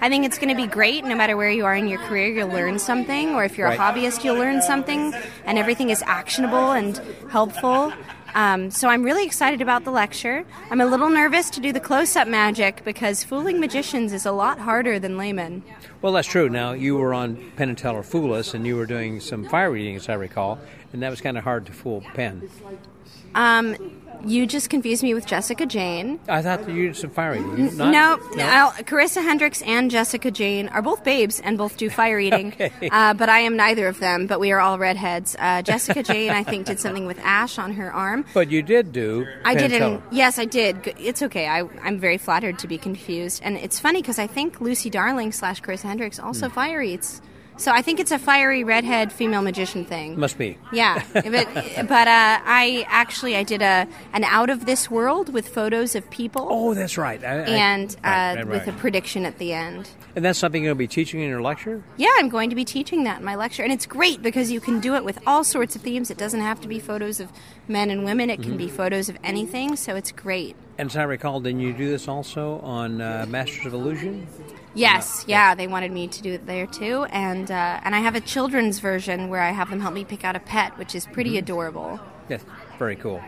I 0.00 0.08
think 0.10 0.26
it's 0.26 0.36
going 0.38 0.50
to 0.50 0.54
be 0.54 0.66
great. 0.66 1.04
No 1.04 1.14
matter 1.14 1.36
where 1.36 1.50
you 1.50 1.64
are 1.64 1.74
in 1.74 1.88
your 1.88 1.98
career, 2.00 2.28
you'll 2.28 2.48
learn 2.48 2.78
something, 2.78 3.34
or 3.34 3.44
if 3.44 3.56
you're 3.56 3.68
Right. 3.68 3.78
a 3.78 3.82
hobbyist, 3.82 4.24
you'll 4.24 4.36
learn 4.36 4.60
something, 4.60 5.14
and 5.46 5.56
everything 5.58 5.88
is 5.88 6.02
actionable 6.06 6.72
and 6.72 7.00
helpful. 7.30 7.92
Um, 8.36 8.70
so 8.70 8.88
I'm 8.88 9.02
really 9.02 9.24
excited 9.24 9.62
about 9.62 9.84
the 9.84 9.90
lecture. 9.90 10.44
I'm 10.70 10.82
a 10.82 10.86
little 10.86 11.08
nervous 11.08 11.48
to 11.50 11.60
do 11.60 11.72
the 11.72 11.80
close-up 11.80 12.28
magic 12.28 12.84
because 12.84 13.24
fooling 13.24 13.58
magicians 13.58 14.12
is 14.12 14.26
a 14.26 14.30
lot 14.30 14.58
harder 14.58 14.98
than 14.98 15.16
laymen. 15.16 15.62
Well, 16.02 16.12
that's 16.12 16.28
true. 16.28 16.50
Now, 16.50 16.72
you 16.72 16.98
were 16.98 17.14
on 17.14 17.36
Penn 17.56 17.70
and 17.70 17.78
Teller 17.78 18.02
Fool 18.02 18.34
Us, 18.34 18.52
and 18.52 18.66
you 18.66 18.76
were 18.76 18.84
doing 18.84 19.20
some 19.20 19.48
fire 19.48 19.70
reading, 19.70 19.96
as 19.96 20.10
I 20.10 20.14
recall, 20.14 20.58
and 20.92 21.02
that 21.02 21.08
was 21.08 21.22
kind 21.22 21.38
of 21.38 21.44
hard 21.44 21.64
to 21.64 21.72
fool 21.72 22.04
Penn. 22.12 22.48
Um, 23.34 23.74
you 24.24 24.46
just 24.46 24.70
confused 24.70 25.02
me 25.02 25.12
with 25.14 25.26
Jessica 25.26 25.66
Jane. 25.66 26.18
I 26.28 26.42
thought 26.42 26.68
you 26.68 26.86
did 26.88 26.96
some 26.96 27.10
fire 27.10 27.32
reading. 27.32 27.58
You 27.58 27.70
not? 27.72 27.90
No, 27.92 28.18
I'll- 28.44 28.72
Carisa 28.84 29.22
Hendrix 29.22 29.62
and 29.62 29.90
Jessica 29.90 30.30
Jane 30.30 30.68
are 30.68 30.82
both 30.82 31.04
babes 31.04 31.40
and 31.40 31.58
both 31.58 31.76
do 31.76 31.90
fire 31.90 32.18
eating. 32.26 32.48
Okay. 32.52 32.88
uh, 32.90 33.14
but 33.14 33.28
I 33.28 33.40
am 33.40 33.56
neither 33.56 33.86
of 33.88 33.98
them. 34.00 34.26
But 34.26 34.40
we 34.40 34.52
are 34.52 34.60
all 34.60 34.78
redheads. 34.78 35.36
Uh, 35.38 35.62
Jessica 35.62 36.02
Jane, 36.02 36.30
I 36.30 36.42
think, 36.42 36.66
did 36.66 36.80
something 36.80 37.06
with 37.06 37.18
ash 37.20 37.58
on 37.58 37.72
her 37.74 37.92
arm. 37.92 38.24
But 38.34 38.50
you 38.50 38.62
did 38.62 38.92
do. 38.92 39.26
I 39.44 39.54
didn't. 39.54 40.02
Yes, 40.12 40.38
I 40.38 40.44
did. 40.44 40.84
G- 40.84 40.92
It's 40.98 41.22
okay. 41.22 41.46
I, 41.48 41.60
I'm 41.82 41.98
very 41.98 42.18
flattered 42.18 42.58
to 42.60 42.68
be 42.68 42.78
confused, 42.78 43.40
and 43.44 43.56
it's 43.56 43.78
funny 43.80 44.00
because 44.02 44.18
I 44.18 44.26
think 44.26 44.60
Lucy 44.60 44.90
Darling 44.90 45.32
slash 45.32 45.60
Carisa 45.62 45.84
Hendrix 45.84 46.18
Hmm. 46.18 46.26
also 46.26 46.48
fire 46.48 46.82
eats. 46.82 47.20
So 47.58 47.72
I 47.72 47.80
think 47.82 48.00
it's 48.00 48.10
a 48.10 48.18
fiery 48.18 48.64
redhead 48.64 49.12
female 49.12 49.40
magician 49.42 49.84
thing. 49.84 50.18
Must 50.20 50.36
be. 50.36 50.58
Yeah, 50.72 51.02
but 51.14 51.24
but 51.88 52.08
uh, 52.08 52.38
I 52.44 52.84
actually 52.88 53.34
I 53.36 53.42
did 53.44 53.62
a 53.62 53.86
an 54.12 54.24
out 54.24 54.50
of 54.50 54.66
this 54.66 54.90
world 54.90 55.32
with 55.32 55.48
photos 55.48 55.94
of 55.94 56.08
people. 56.10 56.46
Oh, 56.50 56.74
that's 56.74 56.98
right. 56.98 57.22
I- 57.24 57.28
I- 57.40 57.44
and 57.44 57.96
uh, 58.04 58.08
right, 58.08 58.34
right, 58.36 58.46
with 58.46 58.66
a 58.68 58.72
prediction 58.72 59.24
at 59.24 59.38
the 59.38 59.52
end. 59.54 59.88
And 60.14 60.24
that's 60.24 60.38
something 60.38 60.62
you're 60.62 60.70
going 60.74 60.76
to 60.78 60.78
be 60.78 60.86
teaching 60.88 61.20
in 61.20 61.28
your 61.28 61.42
lecture? 61.42 61.82
Yeah, 61.98 62.08
I'm 62.16 62.30
going 62.30 62.48
to 62.50 62.56
be 62.56 62.64
teaching 62.64 63.04
that 63.04 63.18
in 63.18 63.24
my 63.24 63.34
lecture, 63.34 63.62
and 63.62 63.70
it's 63.72 63.84
great 63.86 64.22
because 64.22 64.50
you 64.50 64.60
can 64.60 64.80
do 64.80 64.94
it 64.94 65.04
with 65.04 65.18
all 65.26 65.44
sorts 65.44 65.76
of 65.76 65.82
themes. 65.82 66.10
It 66.10 66.16
doesn't 66.16 66.40
have 66.40 66.58
to 66.62 66.68
be 66.68 66.78
photos 66.78 67.20
of 67.20 67.30
men 67.68 67.90
and 67.90 68.04
women; 68.04 68.30
it 68.30 68.40
Mm-hmm. 68.40 68.48
can 68.50 68.56
be 68.58 68.68
photos 68.68 69.08
of 69.08 69.16
anything. 69.24 69.76
So 69.76 69.96
it's 69.96 70.12
great. 70.12 70.56
And 70.78 70.90
as 70.90 70.96
I 70.96 71.04
recall, 71.04 71.40
didn't 71.40 71.60
you 71.60 71.72
do 71.72 71.88
this 71.88 72.06
also 72.06 72.58
on 72.60 73.00
uh, 73.00 73.24
Masters 73.28 73.64
of 73.66 73.72
Illusion? 73.72 74.26
Yes, 74.76 75.24
yeah, 75.26 75.54
they 75.54 75.66
wanted 75.66 75.90
me 75.92 76.06
to 76.08 76.22
do 76.22 76.32
it 76.34 76.46
there 76.46 76.66
too, 76.66 77.04
and 77.10 77.50
uh, 77.50 77.80
and 77.82 77.94
I 77.94 78.00
have 78.00 78.14
a 78.14 78.20
children's 78.20 78.78
version 78.78 79.28
where 79.28 79.40
I 79.42 79.50
have 79.50 79.70
them 79.70 79.80
help 79.80 79.94
me 79.94 80.04
pick 80.04 80.24
out 80.24 80.36
a 80.36 80.40
pet, 80.40 80.76
which 80.78 80.94
is 80.94 81.06
pretty 81.06 81.30
Mm-hmm. 81.30 81.38
adorable. 81.38 82.00
Yes, 82.28 82.44
very 82.78 82.96
cool. 82.96 83.20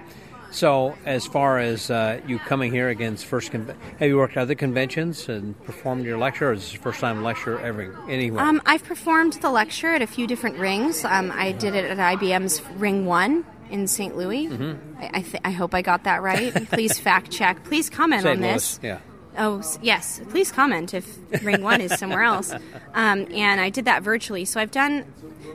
So, 0.51 0.95
as 1.05 1.27
far 1.27 1.59
as 1.59 1.91
uh, 1.91 2.21
you 2.27 2.39
coming 2.39 2.73
here 2.73 2.89
against 2.89 3.27
first, 3.27 3.51
con- 3.53 3.75
have 3.99 4.09
you 4.09 4.17
worked 4.17 4.37
at 4.39 4.41
other 4.43 4.55
conventions 4.55 5.29
and 5.29 5.63
performed 5.65 6.05
your 6.07 6.17
lecture, 6.17 6.49
or 6.49 6.53
is 6.55 6.63
this 6.63 6.73
your 6.73 6.83
first 6.83 7.01
time 7.01 7.23
lecture 7.23 7.59
ever 7.61 7.95
anywhere? 8.09 8.43
Um, 8.43 8.63
I've 8.65 8.83
performed 8.85 9.35
the 9.35 9.51
lecture 9.51 9.95
at 9.95 10.01
a 10.01 10.07
few 10.07 10.27
different 10.27 10.59
rings. 10.59 11.05
Um, 11.05 11.31
I 11.35 11.53
did 11.53 11.75
it 11.75 11.85
at 11.85 11.99
IBM's 12.19 12.63
Ring 12.77 13.05
One 13.05 13.45
in 13.71 13.87
St. 13.87 14.17
Louis. 14.17 14.47
Mm-hmm. 14.49 14.97
I, 15.03 15.11
I, 15.19 15.21
th- 15.21 15.43
I 15.45 15.51
hope 15.51 15.75
I 15.75 15.83
got 15.83 16.05
that 16.05 16.23
right. 16.23 16.55
Please 16.71 16.99
fact 16.99 17.31
check. 17.31 17.63
Please 17.65 17.91
comment 17.91 18.23
St. 18.23 18.37
on 18.39 18.43
Louis, 18.43 18.55
this. 18.55 18.81
yeah. 18.83 19.01
Oh 19.39 19.63
yes, 19.81 20.21
please 20.31 20.51
comment 20.53 20.93
if 20.95 21.17
Ring 21.43 21.63
One 21.63 21.81
is 21.81 21.97
somewhere 21.99 22.23
else. 22.25 22.53
Um, 22.95 23.27
and 23.33 23.61
I 23.61 23.71
did 23.71 23.85
that 23.87 24.03
virtually, 24.03 24.45
so 24.45 24.61
I've 24.61 24.71
done 24.73 25.05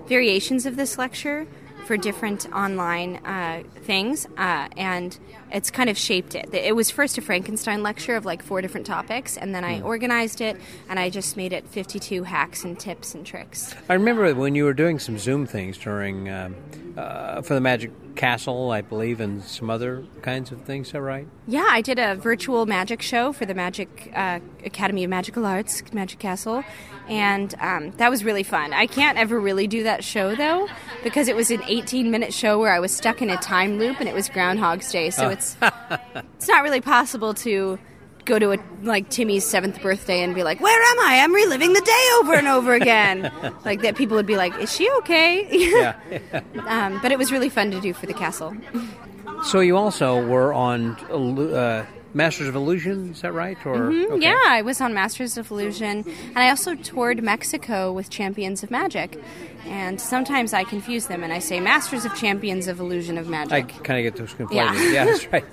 variations 0.07 0.65
of 0.65 0.75
this 0.77 0.97
lecture 0.97 1.45
for 1.85 1.97
different 1.97 2.47
online 2.53 3.17
uh, 3.25 3.61
things, 3.81 4.25
uh, 4.37 4.69
and 4.77 5.19
it's 5.51 5.69
kind 5.69 5.89
of 5.89 5.97
shaped 5.97 6.33
it. 6.33 6.47
It 6.53 6.77
was 6.77 6.89
first 6.89 7.17
a 7.17 7.21
Frankenstein 7.21 7.83
lecture 7.83 8.15
of 8.15 8.23
like 8.23 8.41
four 8.41 8.61
different 8.61 8.85
topics, 8.87 9.35
and 9.35 9.53
then 9.53 9.65
I 9.65 9.79
Hmm. 9.79 9.85
organized 9.85 10.39
it 10.39 10.55
and 10.87 10.97
I 10.97 11.09
just 11.09 11.35
made 11.35 11.51
it 11.51 11.67
52 11.67 12.23
hacks 12.23 12.63
and 12.63 12.79
tips 12.79 13.13
and 13.13 13.25
tricks. 13.25 13.75
I 13.89 13.95
remember 13.95 14.33
when 14.33 14.55
you 14.55 14.63
were 14.63 14.73
doing 14.73 14.97
some 14.97 15.17
Zoom 15.19 15.45
things 15.45 15.77
during 15.77 16.29
um, 16.29 16.55
uh, 16.95 17.41
for 17.41 17.53
the 17.53 17.59
Magic 17.61 17.91
Castle, 18.15 18.71
I 18.71 18.81
believe, 18.81 19.19
and 19.19 19.43
some 19.43 19.69
other 19.69 20.05
kinds 20.21 20.51
of 20.51 20.61
things. 20.61 20.93
Right? 20.93 21.27
Yeah, 21.47 21.67
I 21.69 21.81
did 21.81 21.99
a 21.99 22.15
virtual 22.15 22.65
magic 22.65 23.01
show 23.01 23.33
for 23.33 23.45
the 23.45 23.53
Magic 23.53 24.11
uh, 24.15 24.39
Academy 24.65 25.03
of 25.03 25.09
Magical 25.09 25.45
Arts, 25.45 25.83
Magic 25.93 26.19
Castle, 26.19 26.63
and 27.09 27.53
um, 27.59 27.91
that 27.91 28.09
was 28.09 28.23
really 28.23 28.43
fun. 28.43 28.73
I 28.73 28.87
can't 28.87 29.17
ever 29.17 29.39
really 29.39 29.67
do 29.67 29.83
that 29.83 30.03
show 30.03 30.35
though 30.35 30.67
because 31.03 31.27
it 31.27 31.35
was 31.35 31.51
an 31.51 31.61
18 31.67 32.11
minute 32.11 32.33
show 32.33 32.59
where 32.59 32.71
I 32.71 32.79
was 32.79 32.91
stuck 32.95 33.21
in 33.21 33.29
a 33.29 33.37
time 33.37 33.79
loop 33.79 33.99
and 33.99 34.07
it 34.07 34.15
was 34.15 34.29
Groundhog's 34.29 34.91
Day, 34.91 35.09
so 35.09 35.29
it's 35.29 35.57
it's 35.61 36.47
not 36.47 36.63
really 36.63 36.81
possible 36.81 37.33
to 37.35 37.79
go 38.25 38.39
to 38.39 38.53
a 38.53 38.57
like 38.81 39.09
Timmy's 39.09 39.45
seventh 39.45 39.81
birthday 39.81 40.23
and 40.23 40.33
be 40.35 40.43
like, 40.43 40.59
"Where 40.59 40.81
am 40.81 40.99
I? 40.99 41.19
I'm 41.23 41.33
reliving 41.33 41.73
the 41.73 41.81
day 41.81 42.09
over 42.19 42.33
and 42.33 42.47
over 42.47 42.73
again." 42.73 43.31
like 43.65 43.81
that, 43.81 43.95
people 43.95 44.15
would 44.17 44.25
be 44.25 44.37
like, 44.37 44.57
"Is 44.59 44.73
she 44.73 44.89
okay?" 44.99 45.47
Yeah. 45.51 46.41
um, 46.67 46.99
but 47.01 47.11
it 47.11 47.17
was 47.17 47.31
really 47.31 47.49
fun 47.49 47.71
to 47.71 47.79
do 47.79 47.93
for 47.93 48.05
the 48.05 48.13
castle. 48.13 48.55
so 49.43 49.59
you 49.59 49.77
also 49.77 50.25
were 50.25 50.53
on 50.53 50.95
uh, 51.09 51.85
Masters 52.13 52.47
of 52.47 52.55
Illusion. 52.55 53.11
Is 53.11 53.21
that 53.21 53.33
right? 53.33 53.57
Or. 53.65 53.75
Mm-hmm. 53.75 54.21
Yeah, 54.21 54.39
I 54.45 54.61
was 54.61 54.81
on 54.81 54.93
Masters 54.93 55.37
of 55.37 55.49
Illusion, 55.51 56.05
and 56.07 56.37
I 56.37 56.49
also 56.49 56.75
toured 56.75 57.23
Mexico 57.23 57.91
with 57.91 58.09
Champions 58.09 58.63
of 58.63 58.71
Magic. 58.71 59.21
And 59.65 59.99
sometimes 59.99 60.53
I 60.53 60.65
confuse 60.65 61.07
them, 61.07 61.23
and 61.23 61.31
I 61.31 61.39
say 61.39 61.59
Masters 61.59 62.03
of 62.03 62.13
Champions 62.15 62.67
of 62.67 62.79
Illusion 62.79 63.17
of 63.17 63.29
Magic. 63.29 63.53
I 63.53 63.61
kind 63.61 64.05
of 64.05 64.13
get 64.13 64.19
those 64.19 64.33
conflated. 64.33 64.55
Yeah. 64.55 64.91
yeah, 64.91 65.05
that's 65.05 65.31
right. 65.31 65.45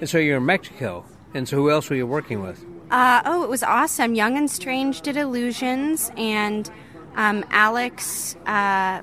And 0.00 0.08
so 0.08 0.18
you're 0.18 0.36
in 0.36 0.46
Mexico, 0.46 1.04
and 1.34 1.48
so 1.48 1.56
who 1.56 1.70
else 1.70 1.90
were 1.90 1.96
you 1.96 2.06
working 2.06 2.42
with? 2.42 2.64
Uh, 2.90 3.22
oh, 3.24 3.42
it 3.42 3.48
was 3.48 3.62
awesome. 3.62 4.14
Young 4.14 4.36
and 4.36 4.50
Strange 4.50 5.00
did 5.00 5.16
Illusions, 5.16 6.10
and 6.16 6.70
um, 7.16 7.44
Alex. 7.50 8.36
Uh, 8.46 9.02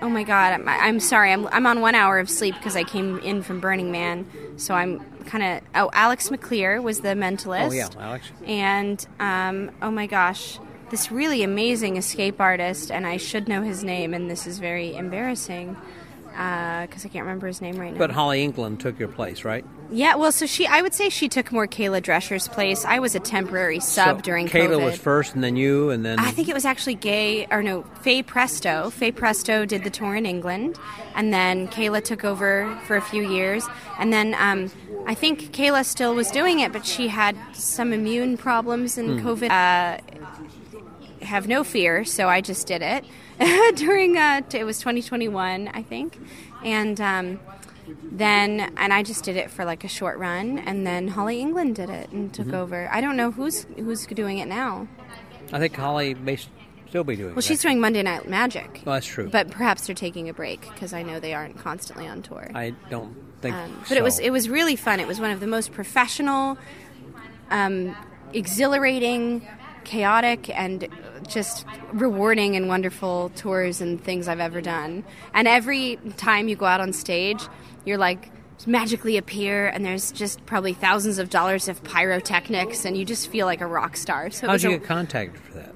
oh 0.00 0.08
my 0.08 0.24
God, 0.24 0.54
I'm, 0.54 0.68
I'm 0.68 1.00
sorry. 1.00 1.32
I'm, 1.32 1.46
I'm 1.48 1.66
on 1.66 1.80
one 1.80 1.94
hour 1.94 2.18
of 2.18 2.30
sleep 2.30 2.54
because 2.56 2.76
I 2.76 2.84
came 2.84 3.18
in 3.18 3.42
from 3.42 3.60
Burning 3.60 3.92
Man, 3.92 4.26
so 4.56 4.74
I'm 4.74 5.00
kind 5.24 5.44
of. 5.44 5.62
Oh, 5.74 5.90
Alex 5.92 6.30
McAleer 6.30 6.82
was 6.82 7.00
the 7.00 7.08
mentalist. 7.08 7.68
Oh 7.68 7.72
yeah, 7.72 7.88
Alex. 7.98 8.30
and 8.46 9.06
um, 9.20 9.70
oh 9.82 9.90
my 9.90 10.06
gosh, 10.06 10.58
this 10.90 11.10
really 11.12 11.42
amazing 11.42 11.96
escape 11.96 12.40
artist, 12.40 12.90
and 12.90 13.06
I 13.06 13.18
should 13.18 13.48
know 13.48 13.62
his 13.62 13.84
name, 13.84 14.14
and 14.14 14.30
this 14.30 14.46
is 14.46 14.58
very 14.58 14.96
embarrassing 14.96 15.76
because 16.30 17.04
I 17.04 17.08
can't 17.08 17.24
remember 17.24 17.48
his 17.48 17.60
name 17.60 17.76
right 17.76 17.92
now. 17.92 17.98
But 17.98 18.12
Holly 18.12 18.42
England 18.42 18.80
took 18.80 18.98
your 18.98 19.08
place, 19.08 19.44
right? 19.44 19.64
Yeah, 19.90 20.16
well, 20.16 20.32
so 20.32 20.44
she, 20.44 20.66
I 20.66 20.82
would 20.82 20.92
say 20.92 21.08
she 21.08 21.28
took 21.30 21.50
more 21.50 21.66
Kayla 21.66 22.02
Drescher's 22.02 22.46
place. 22.46 22.84
I 22.84 22.98
was 22.98 23.14
a 23.14 23.20
temporary 23.20 23.80
sub 23.80 24.18
So 24.18 24.22
during 24.22 24.46
Kayla 24.46 24.76
COVID. 24.76 24.84
was 24.84 24.98
first, 24.98 25.34
and 25.34 25.42
then 25.42 25.56
you, 25.56 25.88
and 25.90 26.04
then 26.04 26.18
I 26.18 26.30
think 26.30 26.48
it 26.48 26.54
was 26.54 26.66
actually 26.66 26.96
Gay, 26.96 27.46
or 27.50 27.62
no, 27.62 27.84
Faye 28.02 28.22
Presto. 28.22 28.90
Faye 28.90 29.12
Presto 29.12 29.64
did 29.64 29.84
the 29.84 29.90
tour 29.90 30.14
in 30.14 30.26
England, 30.26 30.78
and 31.14 31.32
then 31.32 31.68
Kayla 31.68 32.04
took 32.04 32.22
over 32.22 32.78
for 32.86 32.96
a 32.96 33.00
few 33.02 33.26
years. 33.26 33.66
And 33.98 34.12
then 34.12 34.34
um, 34.38 34.70
I 35.06 35.14
think 35.14 35.52
Kayla 35.52 35.86
still 35.86 36.14
was 36.14 36.30
doing 36.30 36.60
it, 36.60 36.70
but 36.70 36.84
she 36.84 37.08
had 37.08 37.34
some 37.54 37.92
immune 37.94 38.36
problems 38.36 38.98
and 38.98 39.20
Hmm. 39.20 39.26
COVID. 39.26 39.50
Uh, 39.50 41.24
have 41.24 41.48
no 41.48 41.64
fear, 41.64 42.04
so 42.04 42.28
I 42.28 42.40
just 42.40 42.66
did 42.66 42.80
it 42.82 43.04
during. 43.76 44.16
Uh, 44.16 44.42
it 44.52 44.64
was 44.64 44.78
2021, 44.78 45.68
I 45.72 45.82
think, 45.82 46.18
and. 46.62 47.00
Um, 47.00 47.40
then 48.02 48.72
and 48.76 48.92
I 48.92 49.02
just 49.02 49.24
did 49.24 49.36
it 49.36 49.50
for 49.50 49.64
like 49.64 49.84
a 49.84 49.88
short 49.88 50.18
run, 50.18 50.58
and 50.58 50.86
then 50.86 51.08
Holly 51.08 51.40
England 51.40 51.76
did 51.76 51.90
it 51.90 52.10
and 52.10 52.32
took 52.32 52.48
Mhm. 52.48 52.54
over. 52.54 52.88
I 52.92 53.00
don't 53.00 53.16
know 53.16 53.30
who's 53.30 53.66
who's 53.76 54.06
doing 54.06 54.38
it 54.38 54.46
now. 54.48 54.86
I 55.52 55.58
think 55.58 55.74
Holly 55.76 56.14
may 56.14 56.36
still 56.88 57.04
be 57.04 57.16
doing. 57.16 57.28
It. 57.30 57.32
Well, 57.32 57.36
that. 57.36 57.44
she's 57.44 57.62
doing 57.62 57.80
Monday 57.80 58.02
Night 58.02 58.28
Magic. 58.28 58.82
Well, 58.84 58.94
that's 58.94 59.06
true. 59.06 59.28
But 59.30 59.50
perhaps 59.50 59.86
they're 59.86 59.94
taking 59.94 60.28
a 60.28 60.34
break 60.34 60.60
because 60.72 60.92
I 60.92 61.02
know 61.02 61.20
they 61.20 61.34
aren't 61.34 61.58
constantly 61.58 62.06
on 62.06 62.22
tour. 62.22 62.50
I 62.54 62.74
don't 62.90 63.14
think. 63.40 63.54
Um, 63.54 63.82
but 63.88 63.96
it 63.96 64.02
was 64.02 64.18
it 64.18 64.30
was 64.30 64.48
really 64.48 64.76
fun. 64.76 65.00
It 65.00 65.06
was 65.06 65.20
one 65.20 65.30
of 65.30 65.40
the 65.40 65.46
most 65.46 65.72
professional, 65.72 66.58
um, 67.50 67.94
exhilarating, 68.32 69.46
chaotic, 69.84 70.50
and 70.58 70.88
just 71.26 71.66
rewarding 71.92 72.56
and 72.56 72.68
wonderful 72.68 73.30
tours 73.36 73.80
and 73.80 74.02
things 74.02 74.28
I've 74.28 74.40
ever 74.40 74.60
done. 74.60 75.04
And 75.34 75.46
every 75.48 75.98
time 76.16 76.48
you 76.48 76.56
go 76.56 76.64
out 76.66 76.80
on 76.80 76.92
stage, 76.92 77.42
you're 77.88 77.98
like 77.98 78.30
magically 78.66 79.16
appear 79.16 79.68
and 79.68 79.84
there's 79.84 80.12
just 80.12 80.44
probably 80.46 80.72
thousands 80.74 81.18
of 81.18 81.30
dollars 81.30 81.68
of 81.68 81.82
pyrotechnics 81.84 82.84
and 82.84 82.96
you 82.98 83.04
just 83.04 83.28
feel 83.30 83.46
like 83.46 83.60
a 83.60 83.66
rock 83.66 83.96
star 83.96 84.30
so 84.30 84.46
How'd 84.46 84.54
was 84.54 84.64
you 84.64 84.70
a- 84.70 84.78
get 84.78 84.86
contacted 84.86 85.40
for 85.40 85.54
that? 85.54 85.72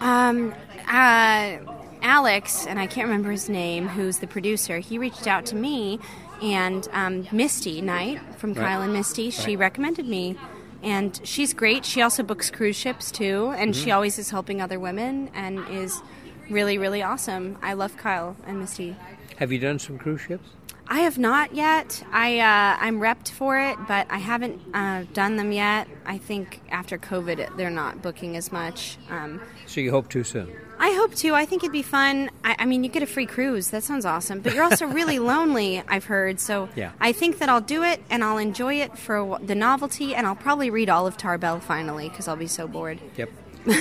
um, 0.00 0.54
uh, 0.88 1.58
Alex, 2.02 2.66
and 2.66 2.78
I 2.80 2.86
can't 2.86 3.06
remember 3.08 3.30
his 3.30 3.48
name, 3.50 3.86
who's 3.88 4.18
the 4.18 4.26
producer, 4.26 4.78
he 4.78 4.96
reached 4.96 5.26
out 5.26 5.44
to 5.46 5.54
me, 5.56 5.98
and 6.42 6.88
um, 6.92 7.26
Misty 7.30 7.82
Knight 7.82 8.20
from 8.38 8.54
Right. 8.54 8.64
Kyle 8.64 8.80
and 8.82 8.92
Misty, 8.94 9.30
she 9.30 9.50
Right. 9.50 9.58
recommended 9.58 10.06
me. 10.06 10.36
And 10.82 11.20
she's 11.24 11.52
great. 11.52 11.84
She 11.84 12.00
also 12.00 12.22
books 12.22 12.50
cruise 12.50 12.74
ships 12.76 13.10
too, 13.10 13.52
and 13.54 13.76
she 13.76 13.82
Mm-hmm. 13.82 13.90
Mhm. 13.90 13.94
always 13.96 14.18
is 14.18 14.30
helping 14.30 14.62
other 14.62 14.80
women 14.80 15.28
and 15.34 15.60
is 15.68 16.00
really, 16.48 16.78
really 16.78 17.02
awesome. 17.02 17.58
I 17.60 17.74
love 17.74 17.98
Kyle 17.98 18.34
and 18.46 18.58
Misty. 18.60 18.96
Have 19.36 19.52
you 19.52 19.58
done 19.58 19.78
some 19.78 19.98
cruise 19.98 20.22
ships? 20.22 20.48
I 20.92 21.00
have 21.00 21.18
not 21.18 21.54
yet. 21.54 22.02
I 22.12 22.40
uh, 22.40 22.76
I'm 22.80 22.98
repped 22.98 23.30
for 23.30 23.56
it, 23.60 23.78
but 23.86 24.08
I 24.10 24.18
haven't 24.18 24.60
uh, 24.74 25.04
done 25.14 25.36
them 25.36 25.52
yet. 25.52 25.86
I 26.04 26.18
think 26.18 26.60
after 26.68 26.98
COVID, 26.98 27.56
they're 27.56 27.70
not 27.70 28.02
booking 28.02 28.36
as 28.36 28.50
much. 28.50 28.98
Um, 29.08 29.40
So 29.66 29.80
you 29.80 29.92
hope 29.92 30.08
to 30.10 30.24
soon. 30.24 30.52
I 30.80 30.90
hope 30.92 31.14
to. 31.16 31.32
I 31.34 31.44
think 31.46 31.62
it'd 31.62 31.72
be 31.72 31.82
fun. 31.82 32.30
I, 32.42 32.56
I 32.60 32.64
mean, 32.64 32.82
you 32.82 32.90
get 32.90 33.04
a 33.04 33.06
free 33.06 33.26
cruise. 33.26 33.70
That 33.70 33.84
sounds 33.84 34.04
awesome. 34.04 34.40
But 34.40 34.52
you're 34.54 34.64
also 34.64 34.86
really 34.86 35.18
lonely, 35.32 35.80
I've 35.86 36.06
heard. 36.06 36.40
So 36.40 36.68
Yeah. 36.74 36.90
I 37.00 37.12
think 37.12 37.38
that 37.38 37.48
I'll 37.48 37.60
do 37.60 37.84
it 37.84 38.02
and 38.10 38.24
I'll 38.24 38.38
enjoy 38.38 38.74
it 38.80 38.98
for 38.98 39.38
the 39.40 39.54
novelty, 39.54 40.14
and 40.16 40.26
I'll 40.26 40.34
probably 40.34 40.70
read 40.70 40.88
all 40.90 41.06
of 41.06 41.16
Tarbell 41.16 41.60
finally 41.60 42.08
because 42.08 42.26
I'll 42.26 42.34
be 42.34 42.48
so 42.48 42.66
bored. 42.66 42.98
Yep. 43.16 43.30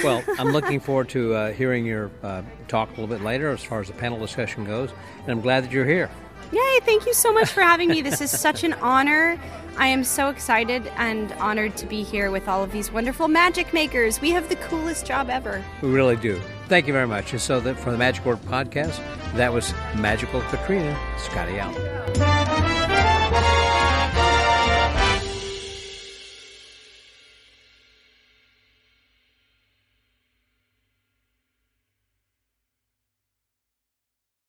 Well, 0.04 0.22
I'm 0.38 0.50
looking 0.50 0.80
forward 0.82 1.10
to 1.10 1.34
uh, 1.34 1.54
hearing 1.54 1.86
your 1.86 2.12
uh, 2.22 2.44
talk 2.68 2.90
a 2.90 2.92
little 2.92 3.08
bit 3.08 3.24
later 3.24 3.50
as 3.50 3.64
far 3.64 3.80
as 3.80 3.88
the 3.88 3.94
panel 3.94 4.20
discussion 4.20 4.66
goes, 4.66 4.92
and 5.24 5.32
I'm 5.32 5.42
glad 5.42 5.64
that 5.64 5.72
you're 5.72 5.86
here. 5.86 6.12
Yay! 6.52 6.80
Thank 6.82 7.06
you 7.06 7.14
so 7.14 7.32
much 7.32 7.50
for 7.50 7.62
having 7.62 7.90
me. 7.90 8.02
This 8.02 8.22
is 8.22 8.32
such 8.32 8.64
an 8.64 8.74
honor. 8.74 9.40
I 9.78 9.88
am 9.88 10.04
so 10.04 10.30
excited 10.30 10.92
and 10.98 11.32
honored 11.34 11.78
to 11.78 11.86
be 11.86 12.04
here 12.04 12.32
with 12.32 12.48
all 12.48 12.64
of 12.64 12.72
these 12.72 12.92
wonderful 12.92 13.28
magic 13.28 13.74
makers. 13.74 14.20
We 14.20 14.32
have 14.32 14.50
the 14.50 14.58
coolest 14.58 15.06
job 15.06 15.30
ever. 15.30 15.64
We 15.82 15.90
really 15.90 16.18
do. 16.18 16.42
Thank 16.68 16.88
you 16.88 16.94
very 16.94 17.08
much. 17.08 17.32
And 17.32 17.42
so 17.42 17.60
that 17.62 17.80
for 17.80 17.92
the 17.92 17.98
Magic 17.98 18.26
Word 18.26 18.40
podcast, 18.40 19.00
that 19.36 19.54
was 19.54 19.74
Magical 19.96 20.42
Katrina. 20.42 21.00
Scotty 21.18 21.60
out. 21.60 22.79